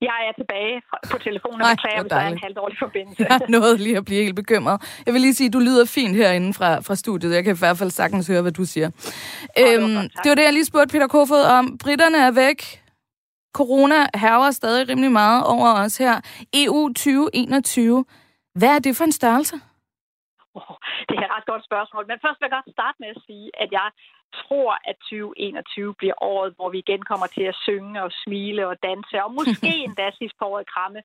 Jeg 0.00 0.18
er 0.28 0.32
tilbage 0.40 0.82
på 1.10 1.18
telefonen 1.18 1.60
og 1.62 1.66
beklager, 1.76 2.02
hvis 2.02 2.10
der 2.10 2.16
er 2.16 2.28
en 2.28 2.38
halvdårlig 2.42 2.78
forbindelse. 2.78 3.26
Jeg 3.30 3.40
nåede 3.48 3.76
lige 3.76 3.96
at 3.96 4.04
blive 4.04 4.22
helt 4.22 4.36
bekymret. 4.36 5.02
Jeg 5.06 5.14
vil 5.14 5.20
lige 5.20 5.34
sige, 5.34 5.46
at 5.46 5.52
du 5.52 5.58
lyder 5.58 5.84
fint 5.84 6.16
herinde 6.16 6.54
fra, 6.54 6.80
fra 6.80 6.94
studiet. 6.94 7.34
Jeg 7.34 7.44
kan 7.44 7.54
i 7.54 7.58
hvert 7.58 7.78
fald 7.78 7.90
sagtens 7.90 8.26
høre, 8.26 8.42
hvad 8.42 8.52
du 8.52 8.64
siger. 8.64 8.86
Oh, 8.86 9.72
øhm, 9.72 9.82
det, 9.82 9.94
var 9.94 10.02
godt, 10.02 10.12
det 10.22 10.28
var 10.28 10.34
det, 10.34 10.42
jeg 10.42 10.52
lige 10.52 10.64
spurgte 10.64 10.92
Peter 10.92 11.06
Kofod 11.06 11.42
om. 11.58 11.78
Britterne 11.78 12.18
er 12.18 12.30
væk. 12.30 12.60
Corona 13.54 14.06
herrer 14.14 14.50
stadig 14.50 14.88
rimelig 14.88 15.12
meget 15.12 15.44
over 15.44 15.68
os 15.84 15.96
her. 15.96 16.20
EU 16.54 16.88
2021. 16.88 18.04
Hvad 18.54 18.68
er 18.68 18.78
det 18.78 18.96
for 18.96 19.04
en 19.04 19.12
størrelse? 19.12 19.56
Det 21.08 21.14
er 21.16 21.24
et 21.24 21.34
ret 21.36 21.46
godt 21.52 21.64
spørgsmål. 21.64 22.04
Men 22.10 22.18
først 22.24 22.38
vil 22.38 22.46
jeg 22.48 22.56
godt 22.58 22.74
starte 22.76 22.98
med 23.02 23.08
at 23.14 23.22
sige, 23.26 23.48
at 23.62 23.70
jeg 23.78 23.88
tror, 24.40 24.70
at 24.90 24.96
2021 24.96 25.94
bliver 26.00 26.16
året, 26.32 26.52
hvor 26.56 26.68
vi 26.70 26.78
igen 26.78 27.02
kommer 27.10 27.26
til 27.26 27.44
at 27.52 27.58
synge 27.66 28.02
og 28.06 28.10
smile 28.24 28.62
og 28.70 28.76
danse, 28.88 29.16
og 29.24 29.30
måske 29.40 29.70
endda 29.86 30.06
sidst 30.20 30.36
på 30.38 30.44
året 30.52 30.66
kramme. 30.74 31.00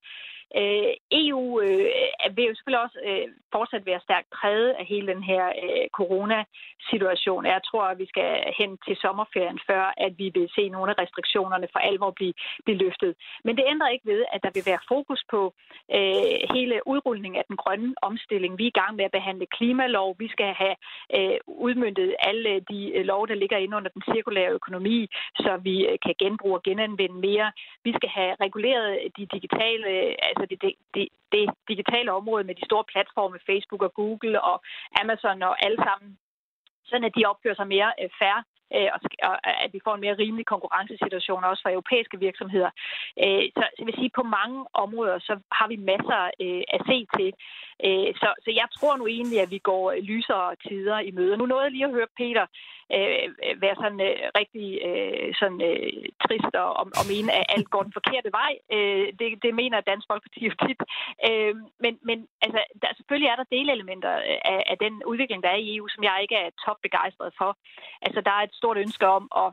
Øh, 0.59 0.93
EU 1.11 1.61
øh, 1.61 2.35
vil 2.35 2.45
jo 2.49 2.55
selvfølgelig 2.55 2.83
også 2.85 2.99
øh, 3.09 3.27
fortsat 3.51 3.85
være 3.85 4.05
stærkt 4.07 4.29
præget 4.37 4.71
af 4.79 4.85
hele 4.85 5.07
den 5.13 5.23
her 5.23 5.45
øh, 5.63 5.87
coronasituation. 5.99 7.45
Jeg 7.45 7.61
tror, 7.69 7.83
at 7.83 7.99
vi 7.99 8.05
skal 8.13 8.29
hen 8.59 8.77
til 8.85 8.95
sommerferien, 9.03 9.59
før 9.69 9.93
at 9.97 10.13
vi 10.17 10.27
vil 10.33 10.49
se 10.55 10.69
nogle 10.69 10.91
af 10.91 11.01
restriktionerne 11.03 11.67
for 11.71 11.79
alvor 11.79 12.11
blive, 12.11 12.33
blive 12.65 12.77
løftet. 12.77 13.15
Men 13.45 13.57
det 13.57 13.65
ændrer 13.67 13.89
ikke 13.89 14.07
ved, 14.13 14.25
at 14.33 14.43
der 14.43 14.51
vil 14.53 14.65
være 14.65 14.87
fokus 14.87 15.21
på 15.33 15.41
øh, 15.97 16.39
hele 16.55 16.75
udrulningen 16.85 17.39
af 17.39 17.45
den 17.47 17.57
grønne 17.57 17.93
omstilling. 18.01 18.57
Vi 18.57 18.63
er 18.63 18.73
i 18.75 18.79
gang 18.81 18.95
med 18.95 19.05
at 19.05 19.11
behandle 19.11 19.45
klimalov. 19.57 20.15
Vi 20.19 20.27
skal 20.27 20.53
have 20.63 20.75
øh, 21.17 21.37
udmyndtet 21.47 22.15
alle 22.19 22.59
de 22.71 22.91
øh, 22.95 23.05
lov, 23.05 23.27
der 23.27 23.35
ligger 23.35 23.57
inde 23.57 23.77
under 23.77 23.91
den 23.95 24.03
cirkulære 24.13 24.51
økonomi, 24.51 25.07
så 25.35 25.51
vi 25.67 25.75
øh, 25.87 25.97
kan 26.05 26.15
genbruge 26.19 26.55
og 26.55 26.63
genanvende 26.63 27.19
mere. 27.27 27.51
Vi 27.83 27.91
skal 27.97 28.09
have 28.09 28.35
reguleret 28.45 28.99
de 29.17 29.25
digitale, 29.25 29.87
øh, 29.87 30.15
altså 30.41 30.47
det, 30.51 30.61
det, 30.65 30.73
det, 30.95 31.05
det 31.31 31.43
digitale 31.71 32.11
område 32.19 32.43
med 32.43 32.55
de 32.55 32.65
store 32.65 32.85
platforme, 32.93 33.39
Facebook 33.49 33.81
og 33.87 33.93
Google 33.93 34.41
og 34.41 34.57
Amazon 35.01 35.43
og 35.43 35.65
alle 35.65 35.79
sammen, 35.87 36.17
sådan 36.85 37.07
at 37.09 37.15
de 37.17 37.25
opfører 37.31 37.55
sig 37.55 37.67
mere 37.67 37.91
øh, 38.01 38.09
færre 38.19 38.43
øh, 38.75 38.89
og, 38.95 38.99
og 39.29 39.35
at 39.63 39.69
vi 39.73 39.79
får 39.85 39.93
en 39.95 40.03
mere 40.05 40.19
rimelig 40.23 40.45
konkurrencesituation 40.53 41.43
også 41.43 41.61
for 41.63 41.69
europæiske 41.69 42.17
virksomheder. 42.19 42.71
Øh, 43.23 43.43
så, 43.57 43.63
jeg 43.79 43.85
vil 43.87 43.99
sige, 43.99 44.17
på 44.19 44.23
mange 44.37 44.59
områder, 44.73 45.17
så 45.19 45.33
har 45.57 45.67
vi 45.67 45.77
masser 45.91 46.21
øh, 46.43 46.63
at 46.75 46.81
se 46.89 46.97
til. 47.17 47.29
Øh, 47.85 48.09
så, 48.21 48.29
så 48.45 48.49
jeg 48.61 48.67
tror 48.77 48.93
nu 48.97 49.05
egentlig, 49.07 49.39
at 49.41 49.51
vi 49.51 49.59
går 49.69 49.91
øh, 49.91 49.99
lysere 50.11 50.55
tider 50.67 50.99
i 50.99 51.11
møde. 51.11 51.37
Nu 51.37 51.45
nåede 51.45 51.63
jeg 51.63 51.71
lige 51.71 51.85
at 51.85 51.97
høre 51.97 52.15
Peter 52.17 52.45
øh, 52.95 53.25
være 53.63 53.75
sådan 53.81 54.01
øh, 54.09 54.17
rigtig 54.39 54.67
øh, 54.87 55.29
sådan, 55.39 55.61
øh, 55.69 56.03
trist 56.25 56.53
og, 56.63 56.69
og 56.99 57.05
mene, 57.11 57.29
at 57.39 57.45
alt 57.55 57.69
går 57.73 57.83
den 57.87 57.97
forkerte 57.97 58.31
vej. 58.39 58.53
Øh, 58.75 59.07
det, 59.19 59.27
det 59.43 59.51
mener 59.61 59.87
Dansk 59.89 60.05
Folkeparti 60.09 60.39
jo 60.49 60.53
tit. 60.65 60.81
Øh, 61.29 61.55
men 61.83 61.93
men 62.09 62.17
altså, 62.45 62.59
der, 62.81 62.89
selvfølgelig 62.97 63.29
er 63.29 63.37
der 63.39 63.53
delelementer 63.55 64.13
øh, 64.29 64.39
af, 64.53 64.59
af 64.71 64.77
den 64.85 64.93
udvikling, 65.11 65.39
der 65.43 65.49
er 65.51 65.59
i 65.61 65.75
EU, 65.75 65.87
som 65.87 66.03
jeg 66.03 66.15
ikke 66.21 66.37
er 66.43 66.57
top 66.65 66.79
begejstret 66.85 67.31
for. 67.39 67.51
Altså, 68.05 68.19
der 68.27 68.33
er 68.35 68.43
et 68.43 68.59
stort 68.61 68.77
ønske 68.77 69.05
om 69.17 69.23
at 69.43 69.49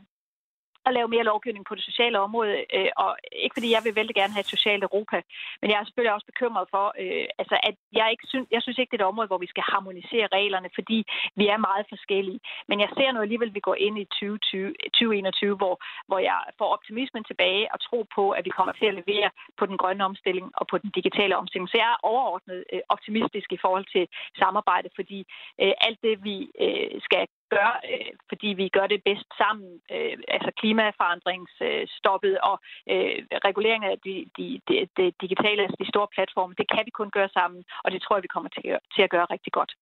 at 0.88 0.94
lave 0.98 1.12
mere 1.14 1.28
lovgivning 1.32 1.64
på 1.66 1.74
det 1.78 1.84
sociale 1.90 2.18
område, 2.26 2.54
øh, 2.76 2.90
og 3.04 3.10
ikke 3.44 3.56
fordi 3.56 3.68
jeg 3.74 3.82
vil 3.84 3.98
vældig 3.98 4.14
gerne 4.20 4.34
have 4.36 4.46
et 4.46 4.54
socialt 4.56 4.82
Europa, 4.88 5.18
men 5.60 5.70
jeg 5.70 5.78
er 5.78 5.84
selvfølgelig 5.84 6.14
også 6.16 6.28
bekymret 6.32 6.66
for, 6.74 6.86
øh, 7.02 7.26
altså 7.40 7.56
at 7.68 7.74
jeg 7.98 8.06
ikke 8.12 8.26
synes, 8.32 8.46
jeg 8.54 8.62
synes 8.62 8.78
ikke, 8.78 8.90
det 8.92 8.98
er 8.98 9.04
et 9.04 9.12
område, 9.12 9.30
hvor 9.30 9.44
vi 9.44 9.52
skal 9.52 9.64
harmonisere 9.72 10.26
reglerne, 10.38 10.70
fordi 10.78 10.98
vi 11.40 11.44
er 11.54 11.66
meget 11.68 11.86
forskellige. 11.94 12.40
Men 12.68 12.76
jeg 12.84 12.90
ser 12.96 13.10
nu 13.12 13.20
alligevel, 13.20 13.50
at 13.50 13.58
vi 13.58 13.66
går 13.68 13.78
ind 13.86 13.96
i 14.04 14.04
2020, 14.04 14.74
2021, 14.92 15.56
hvor, 15.60 15.74
hvor 16.08 16.20
jeg 16.30 16.38
får 16.58 16.68
optimismen 16.76 17.24
tilbage 17.24 17.64
og 17.74 17.78
tro 17.88 17.98
på, 18.16 18.24
at 18.30 18.44
vi 18.44 18.56
kommer 18.56 18.72
til 18.76 18.86
at 18.90 18.98
levere 19.00 19.30
på 19.58 19.64
den 19.70 19.76
grønne 19.82 20.04
omstilling 20.10 20.48
og 20.60 20.64
på 20.70 20.76
den 20.82 20.90
digitale 20.98 21.34
omstilling. 21.40 21.68
Så 21.70 21.76
jeg 21.82 21.90
er 21.92 22.04
overordnet 22.12 22.64
øh, 22.72 22.80
optimistisk 22.94 23.48
i 23.52 23.62
forhold 23.64 23.86
til 23.94 24.04
samarbejde, 24.42 24.88
fordi 24.98 25.18
øh, 25.62 25.72
alt 25.86 25.98
det, 26.06 26.14
vi 26.28 26.36
øh, 26.64 26.90
skal 27.06 27.24
gør, 27.56 27.70
øh, 27.92 28.12
fordi 28.30 28.48
vi 28.60 28.66
gør 28.76 28.86
det 28.92 29.00
bedst 29.08 29.28
sammen, 29.42 29.70
øh, 29.94 30.14
altså 30.34 30.50
klimaforandringsstoppet 30.60 32.34
øh, 32.38 32.48
og 32.50 32.56
øh, 32.92 33.16
regulering 33.48 33.82
af 33.92 33.96
de, 34.06 34.14
de, 34.36 34.46
de, 34.68 34.74
de 34.96 35.04
digitale, 35.24 35.62
altså 35.64 35.78
de 35.82 35.92
store 35.92 36.08
platforme, 36.16 36.54
det 36.60 36.66
kan 36.72 36.82
vi 36.86 36.92
kun 37.00 37.10
gøre 37.16 37.30
sammen, 37.38 37.60
og 37.84 37.88
det 37.92 38.02
tror 38.02 38.16
jeg, 38.16 38.22
vi 38.26 38.34
kommer 38.34 38.50
til, 38.56 38.66
at, 38.76 38.80
til 38.94 39.02
at 39.02 39.10
gøre 39.14 39.26
rigtig 39.34 39.52
godt. 39.58 39.72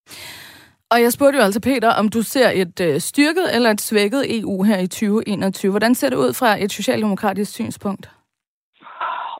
Og 0.90 1.02
jeg 1.02 1.12
spurgte 1.12 1.38
jo 1.38 1.44
altså 1.44 1.60
Peter, 1.60 1.90
om 2.00 2.08
du 2.08 2.22
ser 2.22 2.48
et 2.62 2.80
øh, 2.88 3.00
styrket 3.00 3.46
eller 3.54 3.70
et 3.70 3.80
svækket 3.80 4.38
EU 4.38 4.62
her 4.62 4.78
i 4.78 4.86
2021. 4.86 5.70
Hvordan 5.70 5.94
ser 5.94 6.10
det 6.10 6.16
ud 6.16 6.32
fra 6.40 6.50
et 6.64 6.72
socialdemokratisk 6.72 7.52
synspunkt? 7.52 8.10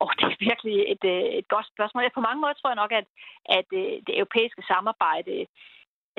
Oh, 0.00 0.10
det 0.18 0.24
er 0.24 0.44
virkelig 0.50 0.76
et, 0.92 1.04
øh, 1.14 1.24
et 1.40 1.48
godt 1.48 1.66
spørgsmål. 1.74 2.02
På 2.14 2.20
mange 2.28 2.40
måder 2.40 2.54
tror 2.54 2.70
jeg 2.70 2.82
nok, 2.82 2.92
at, 3.00 3.06
at 3.58 3.68
øh, 3.80 3.92
det 4.06 4.14
europæiske 4.20 4.62
samarbejde 4.72 5.36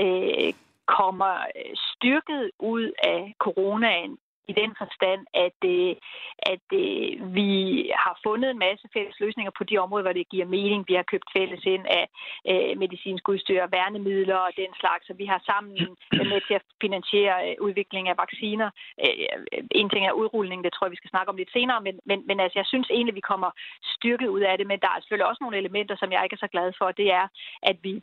øh, 0.03 0.53
kommer 0.88 1.34
øh, 1.60 1.73
styrket 1.91 2.52
ud 2.60 2.91
af 3.04 3.36
coronaen 3.39 4.17
i 4.52 4.54
den 4.62 4.71
forstand, 4.82 5.21
at, 5.45 5.60
øh, 5.76 5.95
at 6.54 6.67
øh, 6.84 7.36
vi 7.38 7.52
har 8.04 8.15
fundet 8.26 8.50
en 8.52 8.60
masse 8.67 8.88
fælles 8.93 9.19
løsninger 9.19 9.52
på 9.58 9.63
de 9.63 9.78
områder, 9.78 10.04
hvor 10.04 10.17
det 10.19 10.30
giver 10.34 10.54
mening. 10.58 10.86
Vi 10.88 10.93
har 10.93 11.12
købt 11.12 11.30
fælles 11.38 11.63
ind 11.65 11.86
af 12.00 12.06
medicinsk 12.84 13.30
udstyr, 13.30 13.67
værnemidler 13.78 14.39
og 14.47 14.52
den 14.58 14.71
slags, 14.80 15.08
så 15.08 15.13
vi 15.13 15.26
har 15.26 15.41
sammen 15.45 15.73
med 16.32 16.41
til 16.47 16.54
at 16.60 16.65
finansiere 16.82 17.36
udvikling 17.62 18.10
af 18.10 18.17
vacciner. 18.17 18.69
en 19.82 19.89
ting 19.89 20.04
er 20.06 20.19
udrulning, 20.21 20.63
det 20.63 20.73
tror 20.73 20.86
jeg, 20.86 20.95
vi 20.95 21.02
skal 21.02 21.13
snakke 21.13 21.30
om 21.30 21.38
lidt 21.38 21.52
senere, 21.52 21.82
men, 21.82 22.00
men, 22.06 22.19
men 22.28 22.39
altså, 22.39 22.60
jeg 22.60 22.65
synes 22.65 22.88
egentlig, 22.89 23.15
vi 23.15 23.30
kommer 23.32 23.50
styrket 23.95 24.28
ud 24.28 24.41
af 24.50 24.58
det, 24.58 24.67
men 24.67 24.80
der 24.80 24.88
er 24.88 25.00
selvfølgelig 25.00 25.30
også 25.30 25.43
nogle 25.43 25.58
elementer, 25.58 25.95
som 25.97 26.12
jeg 26.12 26.23
ikke 26.23 26.34
er 26.34 26.45
så 26.45 26.54
glad 26.56 26.73
for, 26.78 26.91
det 26.91 27.08
er, 27.19 27.28
at 27.63 27.78
vi 27.84 28.02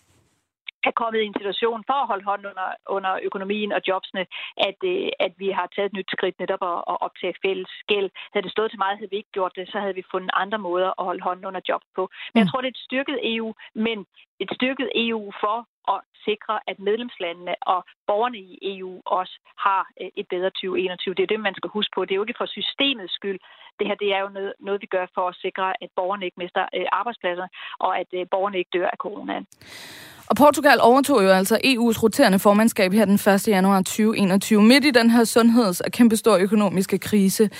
er 0.90 1.00
kommet 1.02 1.20
i 1.20 1.28
en 1.30 1.38
situation 1.40 1.84
for 1.88 1.98
at 2.02 2.08
holde 2.12 2.24
hånden 2.30 2.46
under, 2.52 2.68
under 2.96 3.12
økonomien 3.28 3.72
og 3.72 3.80
jobsene, 3.88 4.26
at, 4.68 4.78
øh, 4.92 5.08
at 5.26 5.32
vi 5.42 5.48
har 5.58 5.66
taget 5.66 5.88
et 5.90 5.96
nyt 5.98 6.10
skridt 6.16 6.38
netop 6.38 6.62
at, 6.72 6.78
at 6.92 6.96
optage 7.06 7.34
fælles 7.44 7.72
gæld. 7.90 8.10
Havde 8.32 8.44
det 8.46 8.52
stået 8.56 8.70
til 8.70 8.82
meget, 8.82 8.98
havde 8.98 9.10
vi 9.10 9.16
ikke 9.16 9.36
gjort 9.38 9.52
det, 9.56 9.66
så 9.72 9.78
havde 9.80 9.94
vi 9.94 10.10
fundet 10.10 10.30
andre 10.42 10.58
måder 10.58 10.90
at 10.98 11.04
holde 11.08 11.22
hånden 11.28 11.44
under 11.46 11.60
job 11.68 11.82
på. 11.96 12.02
Men 12.32 12.38
jeg 12.40 12.46
mm. 12.46 12.50
tror, 12.50 12.60
det 12.60 12.68
er 12.68 12.76
et 12.76 12.86
styrket 12.88 13.18
EU, 13.34 13.48
men 13.74 13.98
et 14.42 14.50
styrket 14.56 14.88
EU 14.94 15.32
for 15.42 15.58
at 15.94 16.00
sikre, 16.28 16.60
at 16.70 16.78
medlemslandene 16.78 17.54
og 17.62 17.80
borgerne 18.06 18.38
i 18.38 18.58
EU 18.78 19.02
også 19.06 19.34
har 19.66 19.82
øh, 20.00 20.10
et 20.16 20.28
bedre 20.28 20.50
2021. 20.50 21.14
Det 21.14 21.22
er 21.22 21.32
det, 21.34 21.40
man 21.40 21.54
skal 21.54 21.70
huske 21.70 21.92
på. 21.94 22.04
Det 22.04 22.12
er 22.12 22.20
jo 22.20 22.26
ikke 22.26 22.42
for 22.42 22.46
systemets 22.46 23.14
skyld. 23.14 23.38
Det 23.78 23.86
her 23.86 23.94
det 23.94 24.10
er 24.16 24.20
jo 24.20 24.28
noget, 24.28 24.52
noget 24.60 24.82
vi 24.82 24.86
gør 24.86 25.06
for 25.14 25.28
at 25.28 25.36
sikre, 25.44 25.66
at 25.82 25.90
borgerne 25.96 26.24
ikke 26.24 26.40
mister 26.44 26.62
øh, 26.76 26.86
arbejdspladser, 26.92 27.46
og 27.78 27.98
at 28.00 28.08
borgerne 28.30 28.58
ikke 28.58 28.74
dør 28.78 28.88
af 28.94 28.98
coronaen. 28.98 29.46
Og 30.26 30.36
Portugal 30.36 30.80
overtog 30.80 31.24
jo 31.24 31.28
altså 31.28 31.54
EU's 31.64 32.02
roterende 32.02 32.38
formandskab 32.38 32.92
her 32.92 33.04
den 33.04 33.14
1. 33.14 33.48
januar 33.48 33.78
2021, 33.78 34.62
midt 34.62 34.84
i 34.84 34.90
den 34.90 35.10
her 35.10 35.24
sundheds- 35.24 35.80
og 35.80 35.92
kæmpestor 35.92 36.36
økonomiske 36.36 36.98
krise. 36.98 37.50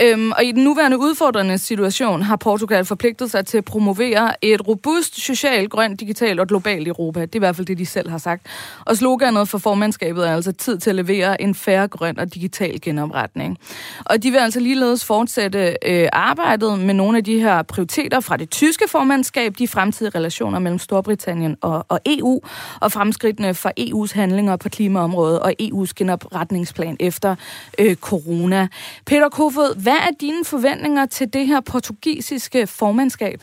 Øhm, 0.00 0.32
og 0.32 0.44
i 0.44 0.52
den 0.52 0.64
nuværende 0.64 0.98
udfordrende 0.98 1.58
situation 1.58 2.22
har 2.22 2.36
Portugal 2.36 2.84
forpligtet 2.84 3.30
sig 3.30 3.46
til 3.46 3.58
at 3.58 3.64
promovere 3.64 4.44
et 4.44 4.68
robust, 4.68 5.20
socialt, 5.20 5.70
grønt, 5.70 6.00
digitalt 6.00 6.40
og 6.40 6.48
globalt 6.48 6.88
Europa. 6.88 7.20
Det 7.20 7.34
er 7.34 7.38
i 7.38 7.38
hvert 7.38 7.56
fald 7.56 7.66
det, 7.66 7.78
de 7.78 7.86
selv 7.86 8.10
har 8.10 8.18
sagt. 8.18 8.46
Og 8.84 8.96
sloganet 8.96 9.48
for 9.48 9.58
formandskabet 9.58 10.28
er 10.28 10.34
altså 10.34 10.52
tid 10.52 10.78
til 10.78 10.90
at 10.90 10.96
levere 10.96 11.42
en 11.42 11.54
færre, 11.54 11.88
grøn 11.88 12.18
og 12.18 12.34
digital 12.34 12.80
genopretning. 12.80 13.58
Og 14.04 14.22
de 14.22 14.30
vil 14.30 14.38
altså 14.38 14.60
ligeledes 14.60 15.04
fortsætte 15.04 15.76
øh, 15.86 16.08
arbejdet 16.12 16.78
med 16.78 16.94
nogle 16.94 17.18
af 17.18 17.24
de 17.24 17.40
her 17.40 17.62
prioriteter 17.62 18.20
fra 18.20 18.36
det 18.36 18.50
tyske 18.50 18.84
formandskab, 18.88 19.54
de 19.58 19.68
fremtidige 19.68 20.18
relationer 20.18 20.58
mellem 20.58 20.78
Storbritannien 20.78 21.56
og, 21.60 21.86
og 21.88 22.00
EU 22.06 22.11
og 22.80 22.92
fremskridtene 22.92 23.54
for 23.54 23.72
EU's 23.80 24.14
handlinger 24.14 24.56
på 24.56 24.68
klimaområdet 24.68 25.40
og 25.40 25.54
EU's 25.62 25.92
genopretningsplan 25.96 26.96
efter 27.00 27.36
øh, 27.80 27.94
corona. 27.96 28.68
Peter 29.06 29.28
Kofod, 29.28 29.82
hvad 29.82 30.00
er 30.08 30.12
dine 30.20 30.44
forventninger 30.44 31.06
til 31.06 31.32
det 31.32 31.46
her 31.46 31.60
portugisiske 31.72 32.66
formandskab? 32.66 33.40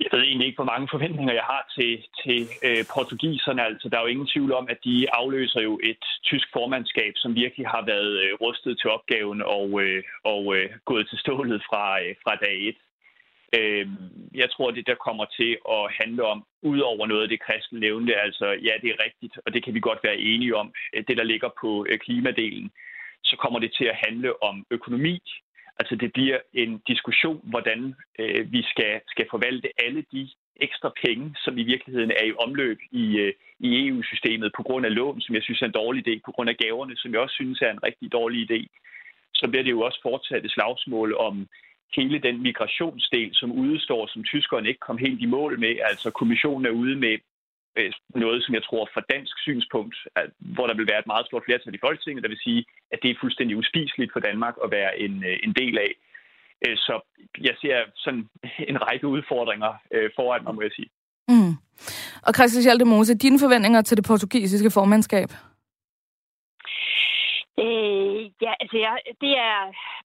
Jeg 0.00 0.08
ved 0.12 0.22
egentlig 0.22 0.46
ikke, 0.46 0.60
hvor 0.62 0.72
mange 0.72 0.88
forventninger 0.90 1.34
jeg 1.40 1.46
har 1.52 1.62
til, 1.76 1.92
til 2.22 2.40
øh, 2.68 2.84
portugiserne. 2.94 3.62
Altså, 3.62 3.88
der 3.88 3.96
er 3.96 4.04
jo 4.04 4.14
ingen 4.14 4.32
tvivl 4.34 4.52
om, 4.52 4.66
at 4.70 4.78
de 4.84 4.94
afløser 5.20 5.60
jo 5.68 5.80
et 5.90 6.04
tysk 6.24 6.48
formandskab, 6.52 7.12
som 7.16 7.34
virkelig 7.34 7.66
har 7.66 7.82
været 7.92 8.12
øh, 8.24 8.32
rustet 8.44 8.78
til 8.80 8.90
opgaven 8.90 9.42
og, 9.42 9.68
øh, 9.82 10.02
og 10.24 10.56
øh, 10.56 10.68
gået 10.84 11.08
til 11.08 11.18
stålet 11.18 11.62
fra, 11.68 11.84
øh, 12.02 12.14
fra 12.24 12.34
dag 12.44 12.68
et. 12.68 12.76
Øh, 13.58 13.86
jeg 14.34 14.50
tror, 14.50 14.70
det 14.70 14.86
der 14.86 15.04
kommer 15.06 15.24
til 15.38 15.58
at 15.76 15.92
handle 16.00 16.22
om, 16.32 16.44
ud 16.62 16.80
over 16.80 17.06
noget 17.06 17.22
af 17.22 17.28
det, 17.28 17.40
Christen 17.46 17.78
nævnte, 17.80 18.14
altså 18.26 18.46
ja, 18.46 18.72
det 18.82 18.88
er 18.90 19.04
rigtigt, 19.06 19.34
og 19.46 19.54
det 19.54 19.64
kan 19.64 19.74
vi 19.74 19.80
godt 19.80 19.98
være 20.02 20.18
enige 20.18 20.56
om, 20.56 20.72
øh, 20.94 21.04
det 21.08 21.16
der 21.16 21.24
ligger 21.24 21.50
på 21.60 21.86
øh, 21.88 21.98
klimadelen, 21.98 22.70
så 23.24 23.36
kommer 23.36 23.58
det 23.58 23.72
til 23.78 23.84
at 23.84 24.00
handle 24.06 24.42
om 24.42 24.66
økonomi. 24.70 25.20
Altså 25.78 25.96
det 25.96 26.12
bliver 26.12 26.38
en 26.54 26.82
diskussion, 26.86 27.40
hvordan 27.44 27.94
øh, 28.18 28.52
vi 28.52 28.62
skal, 28.62 29.00
skal 29.08 29.26
forvalte 29.30 29.68
alle 29.84 30.04
de 30.12 30.28
ekstra 30.56 30.92
penge, 31.04 31.34
som 31.44 31.58
i 31.58 31.62
virkeligheden 31.62 32.10
er 32.10 32.24
i 32.24 32.38
omløb 32.38 32.78
i, 32.90 33.16
øh, 33.16 33.32
i 33.58 33.88
EU-systemet 33.88 34.52
på 34.56 34.62
grund 34.62 34.86
af 34.86 34.94
lån, 34.94 35.20
som 35.20 35.34
jeg 35.34 35.42
synes 35.42 35.62
er 35.62 35.66
en 35.66 35.80
dårlig 35.82 36.08
idé, 36.08 36.20
på 36.24 36.32
grund 36.32 36.50
af 36.50 36.56
gaverne, 36.56 36.96
som 36.96 37.12
jeg 37.12 37.20
også 37.20 37.34
synes 37.34 37.60
er 37.60 37.70
en 37.70 37.82
rigtig 37.82 38.12
dårlig 38.12 38.50
idé. 38.50 38.60
Så 39.34 39.48
bliver 39.48 39.62
det 39.64 39.70
jo 39.70 39.80
også 39.80 40.00
fortsat 40.02 40.44
et 40.44 40.50
slagsmål 40.50 41.14
om 41.14 41.48
hele 41.96 42.18
den 42.18 42.42
migrationsdel, 42.42 43.30
som 43.32 43.52
udstår, 43.52 44.06
som 44.06 44.24
tyskerne 44.24 44.68
ikke 44.68 44.80
kom 44.80 44.98
helt 44.98 45.20
i 45.20 45.26
mål 45.26 45.60
med. 45.60 45.74
Altså 45.90 46.10
kommissionen 46.10 46.66
er 46.66 46.70
ude 46.70 46.96
med 46.96 47.18
øh, 47.78 47.92
noget, 48.14 48.44
som 48.44 48.54
jeg 48.54 48.64
tror 48.64 48.88
fra 48.94 49.02
dansk 49.14 49.38
synspunkt, 49.38 49.96
at, 50.16 50.30
hvor 50.38 50.66
der 50.66 50.74
vil 50.74 50.88
være 50.90 50.98
et 50.98 51.06
meget 51.06 51.26
stort 51.26 51.42
flertal 51.46 51.74
i 51.74 51.84
Folketinget, 51.86 52.22
der 52.22 52.28
vil 52.28 52.44
sige, 52.46 52.64
at 52.92 52.98
det 53.02 53.10
er 53.10 53.20
fuldstændig 53.20 53.56
uspiseligt 53.56 54.12
for 54.12 54.20
Danmark 54.20 54.54
at 54.64 54.70
være 54.70 55.00
en, 55.00 55.24
øh, 55.24 55.36
en 55.44 55.52
del 55.52 55.78
af. 55.78 55.90
Øh, 56.66 56.76
så 56.76 56.94
jeg 57.40 57.54
ser 57.60 57.76
sådan 57.96 58.28
en 58.70 58.82
række 58.86 59.06
udfordringer 59.06 59.72
foran 60.16 60.44
mig, 60.44 60.54
må 60.54 60.62
jeg 60.62 60.72
sige. 60.72 60.90
Mm. 61.28 61.52
Og 62.26 62.34
Christian 62.34 62.62
Schaldemose, 62.62 63.14
dine 63.14 63.38
forventninger 63.38 63.82
til 63.82 63.96
det 63.96 64.04
portugisiske 64.04 64.70
formandskab? 64.70 65.28
Øh, 67.64 68.20
ja, 68.44 68.52
altså 68.62 68.76
jeg, 68.84 68.94
det 69.20 69.32
er, 69.48 69.58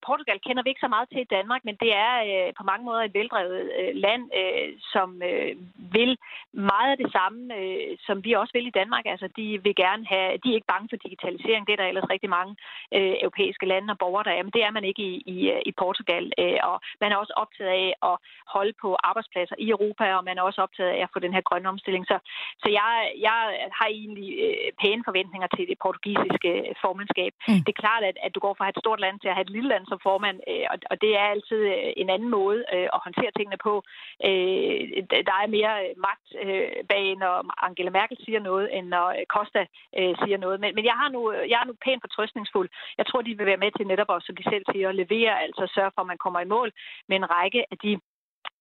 Portugal 0.07 0.39
kender 0.45 0.63
vi 0.63 0.69
ikke 0.69 0.85
så 0.85 0.91
meget 0.95 1.09
til 1.09 1.21
i 1.21 1.33
Danmark, 1.37 1.61
men 1.65 1.75
det 1.83 1.91
er 2.07 2.13
øh, 2.29 2.53
på 2.57 2.63
mange 2.63 2.85
måder 2.85 3.01
et 3.03 3.13
veldrevet 3.13 3.71
øh, 3.79 3.93
land, 4.05 4.23
øh, 4.41 4.67
som 4.93 5.09
øh, 5.29 5.55
vil 5.95 6.17
meget 6.53 6.91
af 6.91 6.97
det 6.97 7.11
samme, 7.11 7.55
øh, 7.59 7.97
som 8.07 8.23
vi 8.25 8.31
også 8.33 8.53
vil 8.53 8.67
i 8.67 8.77
Danmark. 8.79 9.05
Altså, 9.05 9.27
de 9.37 9.45
vil 9.63 9.75
gerne 9.75 10.05
have, 10.13 10.37
de 10.43 10.49
er 10.49 10.57
ikke 10.57 10.73
bange 10.73 10.87
for 10.89 10.97
digitalisering, 11.05 11.67
det 11.67 11.73
er 11.73 11.81
der 11.81 11.91
ellers 11.91 12.09
rigtig 12.09 12.29
mange 12.29 12.55
øh, 12.97 13.15
europæiske 13.23 13.65
lande 13.65 13.91
og 13.93 13.97
borgere, 13.97 14.23
der 14.23 14.31
er, 14.31 14.43
men 14.43 14.53
det 14.57 14.63
er 14.63 14.71
man 14.71 14.83
ikke 14.83 15.03
i, 15.11 15.15
i, 15.35 15.37
øh, 15.53 15.61
i 15.65 15.71
Portugal. 15.71 16.25
Øh, 16.43 16.59
og 16.63 16.75
man 17.01 17.11
er 17.11 17.17
også 17.17 17.33
optaget 17.43 17.71
af 17.81 17.93
at 18.09 18.15
holde 18.55 18.73
på 18.81 18.89
arbejdspladser 19.09 19.55
i 19.59 19.69
Europa, 19.69 20.05
og 20.17 20.23
man 20.23 20.37
er 20.37 20.41
også 20.41 20.61
optaget 20.61 20.89
af 20.89 21.01
at 21.03 21.09
få 21.13 21.19
den 21.19 21.33
her 21.33 21.41
grønne 21.41 21.69
omstilling. 21.69 22.05
Så, 22.11 22.17
så 22.63 22.67
jeg, 22.79 22.91
jeg 23.27 23.37
har 23.79 23.87
egentlig 23.87 24.29
øh, 24.45 24.71
pæne 24.81 25.03
forventninger 25.07 25.47
til 25.47 25.67
det 25.67 25.77
portugisiske 25.83 26.51
øh, 26.69 26.75
formandskab. 26.83 27.33
Mm. 27.47 27.61
Det 27.65 27.71
er 27.73 27.81
klart, 27.85 28.03
at, 28.09 28.17
at 28.25 28.31
du 28.35 28.39
går 28.45 28.53
fra 28.55 28.63
at 28.63 28.67
have 28.67 28.77
et 28.77 28.83
stort 28.83 28.99
land 29.05 29.17
til 29.19 29.29
at 29.29 29.37
have 29.37 29.47
et 29.47 29.55
lille 29.55 29.69
land 29.73 29.85
som 29.87 29.99
formand, 30.07 30.37
øh, 30.51 30.65
og, 30.71 30.77
og 30.91 30.95
det 31.03 31.11
er 31.19 31.25
altid 31.33 31.61
øh, 31.75 31.91
en 32.01 32.09
anden 32.15 32.29
måde 32.37 32.59
øh, 32.75 32.87
at 32.95 33.03
håndtere 33.05 33.31
tingene 33.37 33.59
på. 33.67 33.73
Øh, 34.27 34.79
der 35.29 35.35
er 35.43 35.55
mere 35.57 35.73
øh, 35.83 35.91
magt 36.07 36.27
øh, 36.43 36.69
bag, 36.91 37.05
når 37.23 37.35
Angela 37.65 37.91
Merkel 37.97 38.17
siger 38.25 38.39
noget, 38.49 38.65
end 38.77 38.85
når 38.95 39.07
øh, 39.17 39.25
Costa 39.35 39.61
øh, 39.99 40.13
siger 40.23 40.37
noget. 40.43 40.57
Men, 40.63 40.71
men 40.77 40.85
jeg, 40.89 40.95
har 41.01 41.09
nu, 41.15 41.21
jeg 41.51 41.59
er 41.61 41.67
nu 41.67 41.75
pænt 41.85 42.03
fortrøstningsfuld. 42.05 42.69
Jeg 42.99 43.05
tror, 43.05 43.21
de 43.21 43.37
vil 43.37 43.51
være 43.51 43.63
med 43.63 43.71
til 43.71 43.87
netop 43.87 44.09
også, 44.09 44.25
som 44.25 44.37
de 44.39 44.43
selv 44.51 44.65
siger, 44.71 44.89
at 44.89 44.99
levere, 45.03 45.33
altså 45.45 45.63
sørge 45.75 45.91
for, 45.93 46.01
at 46.01 46.11
man 46.11 46.23
kommer 46.23 46.39
i 46.41 46.51
mål 46.55 46.69
med 47.09 47.17
en 47.17 47.29
række 47.35 47.61
af 47.71 47.77
de 47.85 47.91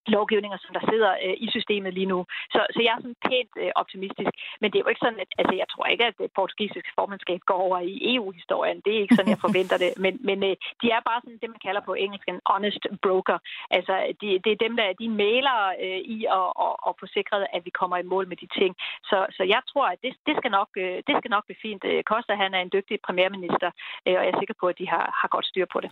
lovgivninger, 0.06 0.58
som 0.64 0.72
der 0.76 0.84
sidder 0.90 1.12
øh, 1.24 1.36
i 1.44 1.46
systemet 1.56 1.92
lige 1.94 2.10
nu. 2.14 2.18
Så, 2.54 2.60
så 2.74 2.78
jeg 2.84 2.92
er 2.94 3.00
sådan 3.04 3.22
pænt 3.28 3.52
øh, 3.62 3.72
optimistisk. 3.82 4.32
Men 4.60 4.66
det 4.70 4.76
er 4.76 4.84
jo 4.84 4.92
ikke 4.92 5.04
sådan, 5.06 5.20
at 5.24 5.30
altså, 5.40 5.54
jeg 5.62 5.68
tror 5.72 5.86
ikke, 5.92 6.04
at 6.10 6.14
det 6.18 6.30
portugisiske 6.38 6.92
formandskab 6.98 7.40
går 7.50 7.60
over 7.66 7.78
i 7.92 7.94
EU-historien. 8.14 8.78
Det 8.84 8.92
er 8.92 9.00
ikke 9.02 9.16
sådan, 9.16 9.34
jeg 9.34 9.44
forventer 9.46 9.76
det. 9.84 9.90
Men, 10.04 10.12
men 10.28 10.38
øh, 10.48 10.54
de 10.82 10.86
er 10.96 11.00
bare 11.08 11.20
sådan 11.22 11.40
det, 11.42 11.50
man 11.54 11.64
kalder 11.66 11.82
på 11.88 11.94
engelsk 12.04 12.26
en 12.28 12.40
honest 12.52 12.84
broker. 13.04 13.38
Altså, 13.76 13.94
de, 14.20 14.26
det 14.44 14.50
er 14.52 14.64
dem, 14.66 14.74
der 14.78 14.86
de 15.02 15.08
mailer 15.22 15.58
øh, 15.84 16.00
i 16.16 16.18
at, 16.38 16.48
at, 16.66 16.74
at 16.88 16.92
få 17.00 17.06
sikret, 17.16 17.42
at 17.56 17.62
vi 17.66 17.72
kommer 17.80 17.96
i 17.98 18.10
mål 18.12 18.24
med 18.30 18.38
de 18.42 18.48
ting. 18.58 18.72
Så, 19.10 19.18
så 19.36 19.42
jeg 19.54 19.62
tror, 19.70 19.86
at 19.94 19.98
det, 20.04 20.12
det, 20.28 20.34
skal 20.40 20.50
nok, 20.58 20.70
øh, 20.84 20.96
det 21.08 21.14
skal 21.20 21.30
nok 21.34 21.44
blive 21.48 21.62
fint. 21.66 21.82
Koster, 22.12 22.34
han 22.44 22.54
er 22.54 22.62
en 22.62 22.72
dygtig 22.76 22.96
premierminister, 23.06 23.70
øh, 24.06 24.14
og 24.18 24.22
jeg 24.24 24.32
er 24.34 24.40
sikker 24.40 24.56
på, 24.60 24.66
at 24.72 24.78
de 24.80 24.86
har, 24.94 25.04
har 25.20 25.28
godt 25.28 25.46
styr 25.46 25.66
på 25.72 25.78
det. 25.84 25.90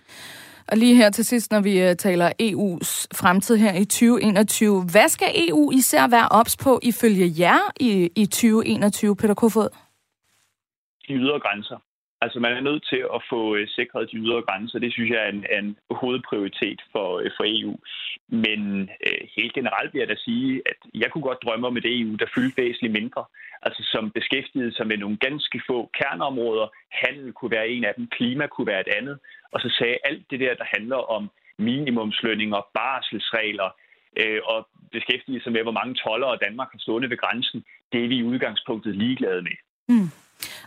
Og 0.70 0.76
lige 0.76 0.96
her 0.96 1.10
til 1.10 1.24
sidst, 1.24 1.52
når 1.52 1.60
vi 1.60 1.74
øh, 1.86 1.96
taler 1.96 2.28
EU's 2.48 2.90
fremtid 3.20 3.56
her 3.56 3.74
i 3.74 3.84
2021. 3.98 4.84
Hvad 4.92 5.08
skal 5.08 5.30
EU 5.48 5.72
især 5.72 6.04
være 6.16 6.28
ops 6.30 6.56
på 6.64 6.80
ifølge 6.82 7.26
jer 7.42 7.60
i, 7.80 8.10
i 8.16 8.26
2021, 8.26 9.16
Peter 9.16 9.34
Kofod? 9.34 9.70
De 11.08 11.14
ydre 11.14 11.40
grænser. 11.40 11.78
Altså 12.20 12.38
man 12.40 12.52
er 12.56 12.60
nødt 12.60 12.84
til 12.92 13.02
at 13.16 13.20
få 13.32 13.40
øh, 13.56 13.68
sikret 13.68 14.10
de 14.12 14.16
ydre 14.16 14.42
grænser. 14.48 14.78
Det 14.78 14.92
synes 14.92 15.10
jeg 15.10 15.20
er 15.26 15.30
en, 15.36 15.44
en 15.58 15.76
hovedprioritet 15.90 16.80
for, 16.92 17.08
øh, 17.18 17.30
for 17.36 17.44
EU. 17.46 17.74
Men 18.28 18.60
øh, 19.06 19.22
helt 19.36 19.54
generelt 19.54 19.90
vil 19.92 20.00
jeg 20.00 20.08
da 20.08 20.16
sige, 20.28 20.62
at 20.70 20.80
jeg 20.94 21.10
kunne 21.10 21.28
godt 21.28 21.42
drømme 21.44 21.66
om 21.66 21.76
et 21.76 21.86
EU, 21.96 22.14
der 22.20 22.32
fyldte 22.34 22.62
væsentligt 22.62 22.96
mindre. 23.00 23.24
Altså 23.62 23.82
som 23.92 24.10
beskæftigede 24.10 24.72
sig 24.76 24.86
med 24.86 24.96
nogle 24.96 25.16
ganske 25.16 25.62
få 25.68 25.90
kerneområder. 25.98 26.66
Handel 27.02 27.32
kunne 27.32 27.50
være 27.50 27.68
en 27.68 27.84
af 27.84 27.94
dem, 27.96 28.06
klima 28.16 28.46
kunne 28.46 28.66
være 28.72 28.80
et 28.86 28.94
andet. 28.98 29.18
Og 29.52 29.60
så 29.60 29.68
sagde 29.78 29.96
alt 30.04 30.24
det 30.30 30.40
der, 30.40 30.54
der 30.54 30.66
handler 30.76 31.00
om 31.16 31.30
minimumslønninger, 31.58 32.60
barselsregler, 32.74 33.70
øh, 34.16 34.40
og 34.44 34.68
beskæftige 34.92 35.40
sig 35.42 35.52
med, 35.52 35.62
hvor 35.62 35.78
mange 35.80 35.94
tollere 35.94 36.38
Danmark 36.46 36.68
har 36.72 36.78
stående 36.78 37.10
ved 37.10 37.16
grænsen, 37.16 37.64
det 37.92 38.04
er 38.04 38.08
vi 38.08 38.16
i 38.16 38.28
udgangspunktet 38.32 38.96
ligeglade 38.96 39.42
med. 39.42 39.56
Mm. 39.88 40.10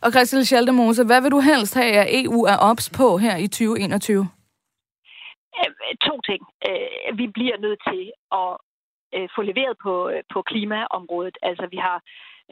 Og 0.04 0.12
Christel 0.12 0.46
Schaldemose, 0.46 1.06
hvad 1.06 1.22
vil 1.22 1.32
du 1.32 1.40
helst 1.40 1.74
have, 1.76 1.94
at 2.04 2.08
EU 2.22 2.40
er 2.54 2.58
ops 2.70 2.90
på 3.00 3.18
her 3.18 3.36
i 3.38 3.48
2021? 3.48 4.28
Øh, 5.60 5.96
to 6.08 6.16
ting. 6.30 6.42
Øh, 6.68 7.18
vi 7.18 7.28
bliver 7.38 7.58
nødt 7.66 7.82
til 7.92 8.04
at 8.42 8.52
øh, 9.16 9.28
få 9.36 9.42
leveret 9.42 9.76
på, 9.86 9.94
på 10.34 10.40
klimaområdet. 10.42 11.38
Altså, 11.42 11.68
vi 11.72 11.78
har 11.78 11.98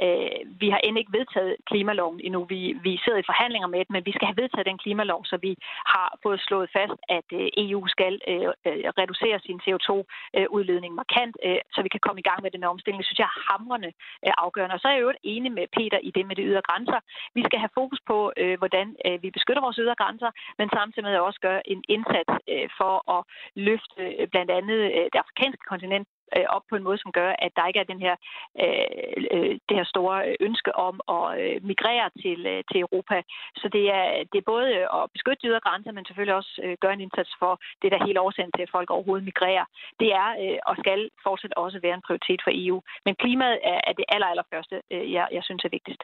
Øh, 0.04 0.40
vi 0.62 0.68
har 0.74 0.80
end 0.84 0.98
ikke 0.98 1.18
vedtaget 1.20 1.56
klimaloven 1.70 2.20
endnu. 2.28 2.40
Vi, 2.54 2.60
vi 2.86 2.94
sidder 3.04 3.20
i 3.20 3.30
forhandlinger 3.32 3.70
med 3.74 3.80
det, 3.80 3.90
men 3.96 4.06
vi 4.06 4.14
skal 4.16 4.28
have 4.28 4.42
vedtaget 4.42 4.70
den 4.72 4.82
klimalov, 4.84 5.22
så 5.26 5.36
vi 5.48 5.52
har 5.94 6.10
fået 6.24 6.40
slået 6.48 6.70
fast, 6.78 7.00
at 7.18 7.28
øh, 7.40 7.48
EU 7.64 7.82
skal 7.96 8.14
øh, 8.32 8.48
øh, 8.68 8.84
reducere 9.02 9.38
sin 9.46 9.60
CO2-udledning 9.66 10.94
øh, 10.94 11.00
markant, 11.02 11.36
øh, 11.48 11.62
så 11.74 11.80
vi 11.86 11.90
kan 11.94 12.04
komme 12.06 12.20
i 12.22 12.28
gang 12.30 12.40
med 12.44 12.52
den 12.52 12.64
omstilling. 12.72 13.00
Det 13.02 13.08
synes 13.08 13.20
jeg 13.24 13.32
er 13.34 13.40
hamrende 13.50 13.92
øh, 14.26 14.34
afgørende. 14.46 14.76
Og 14.76 14.80
så 14.82 14.88
er 14.88 14.96
jeg 14.96 15.02
jo 15.02 15.14
enig 15.24 15.52
med 15.60 15.66
Peter 15.78 16.00
i 16.08 16.12
det 16.16 16.26
med 16.28 16.36
de 16.36 16.48
ydre 16.50 16.68
grænser. 16.70 17.00
Vi 17.38 17.42
skal 17.48 17.60
have 17.64 17.78
fokus 17.80 18.02
på, 18.12 18.18
øh, 18.42 18.58
hvordan 18.62 18.88
øh, 19.06 19.18
vi 19.24 19.30
beskytter 19.38 19.66
vores 19.66 19.82
ydre 19.84 20.00
grænser, 20.02 20.32
men 20.60 20.68
samtidig 20.78 21.04
med 21.06 21.20
at 21.20 21.28
også 21.30 21.40
gøre 21.48 21.62
en 21.74 21.82
indsats 21.96 22.34
øh, 22.54 22.68
for 22.80 22.94
at 23.16 23.22
løfte 23.68 24.04
øh, 24.20 24.28
blandt 24.34 24.52
andet 24.60 24.80
øh, 24.98 25.06
det 25.14 25.20
afrikanske 25.24 25.64
kontinent 25.72 26.08
øh, 26.38 26.46
op 26.56 26.64
på 26.70 26.76
en 26.76 26.84
måde, 26.84 26.98
som 26.98 27.12
gør, 27.12 27.30
at 27.46 27.52
der 27.56 27.68
ikke 27.68 27.80
er 27.80 27.92
den 27.94 28.02
her, 28.06 28.16
øh, 28.64 29.24
øh, 29.36 29.54
det 29.68 29.78
her 29.80 29.88
store 29.94 30.36
ønske 30.48 30.72
om 30.76 30.96
at 31.18 31.26
øh, 31.42 31.56
migrere 31.72 32.10
til, 32.24 32.40
øh, 32.54 32.64
til 32.72 32.80
Europa. 32.86 33.18
Så 33.62 33.70
det 33.76 33.86
er, 34.00 34.06
det 34.32 34.38
er 34.40 34.52
både 34.54 34.68
at 34.98 35.04
beskytte 35.14 35.48
ydre 35.48 35.66
grænser, 35.68 35.92
men 35.92 36.06
selvfølgelig 36.06 36.36
også 36.36 36.54
øh, 36.64 36.78
gøre 36.82 36.94
en 36.94 37.06
indsats 37.06 37.32
for 37.42 37.54
det, 37.82 37.92
der 37.92 38.06
hele 38.06 38.22
årsagen 38.22 38.52
til, 38.52 38.64
at 38.64 38.74
folk 38.78 38.90
overhovedet 38.90 39.26
migrerer. 39.26 39.66
Det 40.00 40.10
er 40.24 40.30
øh, 40.44 40.60
og 40.70 40.76
skal 40.84 41.10
fortsat 41.24 41.54
også 41.54 41.80
være 41.82 41.96
en 42.00 42.08
prioritet 42.08 42.42
for 42.44 42.52
EU. 42.54 42.78
Men 43.06 43.16
klimaet 43.16 43.60
er, 43.64 43.80
er 43.90 43.94
det 43.94 44.06
aller, 44.08 44.28
allerførste, 44.28 44.82
øh, 44.92 45.14
jeg, 45.14 45.28
jeg 45.32 45.44
synes 45.44 45.64
er 45.66 45.76
vigtigst. 45.78 46.04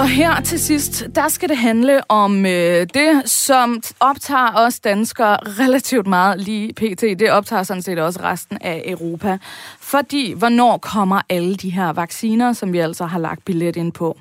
Og 0.00 0.08
her 0.08 0.40
til 0.40 0.60
sidst, 0.60 1.04
der 1.14 1.28
skal 1.28 1.48
det 1.48 1.56
handle 1.56 2.10
om 2.10 2.46
øh, 2.46 2.86
det, 2.94 3.22
som 3.24 3.82
optager 4.00 4.52
os 4.54 4.80
danskere 4.80 5.36
relativt 5.36 6.06
meget 6.06 6.40
lige 6.40 6.72
pt. 6.72 7.00
Det 7.00 7.30
optager 7.30 7.62
sådan 7.62 7.82
set 7.82 7.98
også 7.98 8.20
resten 8.22 8.58
af 8.60 8.82
Europa. 8.86 9.38
Fordi, 9.80 10.32
hvornår 10.32 10.78
kommer 10.78 11.20
alle 11.28 11.56
de 11.56 11.70
her 11.70 11.92
vacciner, 11.92 12.52
som 12.52 12.72
vi 12.72 12.78
altså 12.78 13.04
har 13.04 13.18
lagt 13.18 13.44
billet 13.44 13.76
ind 13.76 13.92
på? 13.92 14.18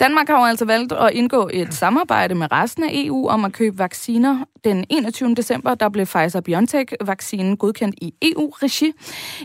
Danmark 0.00 0.28
har 0.28 0.38
jo 0.38 0.44
altså 0.44 0.64
valgt 0.64 0.92
at 0.92 1.10
indgå 1.12 1.50
et 1.52 1.74
samarbejde 1.74 2.34
med 2.34 2.52
resten 2.52 2.84
af 2.84 2.90
EU 2.92 3.28
om 3.28 3.44
at 3.44 3.52
købe 3.52 3.78
vacciner. 3.78 4.44
Den 4.64 4.84
21. 4.90 5.34
december, 5.34 5.74
der 5.74 5.88
blev 5.88 6.06
Pfizer-BioNTech-vaccinen 6.06 7.56
godkendt 7.56 7.94
i 8.02 8.14
EU-regi. 8.22 8.92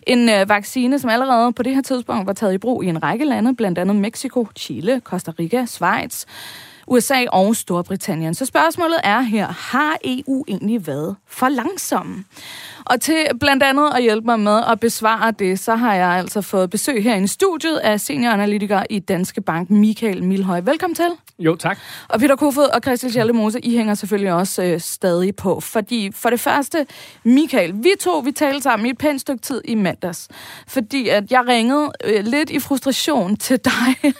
En 0.07 0.29
øh, 0.29 0.49
vaccine, 0.49 0.99
som 0.99 1.09
allerede 1.09 1.53
på 1.53 1.63
det 1.63 1.75
her 1.75 1.81
tidspunkt 1.81 2.27
var 2.27 2.33
taget 2.33 2.53
i 2.53 2.57
brug 2.57 2.83
i 2.83 2.87
en 2.87 3.03
række 3.03 3.25
lande, 3.25 3.55
blandt 3.55 3.77
andet 3.77 3.95
Mexico, 3.95 4.47
Chile, 4.55 5.01
Costa 5.03 5.31
Rica, 5.39 5.65
Schweiz, 5.65 6.25
USA 6.87 7.25
og 7.31 7.55
Storbritannien. 7.55 8.33
Så 8.33 8.45
spørgsmålet 8.45 8.97
er 9.03 9.21
her, 9.21 9.47
har 9.47 9.97
EU 10.03 10.45
egentlig 10.47 10.87
været 10.87 11.15
for 11.27 11.49
langsomme? 11.49 12.23
Og 12.85 13.01
til 13.01 13.27
blandt 13.39 13.63
andet 13.63 13.89
at 13.95 14.01
hjælpe 14.01 14.25
mig 14.25 14.39
med 14.39 14.61
at 14.71 14.79
besvare 14.79 15.31
det, 15.31 15.59
så 15.59 15.75
har 15.75 15.95
jeg 15.95 16.09
altså 16.09 16.41
fået 16.41 16.69
besøg 16.69 17.03
her 17.03 17.15
i 17.15 17.27
studiet 17.27 17.77
af 17.77 17.99
senioranalytiker 17.99 18.83
i 18.89 18.99
Danske 18.99 19.41
Bank, 19.41 19.69
Michael 19.69 20.23
Milhøj. 20.23 20.59
Velkommen 20.59 20.95
til. 20.95 21.09
Jo, 21.39 21.55
tak. 21.55 21.77
Og 22.07 22.19
Peter 22.19 22.35
Kofod 22.35 22.67
og 22.73 22.81
Christian 22.83 23.11
Schaldemose, 23.11 23.59
I 23.59 23.75
hænger 23.77 23.93
selvfølgelig 23.93 24.33
også 24.33 24.63
øh, 24.63 24.79
stadig 24.79 25.35
på. 25.35 25.59
Fordi 25.59 26.11
for 26.15 26.29
det 26.29 26.39
første, 26.39 26.85
Michael, 27.23 27.73
vi 27.73 27.91
to, 27.99 28.19
vi 28.19 28.31
talte 28.31 28.61
sammen 28.61 28.85
i 28.85 28.89
et 28.89 28.97
pænt 28.97 29.21
stykke 29.21 29.41
tid 29.41 29.61
i 29.65 29.75
mandags. 29.75 30.27
Fordi 30.67 31.09
at 31.09 31.31
jeg 31.31 31.47
ringede 31.47 31.91
øh, 32.03 32.25
lidt 32.25 32.49
i 32.49 32.59
frustration 32.59 33.37
til 33.37 33.59
dig. 33.69 34.13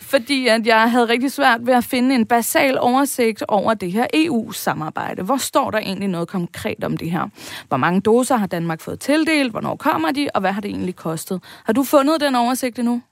fordi 0.00 0.46
at 0.46 0.66
jeg 0.66 0.90
havde 0.90 1.08
rigtig 1.08 1.32
svært 1.32 1.66
ved 1.66 1.74
at 1.74 1.84
finde 1.84 2.14
en 2.14 2.26
basal 2.26 2.78
oversigt 2.78 3.42
over 3.48 3.74
det 3.74 3.92
her 3.92 4.06
EU-samarbejde. 4.14 5.22
Hvor 5.22 5.36
står 5.36 5.70
der 5.70 5.78
egentlig 5.78 6.08
noget 6.08 6.28
konkret 6.28 6.84
om 6.84 6.96
det 6.96 7.10
her? 7.10 7.28
Hvor 7.68 7.76
mange 7.84 8.00
doser 8.00 8.36
har 8.36 8.46
Danmark 8.46 8.80
fået 8.80 9.00
tildelt? 9.00 9.50
Hvornår 9.50 9.76
kommer 9.76 10.12
de? 10.12 10.28
Og 10.34 10.40
hvad 10.40 10.52
har 10.52 10.60
det 10.60 10.70
egentlig 10.70 10.96
kostet? 10.96 11.42
Har 11.64 11.72
du 11.72 11.82
fundet 11.82 12.20
den 12.20 12.34
oversigt 12.34 12.78
endnu? 12.78 13.02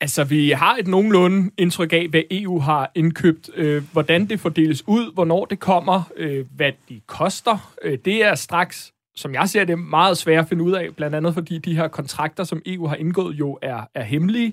Altså, 0.00 0.24
vi 0.24 0.50
har 0.50 0.76
et 0.76 0.86
nogenlunde 0.86 1.50
indtryk 1.58 1.92
af, 1.92 2.06
hvad 2.10 2.22
EU 2.30 2.58
har 2.58 2.90
indkøbt, 2.94 3.50
øh, 3.56 3.82
hvordan 3.92 4.26
det 4.26 4.40
fordeles 4.40 4.88
ud, 4.88 5.12
hvornår 5.14 5.44
det 5.44 5.60
kommer, 5.60 6.02
øh, 6.16 6.46
hvad 6.56 6.72
de 6.88 7.00
koster. 7.06 7.72
Øh, 7.82 7.98
det 8.04 8.24
er 8.24 8.34
straks, 8.34 8.92
som 9.16 9.34
jeg 9.34 9.48
ser 9.48 9.64
det, 9.64 9.78
meget 9.78 10.18
svært 10.18 10.42
at 10.42 10.48
finde 10.48 10.64
ud 10.64 10.72
af, 10.72 10.88
blandt 10.96 11.16
andet 11.16 11.34
fordi 11.34 11.58
de 11.58 11.76
her 11.76 11.88
kontrakter, 11.88 12.44
som 12.44 12.62
EU 12.66 12.86
har 12.86 12.96
indgået, 12.96 13.34
jo 13.34 13.58
er, 13.62 13.80
er 13.94 14.02
hemmelige. 14.02 14.52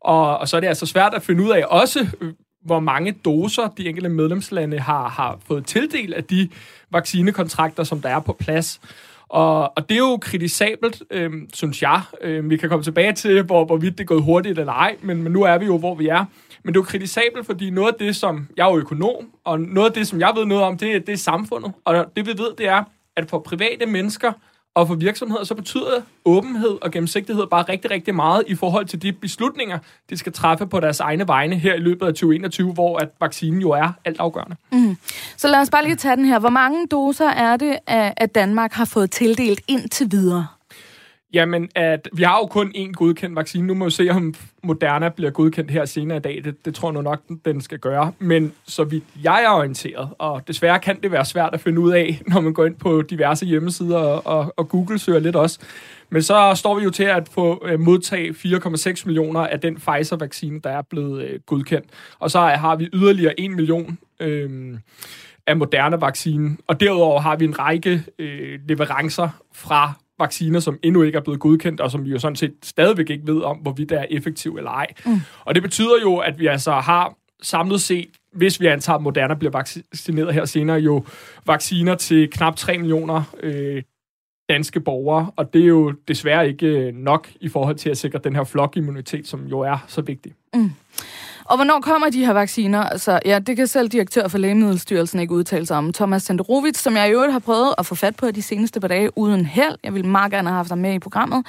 Og, 0.00 0.38
og 0.38 0.48
så 0.48 0.56
er 0.56 0.60
det 0.60 0.68
altså 0.68 0.86
svært 0.86 1.14
at 1.14 1.22
finde 1.22 1.42
ud 1.44 1.50
af 1.50 1.64
også, 1.68 2.06
øh, 2.20 2.32
hvor 2.66 2.80
mange 2.80 3.12
doser 3.24 3.68
de 3.68 3.88
enkelte 3.88 4.08
medlemslande 4.08 4.78
har, 4.78 5.08
har 5.08 5.38
fået 5.46 5.66
tildelt 5.66 6.14
af 6.14 6.24
de 6.24 6.48
vaccinekontrakter, 6.90 7.84
som 7.84 8.00
der 8.00 8.08
er 8.08 8.20
på 8.20 8.32
plads. 8.32 8.80
Og, 9.28 9.76
og 9.76 9.88
det 9.88 9.94
er 9.94 9.98
jo 9.98 10.18
kritisabelt, 10.22 11.02
øh, 11.10 11.32
synes 11.54 11.82
jeg. 11.82 12.00
Øh, 12.20 12.50
vi 12.50 12.56
kan 12.56 12.68
komme 12.68 12.82
tilbage 12.82 13.12
til, 13.12 13.42
hvor, 13.42 13.64
hvorvidt 13.64 13.98
det 13.98 14.04
er 14.04 14.06
gået 14.06 14.22
hurtigt 14.22 14.58
eller 14.58 14.72
ej, 14.72 14.96
men, 15.02 15.22
men 15.22 15.32
nu 15.32 15.42
er 15.42 15.58
vi 15.58 15.66
jo, 15.66 15.78
hvor 15.78 15.94
vi 15.94 16.08
er. 16.08 16.24
Men 16.62 16.74
det 16.74 16.78
er 16.78 16.82
jo 16.82 16.84
kritisabelt, 16.84 17.46
fordi 17.46 17.70
noget 17.70 17.92
af 17.92 17.98
det, 17.98 18.16
som... 18.16 18.48
Jeg 18.56 18.68
er 18.68 18.72
jo 18.72 18.78
økonom, 18.78 19.30
og 19.44 19.60
noget 19.60 19.88
af 19.88 19.94
det, 19.94 20.06
som 20.06 20.20
jeg 20.20 20.32
ved 20.36 20.44
noget 20.44 20.64
om, 20.64 20.78
det, 20.78 21.06
det 21.06 21.12
er 21.12 21.16
samfundet. 21.16 21.72
Og 21.84 22.06
det 22.16 22.26
vi 22.26 22.30
ved, 22.30 22.56
det 22.58 22.68
er, 22.68 22.84
at 23.16 23.30
for 23.30 23.38
private 23.38 23.86
mennesker, 23.86 24.32
og 24.76 24.86
for 24.86 24.94
virksomheder, 24.94 25.44
så 25.44 25.54
betyder 25.54 26.00
åbenhed 26.24 26.78
og 26.82 26.90
gennemsigtighed 26.90 27.46
bare 27.46 27.62
rigtig, 27.62 27.90
rigtig 27.90 28.14
meget 28.14 28.42
i 28.46 28.54
forhold 28.54 28.86
til 28.86 29.02
de 29.02 29.12
beslutninger, 29.12 29.78
de 30.10 30.16
skal 30.16 30.32
træffe 30.32 30.66
på 30.66 30.80
deres 30.80 31.00
egne 31.00 31.28
vegne 31.28 31.56
her 31.56 31.74
i 31.74 31.78
løbet 31.78 32.06
af 32.06 32.12
2021, 32.12 32.72
hvor 32.72 32.98
at 32.98 33.08
vaccinen 33.20 33.60
jo 33.60 33.70
er 33.70 33.92
altafgørende. 34.04 34.56
Mm. 34.72 34.96
Så 35.36 35.48
lad 35.48 35.60
os 35.60 35.70
bare 35.70 35.84
lige 35.84 35.96
tage 35.96 36.16
den 36.16 36.24
her. 36.24 36.38
Hvor 36.38 36.50
mange 36.50 36.86
doser 36.86 37.28
er 37.28 37.56
det, 37.56 37.78
at 37.86 38.34
Danmark 38.34 38.72
har 38.72 38.84
fået 38.84 39.10
tildelt 39.10 39.60
indtil 39.68 40.10
videre? 40.10 40.46
Jamen, 41.36 41.68
at 41.74 42.08
vi 42.12 42.22
har 42.22 42.38
jo 42.38 42.46
kun 42.46 42.72
én 42.76 42.92
godkendt 42.92 43.36
vaccine. 43.36 43.66
Nu 43.66 43.74
må 43.74 43.84
vi 43.84 43.90
se, 43.90 44.08
om 44.10 44.34
Moderna 44.62 45.08
bliver 45.08 45.30
godkendt 45.30 45.70
her 45.70 45.84
senere 45.84 46.16
i 46.16 46.20
dag. 46.20 46.40
Det, 46.44 46.64
det 46.64 46.74
tror 46.74 46.88
jeg 46.88 46.94
nu 46.94 47.02
nok, 47.02 47.22
den 47.44 47.60
skal 47.60 47.78
gøre. 47.78 48.12
Men 48.18 48.52
så 48.66 48.84
vidt 48.84 49.04
jeg 49.22 49.44
er 49.44 49.50
orienteret, 49.50 50.08
og 50.18 50.48
desværre 50.48 50.78
kan 50.78 51.00
det 51.02 51.12
være 51.12 51.24
svært 51.24 51.50
at 51.52 51.60
finde 51.60 51.80
ud 51.80 51.92
af, 51.92 52.22
når 52.28 52.40
man 52.40 52.52
går 52.52 52.64
ind 52.64 52.74
på 52.74 53.02
diverse 53.02 53.46
hjemmesider 53.46 53.98
og, 53.98 54.26
og, 54.26 54.54
og 54.56 54.68
Google 54.68 54.98
søger 54.98 55.18
lidt 55.18 55.36
også. 55.36 55.58
Men 56.10 56.22
så 56.22 56.52
står 56.54 56.74
vi 56.74 56.84
jo 56.84 56.90
til 56.90 57.04
at 57.04 57.28
få 57.28 57.68
uh, 57.72 57.80
modtage 57.80 58.30
4,6 58.30 59.02
millioner 59.06 59.40
af 59.40 59.60
den 59.60 59.76
Pfizer-vaccine, 59.76 60.60
der 60.60 60.70
er 60.70 60.82
blevet 60.82 61.24
uh, 61.24 61.40
godkendt. 61.46 61.86
Og 62.18 62.30
så 62.30 62.40
har 62.40 62.76
vi 62.76 62.88
yderligere 62.92 63.40
1 63.40 63.50
million 63.50 63.98
øh, 64.20 64.78
af 65.46 65.56
moderne 65.56 66.00
vaccine. 66.00 66.56
Og 66.66 66.80
derudover 66.80 67.20
har 67.20 67.36
vi 67.36 67.44
en 67.44 67.58
række 67.58 68.02
øh, 68.18 68.60
leverancer 68.68 69.28
fra 69.54 69.92
vacciner, 70.18 70.60
som 70.60 70.78
endnu 70.82 71.02
ikke 71.02 71.18
er 71.18 71.22
blevet 71.22 71.40
godkendt, 71.40 71.80
og 71.80 71.90
som 71.90 72.04
vi 72.04 72.10
jo 72.10 72.18
sådan 72.18 72.36
set 72.36 72.54
stadigvæk 72.62 73.10
ikke 73.10 73.26
ved 73.26 73.42
om, 73.42 73.56
hvorvidt 73.56 73.90
det 73.90 73.98
er 73.98 74.06
effektiv 74.10 74.56
eller 74.56 74.70
ej. 74.70 74.86
Mm. 75.06 75.20
Og 75.44 75.54
det 75.54 75.62
betyder 75.62 76.00
jo, 76.02 76.16
at 76.16 76.38
vi 76.38 76.46
altså 76.46 76.72
har 76.72 77.14
samlet 77.42 77.80
set, 77.80 78.08
hvis 78.32 78.60
vi 78.60 78.66
antager, 78.66 78.96
at 78.96 79.02
Moderna 79.02 79.34
bliver 79.34 79.52
vaccineret 79.52 80.34
her 80.34 80.44
senere, 80.44 80.76
jo 80.76 81.04
vacciner 81.46 81.94
til 81.94 82.30
knap 82.30 82.56
3 82.56 82.78
millioner 82.78 83.22
øh, 83.42 83.82
danske 84.48 84.80
borgere, 84.80 85.30
og 85.36 85.52
det 85.52 85.62
er 85.62 85.66
jo 85.66 85.94
desværre 86.08 86.48
ikke 86.48 86.66
øh, 86.66 86.94
nok 86.94 87.28
i 87.40 87.48
forhold 87.48 87.76
til 87.76 87.90
at 87.90 87.98
sikre 87.98 88.20
den 88.24 88.36
her 88.36 88.44
flokimmunitet, 88.44 89.26
som 89.26 89.46
jo 89.46 89.60
er 89.60 89.84
så 89.88 90.02
vigtig. 90.02 90.32
Mm. 90.54 90.70
Og 91.48 91.56
hvornår 91.56 91.80
kommer 91.80 92.10
de 92.10 92.26
her 92.26 92.32
vacciner? 92.32 92.82
Altså, 92.82 93.20
ja, 93.24 93.38
det 93.38 93.56
kan 93.56 93.66
selv 93.66 93.88
direktør 93.88 94.28
for 94.28 94.38
Lægemiddelstyrelsen 94.38 95.20
ikke 95.20 95.34
udtale 95.34 95.66
sig 95.66 95.76
om. 95.76 95.92
Thomas 95.92 96.22
Senderovits, 96.22 96.80
som 96.80 96.96
jeg 96.96 97.08
i 97.08 97.12
øvrigt 97.12 97.32
har 97.32 97.38
prøvet 97.38 97.74
at 97.78 97.86
få 97.86 97.94
fat 97.94 98.16
på 98.16 98.30
de 98.30 98.42
seneste 98.42 98.80
par 98.80 98.88
dage 98.88 99.18
uden 99.18 99.46
held. 99.46 99.74
Jeg 99.84 99.94
vil 99.94 100.04
meget 100.04 100.32
gerne 100.32 100.48
have 100.48 100.56
haft 100.56 100.68
ham 100.68 100.78
med 100.78 100.94
i 100.94 100.98
programmet. 100.98 101.46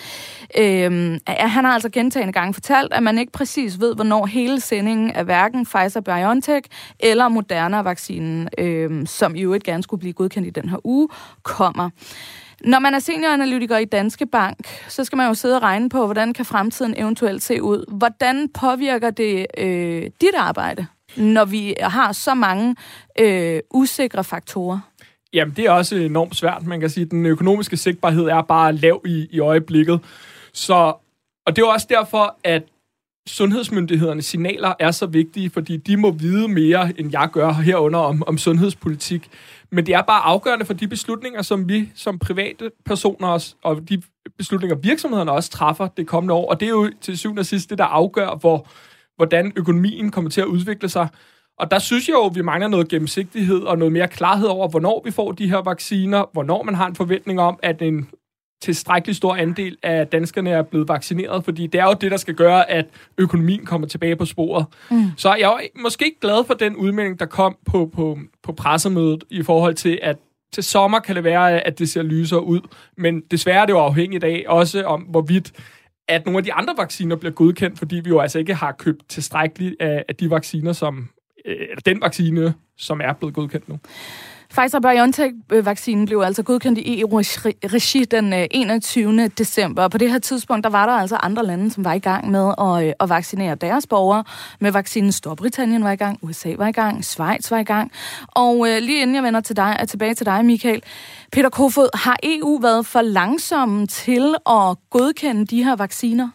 Øhm, 0.57 1.19
han 1.27 1.65
har 1.65 1.73
altså 1.73 1.89
gentagende 1.89 2.33
gange 2.33 2.53
fortalt, 2.53 2.93
at 2.93 3.03
man 3.03 3.17
ikke 3.17 3.31
præcis 3.31 3.79
ved, 3.79 3.95
hvornår 3.95 4.25
hele 4.25 4.59
sendingen 4.59 5.11
af 5.11 5.25
hverken 5.25 5.65
Pfizer-BioNTech 5.65 6.61
eller 6.99 7.27
Moderna-vaccinen, 7.27 8.49
øhm, 8.57 9.05
som 9.05 9.35
i 9.35 9.41
øvrigt 9.41 9.63
gerne 9.63 9.83
skulle 9.83 9.99
blive 9.99 10.13
godkendt 10.13 10.47
i 10.47 10.51
den 10.51 10.69
her 10.69 10.77
uge, 10.83 11.09
kommer. 11.43 11.89
Når 12.63 12.79
man 12.79 12.93
er 12.93 12.99
senioranalytiker 12.99 13.77
i 13.77 13.85
Danske 13.85 14.25
Bank, 14.25 14.67
så 14.87 15.03
skal 15.03 15.17
man 15.17 15.27
jo 15.27 15.33
sidde 15.33 15.55
og 15.55 15.61
regne 15.61 15.89
på, 15.89 16.05
hvordan 16.05 16.33
kan 16.33 16.45
fremtiden 16.45 16.93
eventuelt 16.97 17.43
se 17.43 17.61
ud. 17.61 17.85
Hvordan 17.97 18.49
påvirker 18.49 19.09
det 19.09 19.45
øh, 19.57 20.03
dit 20.21 20.35
arbejde, 20.37 20.87
når 21.17 21.45
vi 21.45 21.75
har 21.81 22.11
så 22.11 22.33
mange 22.33 22.75
øh, 23.19 23.59
usikre 23.71 24.23
faktorer? 24.23 24.79
Jamen, 25.33 25.53
det 25.55 25.65
er 25.65 25.71
også 25.71 25.95
enormt 25.95 26.35
svært. 26.35 26.65
Man 26.65 26.79
kan 26.79 26.89
sige, 26.89 27.03
at 27.05 27.11
den 27.11 27.25
økonomiske 27.25 27.77
sigtbarhed 27.77 28.25
er 28.25 28.41
bare 28.41 28.73
lav 28.73 29.01
i, 29.05 29.27
i 29.31 29.39
øjeblikket. 29.39 29.99
Så, 30.53 30.93
og 31.45 31.55
det 31.55 31.61
er 31.61 31.65
også 31.65 31.87
derfor, 31.89 32.37
at 32.43 32.63
sundhedsmyndighedernes 33.27 34.25
signaler 34.25 34.73
er 34.79 34.91
så 34.91 35.05
vigtige, 35.05 35.49
fordi 35.49 35.77
de 35.77 35.97
må 35.97 36.11
vide 36.11 36.47
mere, 36.47 36.99
end 36.99 37.11
jeg 37.11 37.29
gør 37.31 37.51
herunder 37.51 37.99
om, 37.99 38.23
om 38.27 38.37
sundhedspolitik. 38.37 39.29
Men 39.71 39.85
det 39.85 39.93
er 39.93 40.01
bare 40.01 40.21
afgørende 40.21 40.65
for 40.65 40.73
de 40.73 40.87
beslutninger, 40.87 41.41
som 41.41 41.69
vi 41.69 41.89
som 41.95 42.19
private 42.19 42.71
personer 42.85 43.27
også, 43.27 43.55
og 43.63 43.89
de 43.89 44.01
beslutninger, 44.37 44.75
virksomhederne 44.75 45.31
også 45.31 45.49
træffer 45.49 45.87
det 45.87 46.07
kommende 46.07 46.33
år. 46.33 46.49
Og 46.49 46.59
det 46.59 46.65
er 46.65 46.69
jo 46.69 46.91
til 47.01 47.17
syvende 47.17 47.39
og 47.39 47.45
sidst 47.45 47.69
det, 47.69 47.77
der 47.77 47.83
afgør, 47.83 48.35
hvor, 48.39 48.67
hvordan 49.15 49.53
økonomien 49.55 50.11
kommer 50.11 50.29
til 50.29 50.41
at 50.41 50.47
udvikle 50.47 50.89
sig. 50.89 51.07
Og 51.59 51.71
der 51.71 51.79
synes 51.79 52.07
jeg 52.07 52.13
jo, 52.13 52.25
at 52.25 52.35
vi 52.35 52.41
mangler 52.41 52.67
noget 52.67 52.87
gennemsigtighed 52.87 53.59
og 53.59 53.77
noget 53.77 53.91
mere 53.91 54.07
klarhed 54.07 54.47
over, 54.47 54.67
hvornår 54.67 55.01
vi 55.05 55.11
får 55.11 55.31
de 55.31 55.49
her 55.49 55.57
vacciner, 55.57 56.25
hvornår 56.33 56.63
man 56.63 56.75
har 56.75 56.87
en 56.87 56.95
forventning 56.95 57.39
om, 57.39 57.59
at 57.63 57.81
en 57.81 58.09
tilstrækkelig 58.61 59.15
stor 59.15 59.35
andel 59.35 59.77
af 59.83 60.07
danskerne 60.07 60.49
er 60.49 60.61
blevet 60.61 60.87
vaccineret, 60.87 61.45
fordi 61.45 61.67
det 61.67 61.81
er 61.81 61.85
jo 61.85 61.95
det, 62.01 62.11
der 62.11 62.17
skal 62.17 62.33
gøre, 62.33 62.69
at 62.69 62.85
økonomien 63.17 63.65
kommer 63.65 63.87
tilbage 63.87 64.15
på 64.15 64.25
sporet. 64.25 64.65
Mm. 64.91 65.03
Så 65.17 65.35
jeg 65.35 65.47
er 65.47 65.81
måske 65.81 66.05
ikke 66.05 66.19
glad 66.19 66.45
for 66.45 66.53
den 66.53 66.75
udmelding, 66.75 67.19
der 67.19 67.25
kom 67.25 67.57
på, 67.65 67.91
på, 67.95 68.19
på 68.43 68.51
pressemødet 68.51 69.23
i 69.29 69.43
forhold 69.43 69.75
til, 69.75 69.99
at 70.01 70.17
til 70.53 70.63
sommer 70.63 70.99
kan 70.99 71.15
det 71.15 71.23
være, 71.23 71.67
at 71.67 71.79
det 71.79 71.89
ser 71.89 72.03
lysere 72.03 72.43
ud, 72.43 72.59
men 72.97 73.21
desværre 73.21 73.61
er 73.61 73.65
det 73.65 73.73
jo 73.73 73.79
afhængigt 73.79 74.23
af 74.23 74.43
også 74.47 74.83
om, 74.83 75.01
hvorvidt 75.01 75.51
at 76.07 76.25
nogle 76.25 76.37
af 76.37 76.43
de 76.43 76.53
andre 76.53 76.73
vacciner 76.77 77.15
bliver 77.15 77.33
godkendt, 77.33 77.79
fordi 77.79 77.95
vi 77.95 78.09
jo 78.09 78.19
altså 78.19 78.39
ikke 78.39 78.53
har 78.53 78.71
købt 78.71 79.09
tilstrækkeligt 79.09 79.75
af, 79.79 80.05
af 80.07 80.15
de 80.15 80.29
vacciner, 80.29 80.73
som, 80.73 81.09
øh, 81.45 81.67
den 81.85 82.01
vaccine, 82.01 82.53
som 82.77 83.01
er 83.01 83.13
blevet 83.13 83.35
godkendt 83.35 83.69
nu. 83.69 83.79
Pfizer-BioNTech-vaccinen 84.53 86.05
blev 86.05 86.19
altså 86.19 86.43
godkendt 86.43 86.79
i 86.79 87.01
EU-regi 87.01 88.05
den 88.05 88.33
øh, 88.33 88.45
21. 88.51 89.27
December. 89.27 89.83
Og 89.83 89.91
på 89.91 89.97
det 89.97 90.11
her 90.11 90.19
tidspunkt, 90.19 90.63
der 90.63 90.69
var 90.69 90.85
der 90.85 90.93
altså 90.93 91.15
andre 91.15 91.45
lande, 91.45 91.71
som 91.71 91.85
var 91.85 91.93
i 91.93 91.99
gang 91.99 92.31
med 92.31 92.53
at, 92.57 92.87
øh, 92.87 92.93
at 92.99 93.09
vaccinere 93.09 93.55
deres 93.55 93.87
borgere 93.87 94.23
med 94.59 94.71
vaccinen. 94.71 95.11
Storbritannien 95.11 95.83
var 95.83 95.91
i 95.91 95.95
gang, 95.95 96.19
USA 96.21 96.53
var 96.57 96.67
i 96.67 96.71
gang, 96.71 97.05
Schweiz 97.05 97.51
var 97.51 97.57
i 97.57 97.63
gang. 97.63 97.91
Og 98.27 98.69
øh, 98.69 98.81
lige 98.81 99.01
inden 99.01 99.15
jeg 99.15 99.23
vender 99.23 99.41
til 99.41 99.55
dig, 99.55 99.75
er 99.79 99.85
tilbage 99.85 100.13
til 100.13 100.25
dig, 100.25 100.45
Michael. 100.45 100.83
Peter 101.31 101.49
Kofod, 101.49 101.89
har 101.97 102.17
EU 102.23 102.57
været 102.61 102.85
for 102.85 103.01
langsomme 103.01 103.87
til 103.87 104.35
at 104.49 104.77
godkende 104.89 105.45
de 105.45 105.63
her 105.63 105.75
vacciner? 105.75 106.29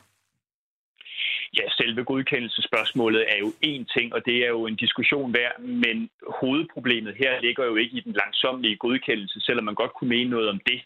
Ja, 1.59 1.65
selve 1.71 2.05
godkendelsespørgsmålet 2.05 3.23
er 3.33 3.39
jo 3.39 3.49
én 3.71 3.85
ting, 3.97 4.15
og 4.15 4.21
det 4.27 4.37
er 4.45 4.49
jo 4.49 4.67
en 4.67 4.77
diskussion 4.77 5.35
værd, 5.35 5.61
men 5.61 6.11
hovedproblemet 6.41 7.15
her 7.17 7.41
ligger 7.41 7.65
jo 7.65 7.77
ikke 7.77 7.97
i 7.97 8.01
den 8.01 8.13
langsomlige 8.13 8.77
godkendelse, 8.77 9.41
selvom 9.41 9.65
man 9.65 9.75
godt 9.75 9.95
kunne 9.95 10.09
mene 10.09 10.31
noget 10.31 10.49
om 10.49 10.61
det. 10.67 10.81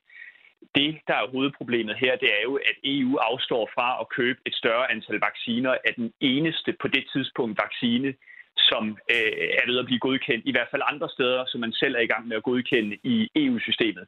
Det, 0.75 0.99
der 1.09 1.15
er 1.15 1.31
hovedproblemet 1.35 1.97
her, 1.97 2.17
det 2.17 2.29
er 2.39 2.43
jo, 2.43 2.55
at 2.55 2.77
EU 2.85 3.17
afstår 3.17 3.71
fra 3.75 3.89
at 4.01 4.09
købe 4.09 4.39
et 4.47 4.55
større 4.55 4.91
antal 4.93 5.19
vacciner 5.29 5.73
af 5.85 5.95
den 5.95 6.13
eneste 6.21 6.77
på 6.81 6.89
det 6.89 7.05
tidspunkt 7.13 7.61
vaccine, 7.65 8.15
som 8.57 8.85
øh, 9.15 9.33
er 9.59 9.67
ved 9.67 9.79
at 9.79 9.87
blive 9.87 10.05
godkendt, 10.07 10.47
i 10.47 10.53
hvert 10.53 10.69
fald 10.71 10.83
andre 10.93 11.09
steder, 11.09 11.45
som 11.47 11.61
man 11.61 11.73
selv 11.73 11.95
er 11.95 12.01
i 12.01 12.13
gang 12.13 12.29
med 12.29 12.37
at 12.37 12.43
godkende 12.43 12.97
i 13.05 13.31
EU-systemet. 13.37 14.07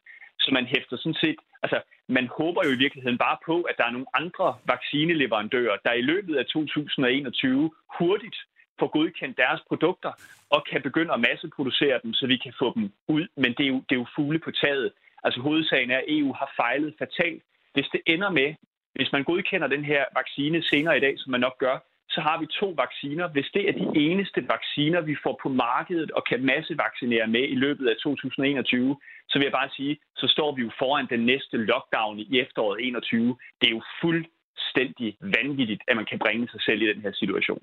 Så 0.49 0.53
man 0.53 0.65
hæfter 0.65 0.97
sådan 0.97 1.21
set, 1.23 1.39
altså 1.63 1.81
man 2.07 2.27
håber 2.37 2.61
jo 2.65 2.71
i 2.71 2.81
virkeligheden 2.85 3.17
bare 3.17 3.37
på, 3.45 3.61
at 3.61 3.75
der 3.77 3.85
er 3.85 3.91
nogle 3.91 4.15
andre 4.21 4.47
vaccineleverandører, 4.65 5.77
der 5.85 5.93
i 5.93 6.01
løbet 6.01 6.35
af 6.35 6.45
2021 6.45 7.71
hurtigt 7.97 8.37
får 8.79 8.87
godkendt 8.87 9.37
deres 9.37 9.61
produkter 9.67 10.11
og 10.49 10.65
kan 10.69 10.81
begynde 10.81 11.13
at 11.13 11.19
masseproducere 11.19 11.99
dem, 12.03 12.13
så 12.13 12.27
vi 12.27 12.37
kan 12.37 12.53
få 12.59 12.73
dem 12.75 12.91
ud. 13.07 13.27
Men 13.37 13.51
det 13.57 13.63
er 13.65 13.71
jo, 13.73 13.79
det 13.89 13.95
er 13.95 14.01
jo 14.03 14.07
fugle 14.15 14.39
på 14.39 14.51
taget. 14.51 14.91
Altså 15.23 15.39
hovedsagen 15.41 15.91
er, 15.91 15.97
at 15.97 16.03
EU 16.07 16.33
har 16.33 16.53
fejlet 16.55 16.95
fatalt. 16.99 17.43
Hvis 17.73 17.87
det 17.93 18.01
ender 18.05 18.29
med, 18.29 18.55
hvis 18.95 19.11
man 19.11 19.23
godkender 19.23 19.67
den 19.67 19.83
her 19.85 20.05
vaccine 20.15 20.63
senere 20.63 20.97
i 20.97 20.99
dag, 20.99 21.13
som 21.17 21.31
man 21.31 21.39
nok 21.39 21.57
gør, 21.57 21.77
så 22.15 22.19
har 22.27 22.39
vi 22.41 22.45
to 22.61 22.67
vacciner. 22.83 23.25
Hvis 23.35 23.49
det 23.53 23.63
er 23.69 23.73
de 23.81 23.87
eneste 24.05 24.39
vacciner, 24.53 25.01
vi 25.01 25.15
får 25.23 25.39
på 25.43 25.49
markedet 25.49 26.11
og 26.11 26.23
kan 26.29 26.45
massevaccinere 26.51 27.27
med 27.27 27.45
i 27.53 27.55
løbet 27.65 27.85
af 27.91 27.95
2021, 28.03 28.97
så 29.29 29.35
vil 29.37 29.45
jeg 29.45 29.57
bare 29.59 29.69
sige, 29.77 29.93
så 30.15 30.27
står 30.35 30.55
vi 30.55 30.61
jo 30.61 30.71
foran 30.79 31.07
den 31.09 31.25
næste 31.31 31.57
lockdown 31.57 32.19
i 32.19 32.39
efteråret 32.43 32.87
21. 32.87 33.37
Det 33.61 33.67
er 33.67 33.75
jo 33.77 33.83
fuldstændig 34.01 35.09
vanvittigt, 35.21 35.81
at 35.87 35.95
man 35.95 36.05
kan 36.09 36.19
bringe 36.19 36.47
sig 36.53 36.61
selv 36.61 36.81
i 36.81 36.87
den 36.93 37.01
her 37.01 37.13
situation. 37.13 37.61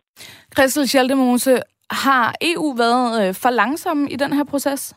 Christel 0.56 0.88
Schaldemose, 0.88 1.54
har 1.90 2.34
EU 2.42 2.74
været 2.84 3.28
øh, 3.28 3.34
for 3.34 3.50
langsom 3.50 4.06
i 4.10 4.16
den 4.16 4.32
her 4.32 4.44
proces? 4.44 4.94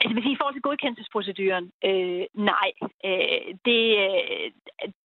Altså, 0.00 0.14
hvis 0.14 0.32
i 0.32 0.38
forhold 0.38 0.54
til 0.54 0.66
godkendelsesproceduren, 0.68 1.66
øh, 1.88 2.24
nej. 2.52 2.70
Øh, 3.08 3.46
det, 3.68 3.82
øh, 4.04 4.46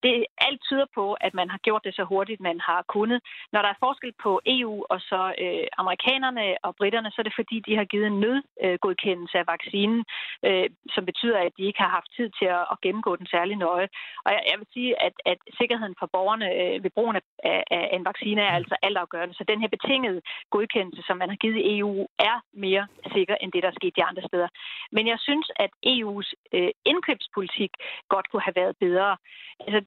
det, 0.03 0.13
alt 0.47 0.61
tyder 0.67 0.87
på, 0.97 1.05
at 1.13 1.33
man 1.33 1.49
har 1.49 1.59
gjort 1.67 1.83
det 1.85 1.93
så 1.95 2.03
hurtigt, 2.03 2.41
man 2.41 2.59
har 2.59 2.81
kunnet. 2.95 3.19
Når 3.53 3.61
der 3.61 3.69
er 3.69 3.83
forskel 3.85 4.13
på 4.23 4.31
EU 4.45 4.75
og 4.89 4.99
så 5.09 5.21
øh, 5.43 5.67
amerikanerne 5.81 6.45
og 6.63 6.75
britterne, 6.75 7.11
så 7.11 7.17
er 7.19 7.23
det 7.27 7.39
fordi, 7.39 7.57
de 7.67 7.75
har 7.79 7.85
givet 7.85 8.07
en 8.07 8.19
nødgodkendelse 8.25 9.37
af 9.37 9.45
vaccinen, 9.53 10.03
øh, 10.47 10.69
som 10.95 11.03
betyder, 11.05 11.37
at 11.37 11.53
de 11.57 11.63
ikke 11.69 11.81
har 11.85 11.91
haft 11.97 12.09
tid 12.17 12.29
til 12.39 12.47
at, 12.57 12.63
at 12.71 12.81
gennemgå 12.83 13.15
den 13.15 13.27
særlig 13.35 13.55
nøje. 13.55 13.87
Og 14.25 14.29
jeg, 14.35 14.43
jeg 14.51 14.57
vil 14.59 14.67
sige, 14.73 14.91
at, 15.07 15.13
at 15.25 15.37
sikkerheden 15.59 15.95
for 15.99 16.07
borgerne 16.15 16.47
øh, 16.61 16.83
ved 16.83 16.91
brugen 16.97 17.15
af, 17.15 17.23
af, 17.43 17.63
af 17.71 17.95
en 17.99 18.05
vaccine 18.05 18.41
er 18.41 18.53
altså 18.59 18.75
altafgørende. 18.81 19.35
Så 19.35 19.43
den 19.51 19.61
her 19.61 19.69
betingede 19.75 20.21
godkendelse, 20.49 21.01
som 21.07 21.17
man 21.17 21.29
har 21.29 21.39
givet 21.43 21.57
i 21.57 21.77
EU, 21.77 22.07
er 22.19 22.37
mere 22.53 22.87
sikker 23.15 23.35
end 23.41 23.51
det, 23.51 23.63
der 23.63 23.69
er 23.69 23.79
sket 23.79 23.95
de 23.95 24.03
andre 24.03 24.23
steder. 24.29 24.47
Men 24.91 25.07
jeg 25.07 25.19
synes, 25.19 25.51
at 25.55 25.71
EU's 25.93 26.33
øh, 26.53 26.71
indkøbspolitik 26.85 27.71
godt 28.09 28.29
kunne 28.29 28.41
have 28.41 28.55
været 28.55 28.77
bedre. 28.77 29.17
Altså, 29.59 29.81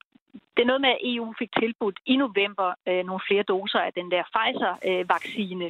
det 0.57 0.63
er 0.63 0.71
noget 0.73 0.85
med, 0.87 0.93
at 0.97 1.05
EU 1.13 1.35
fik 1.39 1.51
tilbudt 1.61 1.99
i 2.07 2.17
november 2.17 2.69
øh, 2.89 3.03
nogle 3.09 3.27
flere 3.29 3.43
doser 3.43 3.81
af 3.89 3.93
den 3.99 4.11
der 4.15 4.23
Pfizer-vaccine, 4.35 5.69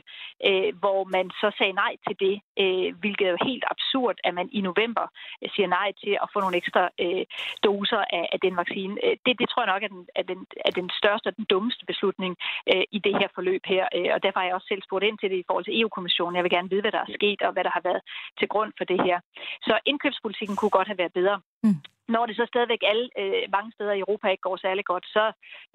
øh, 0.49 0.71
hvor 0.83 1.01
man 1.17 1.27
så 1.41 1.49
sagde 1.59 1.73
nej 1.73 1.93
til 2.07 2.17
det, 2.25 2.37
øh, 2.63 2.89
hvilket 3.01 3.27
er 3.27 3.35
jo 3.37 3.47
helt 3.51 3.65
absurd, 3.73 4.17
at 4.25 4.35
man 4.35 4.49
i 4.59 4.61
november 4.61 5.07
øh, 5.43 5.49
siger 5.55 5.69
nej 5.79 5.89
til 6.03 6.13
at 6.23 6.29
få 6.33 6.39
nogle 6.41 6.57
ekstra 6.57 6.83
øh, 7.05 7.25
doser 7.67 8.03
af, 8.19 8.25
af 8.35 8.39
den 8.41 8.57
vaccine. 8.57 8.95
Øh, 9.05 9.17
det, 9.27 9.33
det 9.41 9.49
tror 9.49 9.63
jeg 9.63 9.73
nok 9.73 9.83
er 9.83 9.93
den, 9.95 10.07
er 10.21 10.25
den, 10.31 10.41
er 10.69 10.73
den 10.81 10.91
største 11.01 11.27
og 11.31 11.37
den 11.37 11.47
dummeste 11.53 11.85
beslutning 11.87 12.33
øh, 12.73 12.85
i 12.97 12.99
det 13.07 13.15
her 13.21 13.29
forløb 13.35 13.63
her, 13.75 13.85
øh, 13.97 14.11
og 14.15 14.23
derfor 14.23 14.39
har 14.41 14.47
jeg 14.47 14.55
også 14.55 14.71
selv 14.71 14.83
spurgt 14.83 15.05
ind 15.05 15.19
til 15.19 15.31
det 15.31 15.39
i 15.39 15.47
forhold 15.47 15.65
til 15.65 15.81
EU-kommissionen. 15.81 16.37
Jeg 16.37 16.45
vil 16.45 16.57
gerne 16.57 16.71
vide, 16.71 16.85
hvad 16.85 16.93
der 16.93 17.03
er 17.07 17.15
sket 17.19 17.43
og 17.43 17.53
hvad 17.53 17.65
der 17.65 17.71
har 17.77 17.85
været 17.89 18.03
til 18.39 18.49
grund 18.49 18.73
for 18.79 18.85
det 18.85 19.01
her. 19.07 19.21
Så 19.63 19.75
indkøbspolitikken 19.87 20.57
kunne 20.57 20.77
godt 20.79 20.89
have 20.89 20.99
været 20.99 21.13
bedre. 21.13 21.41
Mm 21.63 21.81
når 22.09 22.27
det 22.27 22.37
så 22.37 22.45
stadigvæk 22.49 22.83
alle 22.91 23.07
øh, 23.19 23.43
mange 23.57 23.73
steder 23.73 23.93
i 23.93 24.03
Europa 24.05 24.29
ikke 24.29 24.47
går 24.49 24.57
særlig 24.57 24.85
godt, 24.85 25.07
så 25.07 25.25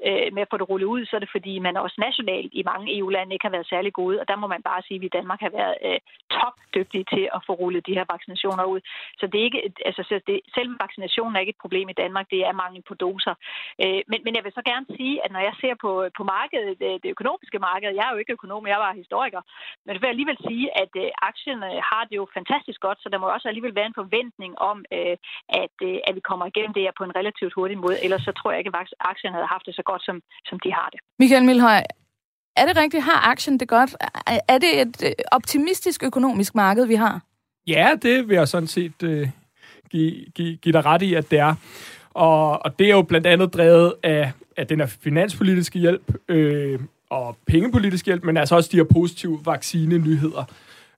øh, 0.08 0.28
med 0.34 0.42
at 0.42 0.48
få 0.52 0.58
det 0.58 0.70
rullet 0.70 0.88
ud, 0.88 1.06
så 1.06 1.16
er 1.16 1.20
det 1.20 1.32
fordi, 1.32 1.60
man 1.60 1.78
også 1.78 1.98
nationalt 2.08 2.52
i 2.54 2.64
mange 2.72 2.98
EU-lande 2.98 3.34
ikke 3.34 3.48
har 3.48 3.58
været 3.58 3.72
særlig 3.74 3.94
gode. 3.94 4.22
Og 4.22 4.28
der 4.28 4.36
må 4.36 4.48
man 4.48 4.64
bare 4.70 4.82
sige, 4.82 4.96
at 4.96 5.02
vi 5.02 5.06
i 5.06 5.18
Danmark 5.18 5.40
har 5.46 5.54
været 5.60 5.76
øh, 5.88 6.00
topdygtige 6.38 7.06
til 7.14 7.30
at 7.36 7.42
få 7.48 7.54
rullet 7.54 7.88
de 7.88 7.98
her 8.00 8.06
vaccinationer 8.14 8.64
ud. 8.74 8.80
Så 9.20 9.28
det 9.28 9.38
er 9.40 9.46
ikke, 9.50 9.62
altså, 9.86 10.04
så 10.10 10.16
det, 10.28 10.40
selve 10.56 10.76
vaccinationen 10.86 11.36
er 11.36 11.40
ikke 11.40 11.56
et 11.58 11.66
problem 11.66 11.90
i 11.90 12.00
Danmark, 12.04 12.26
det 12.34 12.42
er 12.50 12.60
mangel 12.64 12.82
på 12.90 12.94
doser. 12.94 13.36
Øh, 13.84 14.02
men, 14.12 14.20
men 14.26 14.36
jeg 14.36 14.44
vil 14.44 14.58
så 14.60 14.64
gerne 14.72 14.86
sige, 14.98 15.16
at 15.26 15.32
når 15.32 15.40
jeg 15.48 15.56
ser 15.62 15.76
på, 15.84 15.92
på 16.18 16.24
markedet, 16.24 16.80
det, 16.80 17.04
det 17.04 17.10
økonomiske 17.16 17.60
marked, 17.60 17.90
jeg 17.96 18.06
er 18.08 18.14
jo 18.14 18.22
ikke 18.22 18.34
økonom, 18.38 18.68
jeg 18.68 18.80
var 18.86 19.02
historiker, 19.04 19.42
men 19.86 19.94
det 19.94 20.02
vil 20.02 20.14
alligevel 20.16 20.38
sige, 20.48 20.66
at 20.84 20.92
øh, 21.04 21.10
aktierne 21.30 21.70
har 21.92 22.04
det 22.10 22.16
jo 22.16 22.28
fantastisk 22.34 22.80
godt, 22.82 23.00
så 23.02 23.10
der 23.10 23.18
må 23.18 23.28
også 23.28 23.48
alligevel 23.48 23.76
være 23.76 23.90
en 23.92 24.02
forventning 24.02 24.54
om, 24.72 24.78
øh, 24.98 25.18
at, 25.64 25.76
øh, 25.90 25.98
at 26.08 26.19
vi 26.20 26.24
kommer 26.30 26.46
igennem 26.52 26.74
det 26.78 26.84
her 26.86 26.94
på 27.00 27.04
en 27.10 27.16
relativt 27.20 27.54
hurtig 27.58 27.78
måde. 27.84 27.98
Ellers 28.06 28.22
så 28.28 28.32
tror 28.38 28.50
jeg 28.52 28.60
ikke, 28.60 28.72
at 28.74 28.88
aktien 29.12 29.34
havde 29.38 29.50
haft 29.56 29.66
det 29.68 29.76
så 29.80 29.84
godt, 29.90 30.02
som, 30.08 30.16
som 30.50 30.58
de 30.64 30.70
har 30.78 30.88
det. 30.94 31.00
Michael 31.20 31.46
Milhøj, 31.50 31.82
er 32.60 32.66
det 32.68 32.76
rigtigt? 32.84 33.04
Har 33.04 33.20
aktien 33.34 33.60
det 33.60 33.68
godt? 33.68 33.92
Er 34.54 34.58
det 34.64 34.72
et 34.82 34.98
øh, 35.08 35.12
optimistisk 35.32 36.00
økonomisk 36.04 36.52
marked, 36.56 36.86
vi 36.86 36.96
har? 36.96 37.16
Ja, 37.68 37.88
det 38.02 38.28
vil 38.28 38.36
jeg 38.36 38.48
sådan 38.48 38.68
set 38.68 39.04
øh, 39.04 39.28
give, 39.90 40.14
give, 40.36 40.58
give 40.64 40.74
dig 40.74 40.86
ret 40.86 41.02
i, 41.02 41.14
at 41.14 41.32
det 41.32 41.40
er. 41.40 41.56
Og, 42.10 42.66
og 42.66 42.80
det 42.80 42.88
er 42.88 42.96
jo 42.96 43.02
blandt 43.02 43.28
andet 43.28 43.54
drevet 43.54 43.94
af, 44.04 44.32
af 44.58 44.68
den 44.68 44.80
her 44.80 44.88
finanspolitiske 44.88 45.80
hjælp 45.80 46.14
øh, 46.28 46.80
og 47.10 47.38
pengepolitisk 47.48 48.06
hjælp, 48.06 48.24
men 48.24 48.38
altså 48.38 48.56
også 48.56 48.70
de 48.72 48.78
her 48.78 48.84
positive 48.84 49.40
vaccine-nyheder. 49.46 50.44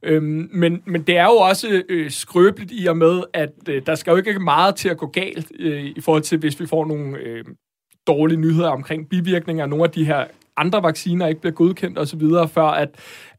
Øhm, 0.04 0.50
men, 0.54 0.84
men 0.86 1.02
det 1.02 1.18
er 1.18 1.26
jo 1.26 1.36
også 1.36 1.84
øh, 1.90 2.12
skrøbeligt 2.12 2.72
i 2.76 2.86
og 2.86 2.98
med, 2.98 3.24
at 3.34 3.52
øh, 3.70 3.82
der 3.86 3.96
skal 3.96 4.12
jo 4.12 4.18
ikke 4.18 4.40
meget 4.40 4.76
til 4.76 4.90
at 4.90 4.98
gå 4.98 5.08
galt 5.08 5.52
øh, 5.60 5.84
i 5.86 6.02
forhold 6.02 6.24
til, 6.24 6.38
hvis 6.38 6.60
vi 6.60 6.66
får 6.66 6.86
nogle 6.86 7.18
øh, 7.18 7.46
dårlige 8.08 8.40
nyheder 8.40 8.70
omkring 8.70 9.10
bivirkninger 9.10 9.64
af 9.64 9.70
nogle 9.70 9.84
af 9.84 9.92
de 9.92 10.06
her 10.06 10.26
andre 10.58 10.84
vacciner 10.84 11.28
ikke 11.28 11.42
bliver 11.42 11.54
godkendt 11.54 12.00
osv., 12.00 12.22
før 12.54 12.68
at, 12.68 12.90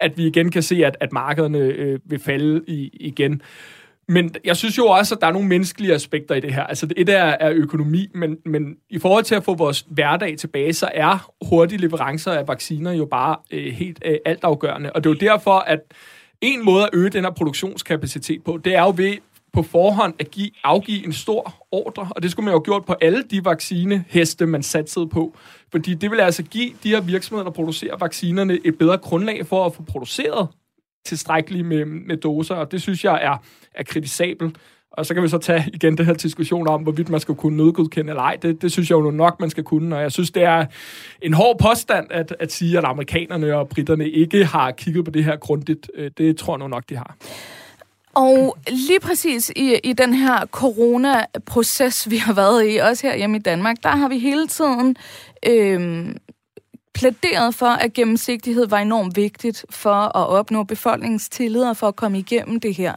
at 0.00 0.18
vi 0.18 0.26
igen 0.26 0.50
kan 0.50 0.62
se, 0.62 0.84
at, 0.84 0.96
at 1.00 1.12
markederne 1.12 1.58
øh, 1.58 1.98
vil 2.04 2.18
falde 2.18 2.64
i, 2.66 2.90
igen. 3.00 3.42
Men 4.08 4.34
jeg 4.44 4.56
synes 4.56 4.78
jo 4.78 4.86
også, 4.86 5.14
at 5.14 5.20
der 5.20 5.26
er 5.26 5.32
nogle 5.32 5.48
menneskelige 5.48 5.94
aspekter 5.94 6.34
i 6.34 6.40
det 6.40 6.54
her. 6.54 6.62
Altså, 6.62 6.88
et 6.96 7.08
er, 7.08 7.36
er 7.40 7.50
økonomi, 7.54 8.08
men, 8.14 8.36
men 8.44 8.76
i 8.90 8.98
forhold 8.98 9.24
til 9.24 9.34
at 9.34 9.44
få 9.44 9.54
vores 9.54 9.86
hverdag 9.90 10.38
tilbage, 10.38 10.72
så 10.72 10.88
er 10.94 11.32
hurtige 11.48 11.80
leverancer 11.80 12.32
af 12.32 12.48
vacciner 12.48 12.92
jo 12.92 13.04
bare 13.04 13.36
øh, 13.50 13.72
helt 13.72 14.02
øh, 14.04 14.16
altafgørende. 14.24 14.92
Og 14.92 15.04
det 15.04 15.10
er 15.10 15.14
jo 15.14 15.32
derfor, 15.32 15.58
at 15.58 15.80
en 16.42 16.64
måde 16.64 16.82
at 16.82 16.90
øge 16.92 17.10
den 17.10 17.24
her 17.24 17.30
produktionskapacitet 17.30 18.44
på, 18.44 18.60
det 18.64 18.74
er 18.74 18.82
jo 18.82 18.92
ved 18.96 19.16
på 19.52 19.62
forhånd 19.62 20.14
at 20.18 20.30
give, 20.30 20.50
afgive 20.64 21.04
en 21.04 21.12
stor 21.12 21.54
ordre, 21.70 22.08
og 22.10 22.22
det 22.22 22.30
skulle 22.30 22.44
man 22.44 22.52
jo 22.52 22.58
have 22.58 22.64
gjort 22.64 22.84
på 22.84 22.94
alle 23.00 23.22
de 23.22 23.44
vaccineheste, 23.44 24.46
man 24.46 24.62
satsede 24.62 25.08
på. 25.08 25.36
Fordi 25.70 25.94
det 25.94 26.10
vil 26.10 26.20
altså 26.20 26.42
give 26.42 26.70
de 26.82 26.88
her 26.88 27.00
virksomheder, 27.00 27.44
der 27.44 27.50
producerer 27.50 27.96
vaccinerne, 27.96 28.58
et 28.64 28.78
bedre 28.78 28.98
grundlag 28.98 29.46
for 29.46 29.66
at 29.66 29.74
få 29.74 29.82
produceret 29.82 30.48
tilstrækkeligt 31.04 31.66
med, 31.66 31.84
med 31.84 32.16
doser, 32.16 32.54
og 32.54 32.72
det 32.72 32.82
synes 32.82 33.04
jeg 33.04 33.18
er, 33.22 33.36
er 33.74 33.82
kritisabelt. 33.82 34.56
Og 34.92 35.06
så 35.06 35.14
kan 35.14 35.22
vi 35.22 35.28
så 35.28 35.38
tage 35.38 35.70
igen 35.74 35.98
det 35.98 36.06
her 36.06 36.14
diskussion 36.14 36.68
om, 36.68 36.82
hvorvidt 36.82 37.08
man 37.08 37.20
skal 37.20 37.34
kunne 37.34 37.56
nødgodkende 37.56 38.10
eller 38.10 38.22
ej. 38.22 38.36
Det, 38.42 38.62
det 38.62 38.72
synes 38.72 38.90
jeg 38.90 38.96
jo 38.96 39.10
nok, 39.10 39.40
man 39.40 39.50
skal 39.50 39.64
kunne. 39.64 39.96
Og 39.96 40.02
jeg 40.02 40.12
synes, 40.12 40.30
det 40.30 40.42
er 40.42 40.66
en 41.22 41.34
hård 41.34 41.58
påstand 41.58 42.06
at, 42.10 42.36
at 42.40 42.52
sige, 42.52 42.78
at 42.78 42.84
amerikanerne 42.84 43.56
og 43.56 43.68
britterne 43.68 44.10
ikke 44.10 44.44
har 44.44 44.70
kigget 44.70 45.04
på 45.04 45.10
det 45.10 45.24
her 45.24 45.36
grundigt. 45.36 45.90
Øh, 45.94 46.10
det 46.18 46.36
tror 46.36 46.54
jeg 46.54 46.58
nu 46.58 46.68
nok, 46.68 46.84
de 46.88 46.96
har. 46.96 47.16
Og 48.14 48.56
lige 48.68 49.00
præcis 49.00 49.52
i, 49.56 49.78
i 49.84 49.92
den 49.92 50.14
her 50.14 50.46
corona-proces, 50.46 52.10
vi 52.10 52.16
har 52.16 52.32
været 52.32 52.74
i, 52.74 52.76
også 52.76 53.06
her 53.06 53.16
hjemme 53.16 53.36
i 53.36 53.40
Danmark, 53.40 53.76
der 53.82 53.88
har 53.88 54.08
vi 54.08 54.18
hele 54.18 54.46
tiden 54.46 54.96
øh, 55.46 56.06
plæderet 56.94 57.54
for, 57.54 57.66
at 57.66 57.92
gennemsigtighed 57.92 58.68
var 58.68 58.78
enormt 58.78 59.16
vigtigt 59.16 59.64
for 59.70 60.16
at 60.16 60.28
opnå 60.28 60.62
befolkningens 60.62 61.28
tillid 61.28 61.62
og 61.62 61.76
for 61.76 61.88
at 61.88 61.96
komme 61.96 62.18
igennem 62.18 62.60
det 62.60 62.74
her. 62.74 62.94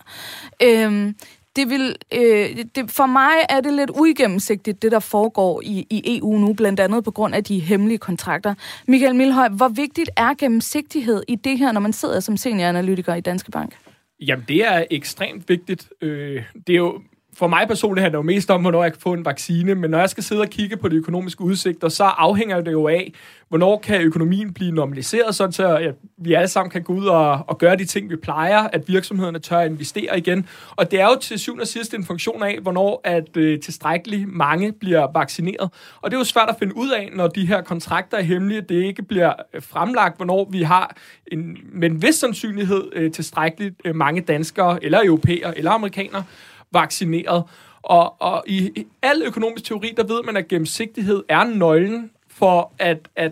Øh, 0.63 1.13
det 1.55 1.69
vil, 1.69 1.95
øh, 2.13 2.65
det, 2.75 2.91
for 2.91 3.05
mig 3.05 3.35
er 3.49 3.61
det 3.61 3.73
lidt 3.73 3.89
uigennemsigtigt, 3.89 4.81
det 4.81 4.91
der 4.91 4.99
foregår 4.99 5.61
i, 5.61 5.87
i 5.89 6.17
EU 6.17 6.37
nu, 6.37 6.53
blandt 6.53 6.79
andet 6.79 7.03
på 7.03 7.11
grund 7.11 7.35
af 7.35 7.43
de 7.43 7.59
hemmelige 7.59 7.97
kontrakter. 7.97 8.53
Michael 8.87 9.15
Milhøj, 9.15 9.49
hvor 9.49 9.67
vigtigt 9.67 10.09
er 10.17 10.33
gennemsigtighed 10.33 11.23
i 11.27 11.35
det 11.35 11.57
her, 11.57 11.71
når 11.71 11.81
man 11.81 11.93
sidder 11.93 12.19
som 12.19 12.37
senioranalytiker 12.37 13.15
i 13.15 13.21
Danske 13.21 13.51
Bank? 13.51 13.75
Jamen, 14.19 14.45
det 14.47 14.67
er 14.67 14.83
ekstremt 14.91 15.49
vigtigt. 15.49 15.89
Øh, 16.01 16.43
det 16.67 16.73
er 16.73 16.77
jo 16.77 17.01
for 17.37 17.47
mig 17.47 17.67
personligt 17.67 18.03
handler 18.03 18.19
det 18.19 18.23
jo 18.23 18.33
mest 18.33 18.51
om, 18.51 18.61
hvornår 18.61 18.83
jeg 18.83 18.91
kan 18.91 19.01
få 19.01 19.13
en 19.13 19.25
vaccine, 19.25 19.75
men 19.75 19.91
når 19.91 19.99
jeg 19.99 20.09
skal 20.09 20.23
sidde 20.23 20.41
og 20.41 20.49
kigge 20.49 20.77
på 20.77 20.87
de 20.87 20.95
økonomiske 20.95 21.41
udsigter, 21.41 21.89
så 21.89 22.03
afhænger 22.03 22.61
det 22.61 22.71
jo 22.71 22.87
af, 22.87 23.13
hvornår 23.49 23.77
kan 23.77 24.01
økonomien 24.01 24.53
blive 24.53 24.71
normaliseret, 24.71 25.35
sådan 25.35 25.51
så 25.51 25.75
at 25.75 25.95
vi 26.17 26.33
alle 26.33 26.47
sammen 26.47 26.71
kan 26.71 26.83
gå 26.83 26.93
ud 26.93 27.05
og, 27.05 27.39
og 27.47 27.57
gøre 27.57 27.75
de 27.75 27.85
ting, 27.85 28.09
vi 28.09 28.15
plejer, 28.15 28.67
at 28.73 28.87
virksomhederne 28.87 29.39
tør 29.39 29.57
at 29.57 29.71
investere 29.71 30.17
igen. 30.17 30.47
Og 30.75 30.91
det 30.91 31.01
er 31.01 31.05
jo 31.05 31.17
til 31.21 31.39
syvende 31.39 31.61
og 31.61 31.67
sidst 31.67 31.93
en 31.93 32.05
funktion 32.05 32.43
af, 32.43 32.59
hvornår 32.61 33.01
at 33.03 33.37
øh, 33.37 33.59
tilstrækkeligt 33.59 34.27
mange 34.27 34.71
bliver 34.71 35.07
vaccineret. 35.13 35.69
Og 36.01 36.11
det 36.11 36.13
er 36.13 36.19
jo 36.19 36.23
svært 36.23 36.49
at 36.49 36.55
finde 36.59 36.77
ud 36.77 36.89
af, 36.89 37.09
når 37.13 37.27
de 37.27 37.47
her 37.47 37.61
kontrakter 37.61 38.17
er 38.17 38.21
hemmelige, 38.21 38.61
det 38.61 38.83
ikke 38.83 39.03
bliver 39.03 39.33
øh, 39.53 39.61
fremlagt, 39.61 40.17
hvornår 40.17 40.49
vi 40.51 40.61
har 40.61 40.95
en, 41.27 41.57
med 41.73 41.89
en 41.89 42.01
vis 42.01 42.15
sandsynlighed 42.15 42.83
øh, 42.93 43.11
tilstrækkeligt 43.11 43.81
øh, 43.85 43.95
mange 43.95 44.21
danskere, 44.21 44.83
eller 44.83 44.99
europæer, 45.05 45.53
eller 45.55 45.71
amerikanere, 45.71 46.23
vaccineret. 46.75 47.43
Og, 47.81 48.21
og 48.21 48.43
i, 48.47 48.71
i 48.75 48.87
al 49.01 49.21
økonomisk 49.25 49.65
teori, 49.65 49.93
der 49.97 50.03
ved 50.03 50.23
man, 50.23 50.37
at 50.37 50.47
gennemsigtighed 50.47 51.23
er 51.29 51.43
nøglen 51.43 52.11
for 52.27 52.71
at, 52.79 53.09
at 53.15 53.31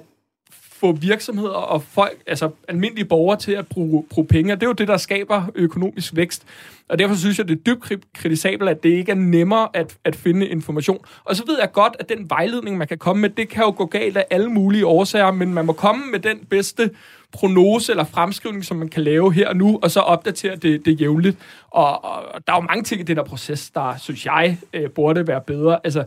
få 0.84 0.92
virksomheder 0.92 1.50
og 1.50 1.84
folk, 1.84 2.18
altså 2.28 2.50
almindelige 2.68 3.06
borgere 3.06 3.40
til 3.40 3.52
at 3.52 3.68
bruge, 3.68 4.06
bruge 4.10 4.28
penge. 4.28 4.54
Og 4.54 4.62
det 4.62 4.66
er 4.66 4.70
jo 4.70 4.74
det, 4.74 4.88
der 4.88 4.98
skaber 4.98 5.44
økonomisk 5.56 6.16
vækst. 6.16 6.44
Og 6.90 7.00
derfor 7.00 7.16
synes 7.16 7.38
jeg, 7.38 7.48
det 7.48 7.58
er 7.58 7.62
dybt 7.62 8.14
kritisabelt, 8.14 8.70
at 8.70 8.84
det 8.84 8.90
ikke 8.90 9.12
er 9.12 9.16
nemmere 9.16 9.68
at, 9.74 9.98
at 10.04 10.16
finde 10.16 10.48
information. 10.48 11.06
Og 11.24 11.36
så 11.36 11.44
ved 11.48 11.58
jeg 11.60 11.72
godt, 11.72 11.96
at 12.00 12.10
den 12.10 12.30
vejledning, 12.30 12.78
man 12.78 12.88
kan 12.88 12.98
komme 12.98 13.22
med, 13.22 13.30
det 13.30 13.50
kan 13.50 13.64
jo 13.64 13.74
gå 13.78 13.86
galt 13.86 14.18
af 14.18 14.26
alle 14.30 14.50
mulige 14.50 14.86
årsager, 14.86 15.32
men 15.32 15.54
man 15.54 15.66
må 15.66 15.74
komme 15.74 16.06
med 16.12 16.20
den 16.20 16.40
bedste 16.50 16.90
prognose 17.32 17.92
eller 17.92 18.04
fremskrivning, 18.04 18.66
som 18.66 18.78
man 18.78 18.90
kan 18.90 19.04
lave 19.04 19.34
her 19.34 19.50
og 19.50 19.56
nu, 19.56 19.80
og 19.82 19.92
så 19.92 20.00
opdatere 20.00 20.56
det, 20.56 20.86
det 20.86 21.02
jævnligt. 21.02 21.38
Og, 21.70 22.06
og 22.06 22.48
der 22.48 22.54
er 22.54 22.58
jo 22.58 22.68
mange 22.68 22.84
ting 22.84 23.02
i 23.02 23.04
den 23.04 23.18
der 23.18 23.24
proces, 23.24 23.70
der, 23.70 23.98
synes 23.98 24.26
jeg, 24.26 24.58
øh, 24.74 24.90
burde 24.90 25.28
være 25.28 25.42
bedre. 25.42 25.80
Altså, 25.84 26.04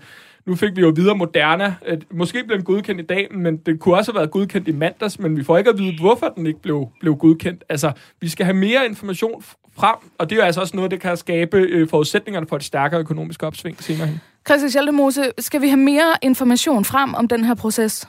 nu 0.47 0.57
fik 0.57 0.77
vi 0.77 0.81
jo 0.81 0.93
videre 0.97 1.17
Moderna. 1.17 1.75
Øh, 1.87 1.99
måske 2.11 2.45
blev 2.45 2.57
den 2.57 2.65
godkendt 2.65 3.01
i 3.01 3.05
dag, 3.05 3.29
men 3.35 3.57
det 3.57 3.81
kunne 3.81 3.97
også 3.97 4.13
have 4.13 4.19
været 4.19 4.31
godkendt 4.31 4.69
i 4.69 4.73
mandags, 4.73 5.19
men 5.19 5.37
vi 5.37 5.45
får 5.45 5.59
ikke 5.59 5.71
at 5.71 5.79
vide, 5.79 6.01
hvorfor 6.01 6.29
den 6.29 6.47
ikke 6.47 6.63
blev, 6.63 6.89
blev 7.01 7.17
godkendt. 7.17 7.65
Altså, 7.69 7.93
vi 8.21 8.29
skal 8.29 8.47
have 8.47 8.57
mere 8.57 8.87
information 8.87 9.43
frem, 9.79 9.97
og 10.19 10.31
det 10.31 10.37
er 10.37 10.41
jo 10.41 10.47
altså 10.47 10.61
også 10.61 10.77
noget, 10.77 10.91
der 10.91 10.97
kan 10.97 11.17
skabe 11.17 11.57
øh, 11.57 11.89
forudsætningerne 11.89 12.47
for 12.47 12.57
et 12.57 12.65
stærkere 12.65 13.01
økonomisk 13.01 13.43
opsving 13.43 13.83
senere 13.83 14.07
hen. 14.07 14.21
Christian 14.47 14.71
Schaldemose, 14.71 15.25
skal 15.39 15.63
vi 15.63 15.69
have 15.69 15.81
mere 15.81 16.15
information 16.23 16.85
frem 16.85 17.15
om 17.15 17.29
den 17.29 17.45
her 17.45 17.55
proces? 17.55 18.09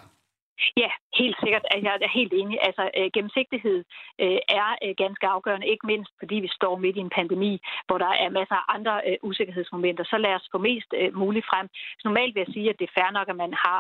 Ja, 0.77 0.89
helt 1.19 1.37
sikkert. 1.43 1.63
Altså, 1.71 1.83
jeg 1.87 1.97
er 2.01 2.17
helt 2.19 2.33
enig. 2.33 2.57
Altså, 2.67 2.83
øh, 2.97 3.09
gennemsigtighed 3.15 3.79
øh, 4.23 4.39
er 4.61 4.69
øh, 4.83 4.93
ganske 5.03 5.27
afgørende, 5.27 5.67
ikke 5.67 5.87
mindst 5.87 6.11
fordi 6.19 6.35
vi 6.35 6.49
står 6.59 6.75
midt 6.83 6.97
i 6.97 6.99
en 6.99 7.15
pandemi, 7.19 7.53
hvor 7.87 7.97
der 7.97 8.11
er 8.23 8.29
masser 8.29 8.55
af 8.55 8.65
andre 8.75 8.93
usikkerhedsmomenter. 9.21 10.03
Så 10.03 10.17
lad 10.17 10.33
os 10.33 10.49
få 10.51 10.57
mest 10.57 10.93
muligt 11.13 11.45
frem. 11.51 11.67
Så 11.99 12.03
normalt 12.05 12.35
vil 12.35 12.43
jeg 12.45 12.53
sige, 12.53 12.69
at 12.69 12.79
det 12.79 12.87
er 12.87 13.01
fair 13.01 13.11
nok, 13.11 13.29
at 13.29 13.35
man 13.35 13.53
har, 13.53 13.79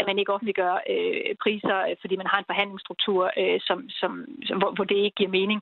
at 0.00 0.06
man 0.06 0.18
ikke 0.18 0.32
offentliggør 0.32 0.74
priser, 1.42 1.96
fordi 2.00 2.16
man 2.16 2.26
har 2.26 2.38
en 2.38 2.50
forhandlingsstruktur, 2.50 3.22
som, 3.66 3.78
som, 4.00 4.10
hvor, 4.76 4.84
det 4.84 4.96
ikke 4.96 5.16
giver 5.20 5.30
mening. 5.40 5.60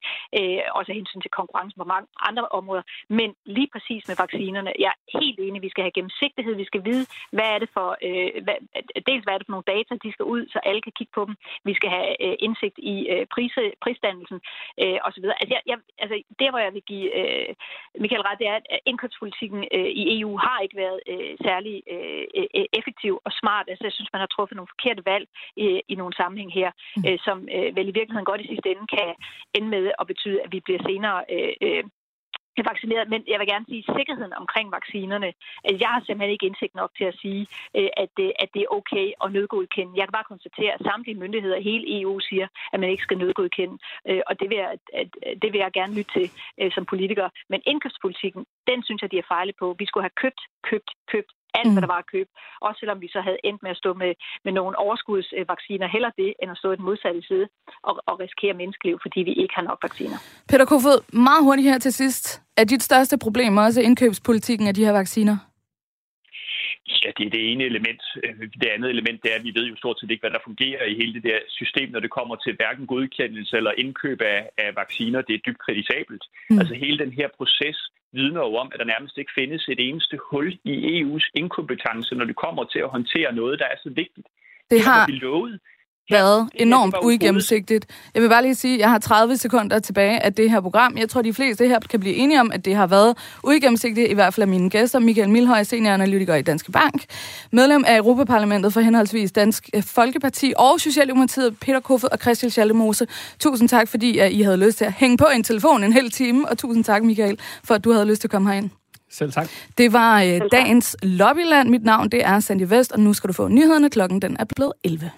Også 0.79 0.93
af 0.93 0.97
hensyn 0.97 1.21
til 1.21 1.31
konkurrencen 1.31 1.79
på 1.79 1.85
mange 1.85 2.09
andre 2.29 2.49
områder. 2.49 2.83
Men 3.09 3.35
lige 3.45 3.69
præcis 3.73 4.09
med 4.09 4.17
vaccinerne, 4.25 4.73
jeg 4.79 4.93
er 4.97 5.19
helt 5.19 5.39
enig. 5.41 5.63
Vi 5.63 5.73
skal 5.73 5.85
have 5.85 5.97
gennemsigtighed. 5.99 6.55
Vi 6.55 6.71
skal 6.71 6.85
vide, 6.85 7.07
hvad 7.33 7.49
er 7.55 7.59
det 7.59 7.71
for, 7.77 7.89
dels 9.09 9.25
hvad 9.25 9.35
er 9.35 9.39
det 9.39 9.47
for 9.47 9.57
nogle 9.57 9.72
data, 9.73 9.93
de 10.05 10.13
skal 10.13 10.27
ud, 10.35 10.43
så 10.53 10.59
alle 10.69 10.83
kan 10.87 10.97
kigge 10.99 11.13
på 11.19 11.23
dem. 11.29 11.35
Vi 11.69 11.75
skal 11.79 11.91
have 11.97 12.11
øh, 12.25 12.37
indsigt 12.47 12.79
i 12.93 12.95
øh, 13.13 13.25
prise, 13.35 13.63
prisdannelsen 13.83 14.39
øh, 14.83 14.99
osv. 15.07 15.25
Altså, 15.41 15.55
jeg, 15.55 15.63
jeg, 15.71 15.79
altså, 16.03 16.17
det, 16.41 16.49
hvor 16.51 16.63
jeg 16.67 16.73
vil 16.77 16.85
give 16.93 17.09
øh, 17.21 17.51
Michael 18.03 18.27
ret, 18.29 18.39
det 18.43 18.49
er, 18.53 18.57
at 18.75 18.81
indkøbspolitikken 18.91 19.61
øh, 19.77 19.91
i 20.01 20.03
EU 20.21 20.33
har 20.47 20.59
ikke 20.61 20.77
været 20.85 21.01
øh, 21.13 21.35
særlig 21.47 21.75
øh, 21.95 22.25
øh, 22.39 22.67
effektiv 22.79 23.13
og 23.27 23.33
smart. 23.41 23.67
Altså, 23.69 23.85
jeg 23.89 23.95
synes, 23.95 24.13
man 24.13 24.25
har 24.25 24.31
truffet 24.35 24.57
nogle 24.57 24.73
forkerte 24.75 25.03
valg 25.13 25.27
øh, 25.63 25.81
i 25.93 25.95
nogle 26.01 26.15
sammenhæng 26.21 26.53
her, 26.61 26.71
mm. 26.97 27.03
øh, 27.09 27.19
som 27.27 27.39
øh, 27.57 27.69
vel 27.77 27.89
i 27.89 27.97
virkeligheden 27.99 28.31
godt 28.31 28.41
i 28.41 28.51
sidste 28.53 28.71
ende 28.71 28.87
kan 28.97 29.11
ende 29.57 29.69
med 29.69 29.85
at 30.01 30.07
betyde, 30.07 30.43
at 30.45 30.53
vi 30.55 30.61
bliver 30.61 30.83
senere 30.89 31.19
øh, 31.35 31.55
øh, 31.67 31.85
vaccineret, 32.59 33.09
men 33.09 33.21
jeg 33.33 33.39
vil 33.41 33.49
gerne 33.53 33.67
sige 33.69 33.85
sikkerheden 33.97 34.35
omkring 34.43 34.73
vaccinerne. 34.79 35.33
Jeg 35.83 35.89
har 35.95 36.01
simpelthen 36.01 36.35
ikke 36.35 36.47
indsigt 36.47 36.75
nok 36.75 36.91
til 36.99 37.05
at 37.05 37.19
sige, 37.23 37.47
øh, 37.79 37.91
at 38.03 38.09
det, 38.17 38.33
at 38.43 38.49
det 38.55 38.61
er 38.63 38.75
okay 38.79 39.07
at 39.25 39.33
nødgodkende. 39.33 39.93
Jeg 39.97 40.05
kan 40.07 40.17
bare 40.19 40.33
konstatere, 40.33 40.73
at 40.75 40.85
samtlige 40.91 41.21
myndigheder 41.23 41.57
i 41.57 41.69
hele 41.71 42.01
EU 42.01 42.21
siger, 42.21 42.47
at 42.73 42.81
man 42.81 42.91
ikke 42.91 43.07
skal 43.07 43.19
nødgodkende, 43.19 43.79
øh, 44.09 44.23
og 44.29 44.41
det 44.41 44.47
vil 44.51 44.59
jeg, 44.65 44.73
det 45.43 45.49
vil 45.53 45.61
jeg 45.65 45.73
gerne 45.73 45.95
lytte 45.99 46.13
til 46.19 46.27
øh, 46.61 46.71
som 46.77 46.85
politiker. 46.93 47.29
Men 47.49 47.61
indkøbspolitikken, 47.67 48.43
den 48.71 48.79
synes 48.87 49.03
jeg, 49.03 49.11
de 49.13 49.19
er 49.19 49.31
fejlet 49.35 49.57
på. 49.59 49.77
Vi 49.79 49.87
skulle 49.87 50.05
have 50.05 50.21
købt, 50.23 50.43
købt, 50.71 50.91
købt 51.13 51.33
alt, 51.59 51.69
mm. 51.69 51.75
hvad 51.75 51.83
der 51.85 51.93
var 51.95 52.01
at 52.05 52.11
købe. 52.15 52.31
Også 52.67 52.79
selvom 52.81 52.99
vi 53.05 53.09
så 53.15 53.21
havde 53.27 53.41
endt 53.49 53.61
med 53.63 53.71
at 53.75 53.81
stå 53.83 53.91
med, 54.03 54.13
med 54.45 54.53
nogle 54.59 54.75
overskudsvacciner. 54.85 55.87
Heller 55.97 56.11
det, 56.21 56.31
end 56.43 56.51
at 56.55 56.59
stå 56.63 56.69
i 56.73 56.77
den 56.77 56.85
modsatte 56.85 57.23
side 57.31 57.47
og, 57.89 57.95
og 58.09 58.15
risikere 58.25 58.55
menneskeliv, 58.61 58.97
fordi 59.05 59.21
vi 59.29 59.33
ikke 59.43 59.55
har 59.59 59.65
nok 59.71 59.79
vacciner. 59.87 60.19
Peter 60.51 60.65
Kofod, 60.65 60.99
meget 61.29 61.43
hurtigt 61.47 61.69
her 61.73 61.79
til 61.79 61.93
sidst. 61.93 62.43
Er 62.57 62.65
dit 62.65 62.83
største 62.83 63.19
problem 63.19 63.57
også 63.57 63.81
indkøbspolitikken 63.81 64.67
af 64.69 64.75
de 64.75 64.85
her 64.85 64.93
vacciner? 64.93 65.37
Ja, 67.05 67.11
det 67.19 67.27
er 67.27 67.31
det 67.31 67.53
ene 67.53 67.65
element. 67.65 68.03
Det 68.61 68.69
andet 68.75 68.91
element 68.91 69.23
det 69.23 69.33
er, 69.33 69.39
at 69.39 69.45
vi 69.45 69.53
ved 69.55 69.67
jo 69.67 69.77
stort 69.77 70.01
set 70.01 70.11
ikke, 70.11 70.21
hvad 70.21 70.31
der 70.31 70.47
fungerer 70.47 70.85
i 70.85 70.95
hele 70.95 71.15
det 71.15 71.23
der 71.23 71.39
system, 71.49 71.91
når 71.91 72.01
det 72.01 72.11
kommer 72.11 72.37
til 72.37 72.57
hverken 72.57 72.87
godkendelse 72.87 73.57
eller 73.57 73.73
indkøb 73.79 74.21
af, 74.21 74.49
af 74.59 74.77
vacciner. 74.77 75.23
Det 75.23 75.35
er 75.35 75.45
dybt 75.47 75.59
kritisabelt. 75.59 76.25
Mm. 76.51 76.59
Altså 76.59 76.75
hele 76.75 76.99
den 76.99 77.13
her 77.13 77.29
proces 77.37 77.79
vidner 78.13 78.41
jo 78.41 78.55
om, 78.57 78.71
at 78.73 78.79
der 78.81 78.85
nærmest 78.85 79.19
ikke 79.19 79.33
findes 79.35 79.69
et 79.69 79.81
eneste 79.89 80.19
hul 80.31 80.59
i 80.65 80.75
EU's 81.01 81.31
inkompetence, 81.35 82.15
når 82.15 82.25
det 82.25 82.37
kommer 82.37 82.65
til 82.65 82.79
at 82.79 82.91
håndtere 82.97 83.35
noget, 83.35 83.59
der 83.59 83.67
er 83.67 83.79
så 83.83 83.91
vigtigt. 83.91 84.27
Det 84.71 84.81
har, 84.81 84.93
det 84.93 85.01
har 85.01 85.07
vi 85.07 85.13
lovet 85.13 85.61
været 86.11 86.49
enormt 86.55 86.95
uigennemsigtigt. 87.03 87.87
Jeg 88.15 88.23
vil 88.23 88.29
bare 88.29 88.43
lige 88.43 88.55
sige, 88.55 88.75
at 88.75 88.81
jeg 88.81 88.91
har 88.91 88.99
30 88.99 89.37
sekunder 89.37 89.79
tilbage 89.79 90.25
af 90.25 90.35
det 90.35 90.51
her 90.51 90.61
program. 90.61 90.97
Jeg 90.97 91.09
tror, 91.09 91.23
de 91.23 91.35
fleste 91.35 91.69
her 91.69 91.81
kan 91.81 92.01
blive 92.01 92.15
enige 92.15 92.41
om, 92.41 92.53
at 92.53 92.65
det 92.65 92.77
har 92.77 92.87
været 92.87 93.17
uigennemsigtigt, 93.45 94.11
i 94.11 94.15
hvert 94.15 94.35
fald 94.35 94.43
af 94.43 94.49
mine 94.49 94.71
gæster. 94.71 94.99
Michael 94.99 95.31
Milhøj, 95.31 95.63
senioranalytiker 95.63 96.35
i 96.35 96.43
Danske 96.43 96.73
Bank, 96.73 97.05
medlem 97.53 97.85
af 97.87 97.97
Europaparlamentet 97.97 98.73
for 98.73 98.81
henholdsvis 98.81 99.33
Dansk 99.33 99.69
Folkeparti 99.83 100.53
og 100.57 100.81
Socialdemokratiet, 100.81 101.57
Peter 101.61 101.81
Kofod 101.81 102.09
og 102.13 102.19
Christian 102.19 102.51
Schaldemose. 102.51 103.07
Tusind 103.41 103.69
tak, 103.69 103.89
fordi 103.89 104.31
I 104.31 104.43
havde 104.43 104.57
lyst 104.57 104.79
til 104.79 104.85
at 104.85 104.93
hænge 104.93 105.17
på 105.17 105.27
en 105.35 105.45
telefon 105.45 105.85
en 105.85 105.93
hel 105.93 106.11
time, 106.11 106.49
og 106.49 106.59
tusind 106.59 106.85
tak, 106.85 107.03
Michael, 107.03 107.39
for 107.65 107.75
at 107.75 107.85
du 107.85 107.93
havde 107.93 108.07
lyst 108.07 108.21
til 108.21 108.29
at 108.29 108.31
komme 108.31 108.49
herind. 108.49 108.71
Selv 109.11 109.33
tak. 109.33 109.49
Det 109.79 109.93
var 109.93 110.23
øh, 110.23 110.41
dagens 110.53 110.97
Lobbyland. 111.03 111.69
Mit 111.69 111.85
navn 111.85 112.09
det 112.09 112.25
er 112.25 112.41
Sandy 112.41 112.63
Vest, 112.63 112.93
og 112.93 113.01
nu 113.01 113.13
skal 113.13 113.29
du 113.29 113.33
få 113.33 113.49
nyhederne. 113.49 113.91
Klokken 113.91 114.23
den 114.23 114.37
er 114.39 114.45
blevet 114.45 114.73
11. 114.85 115.11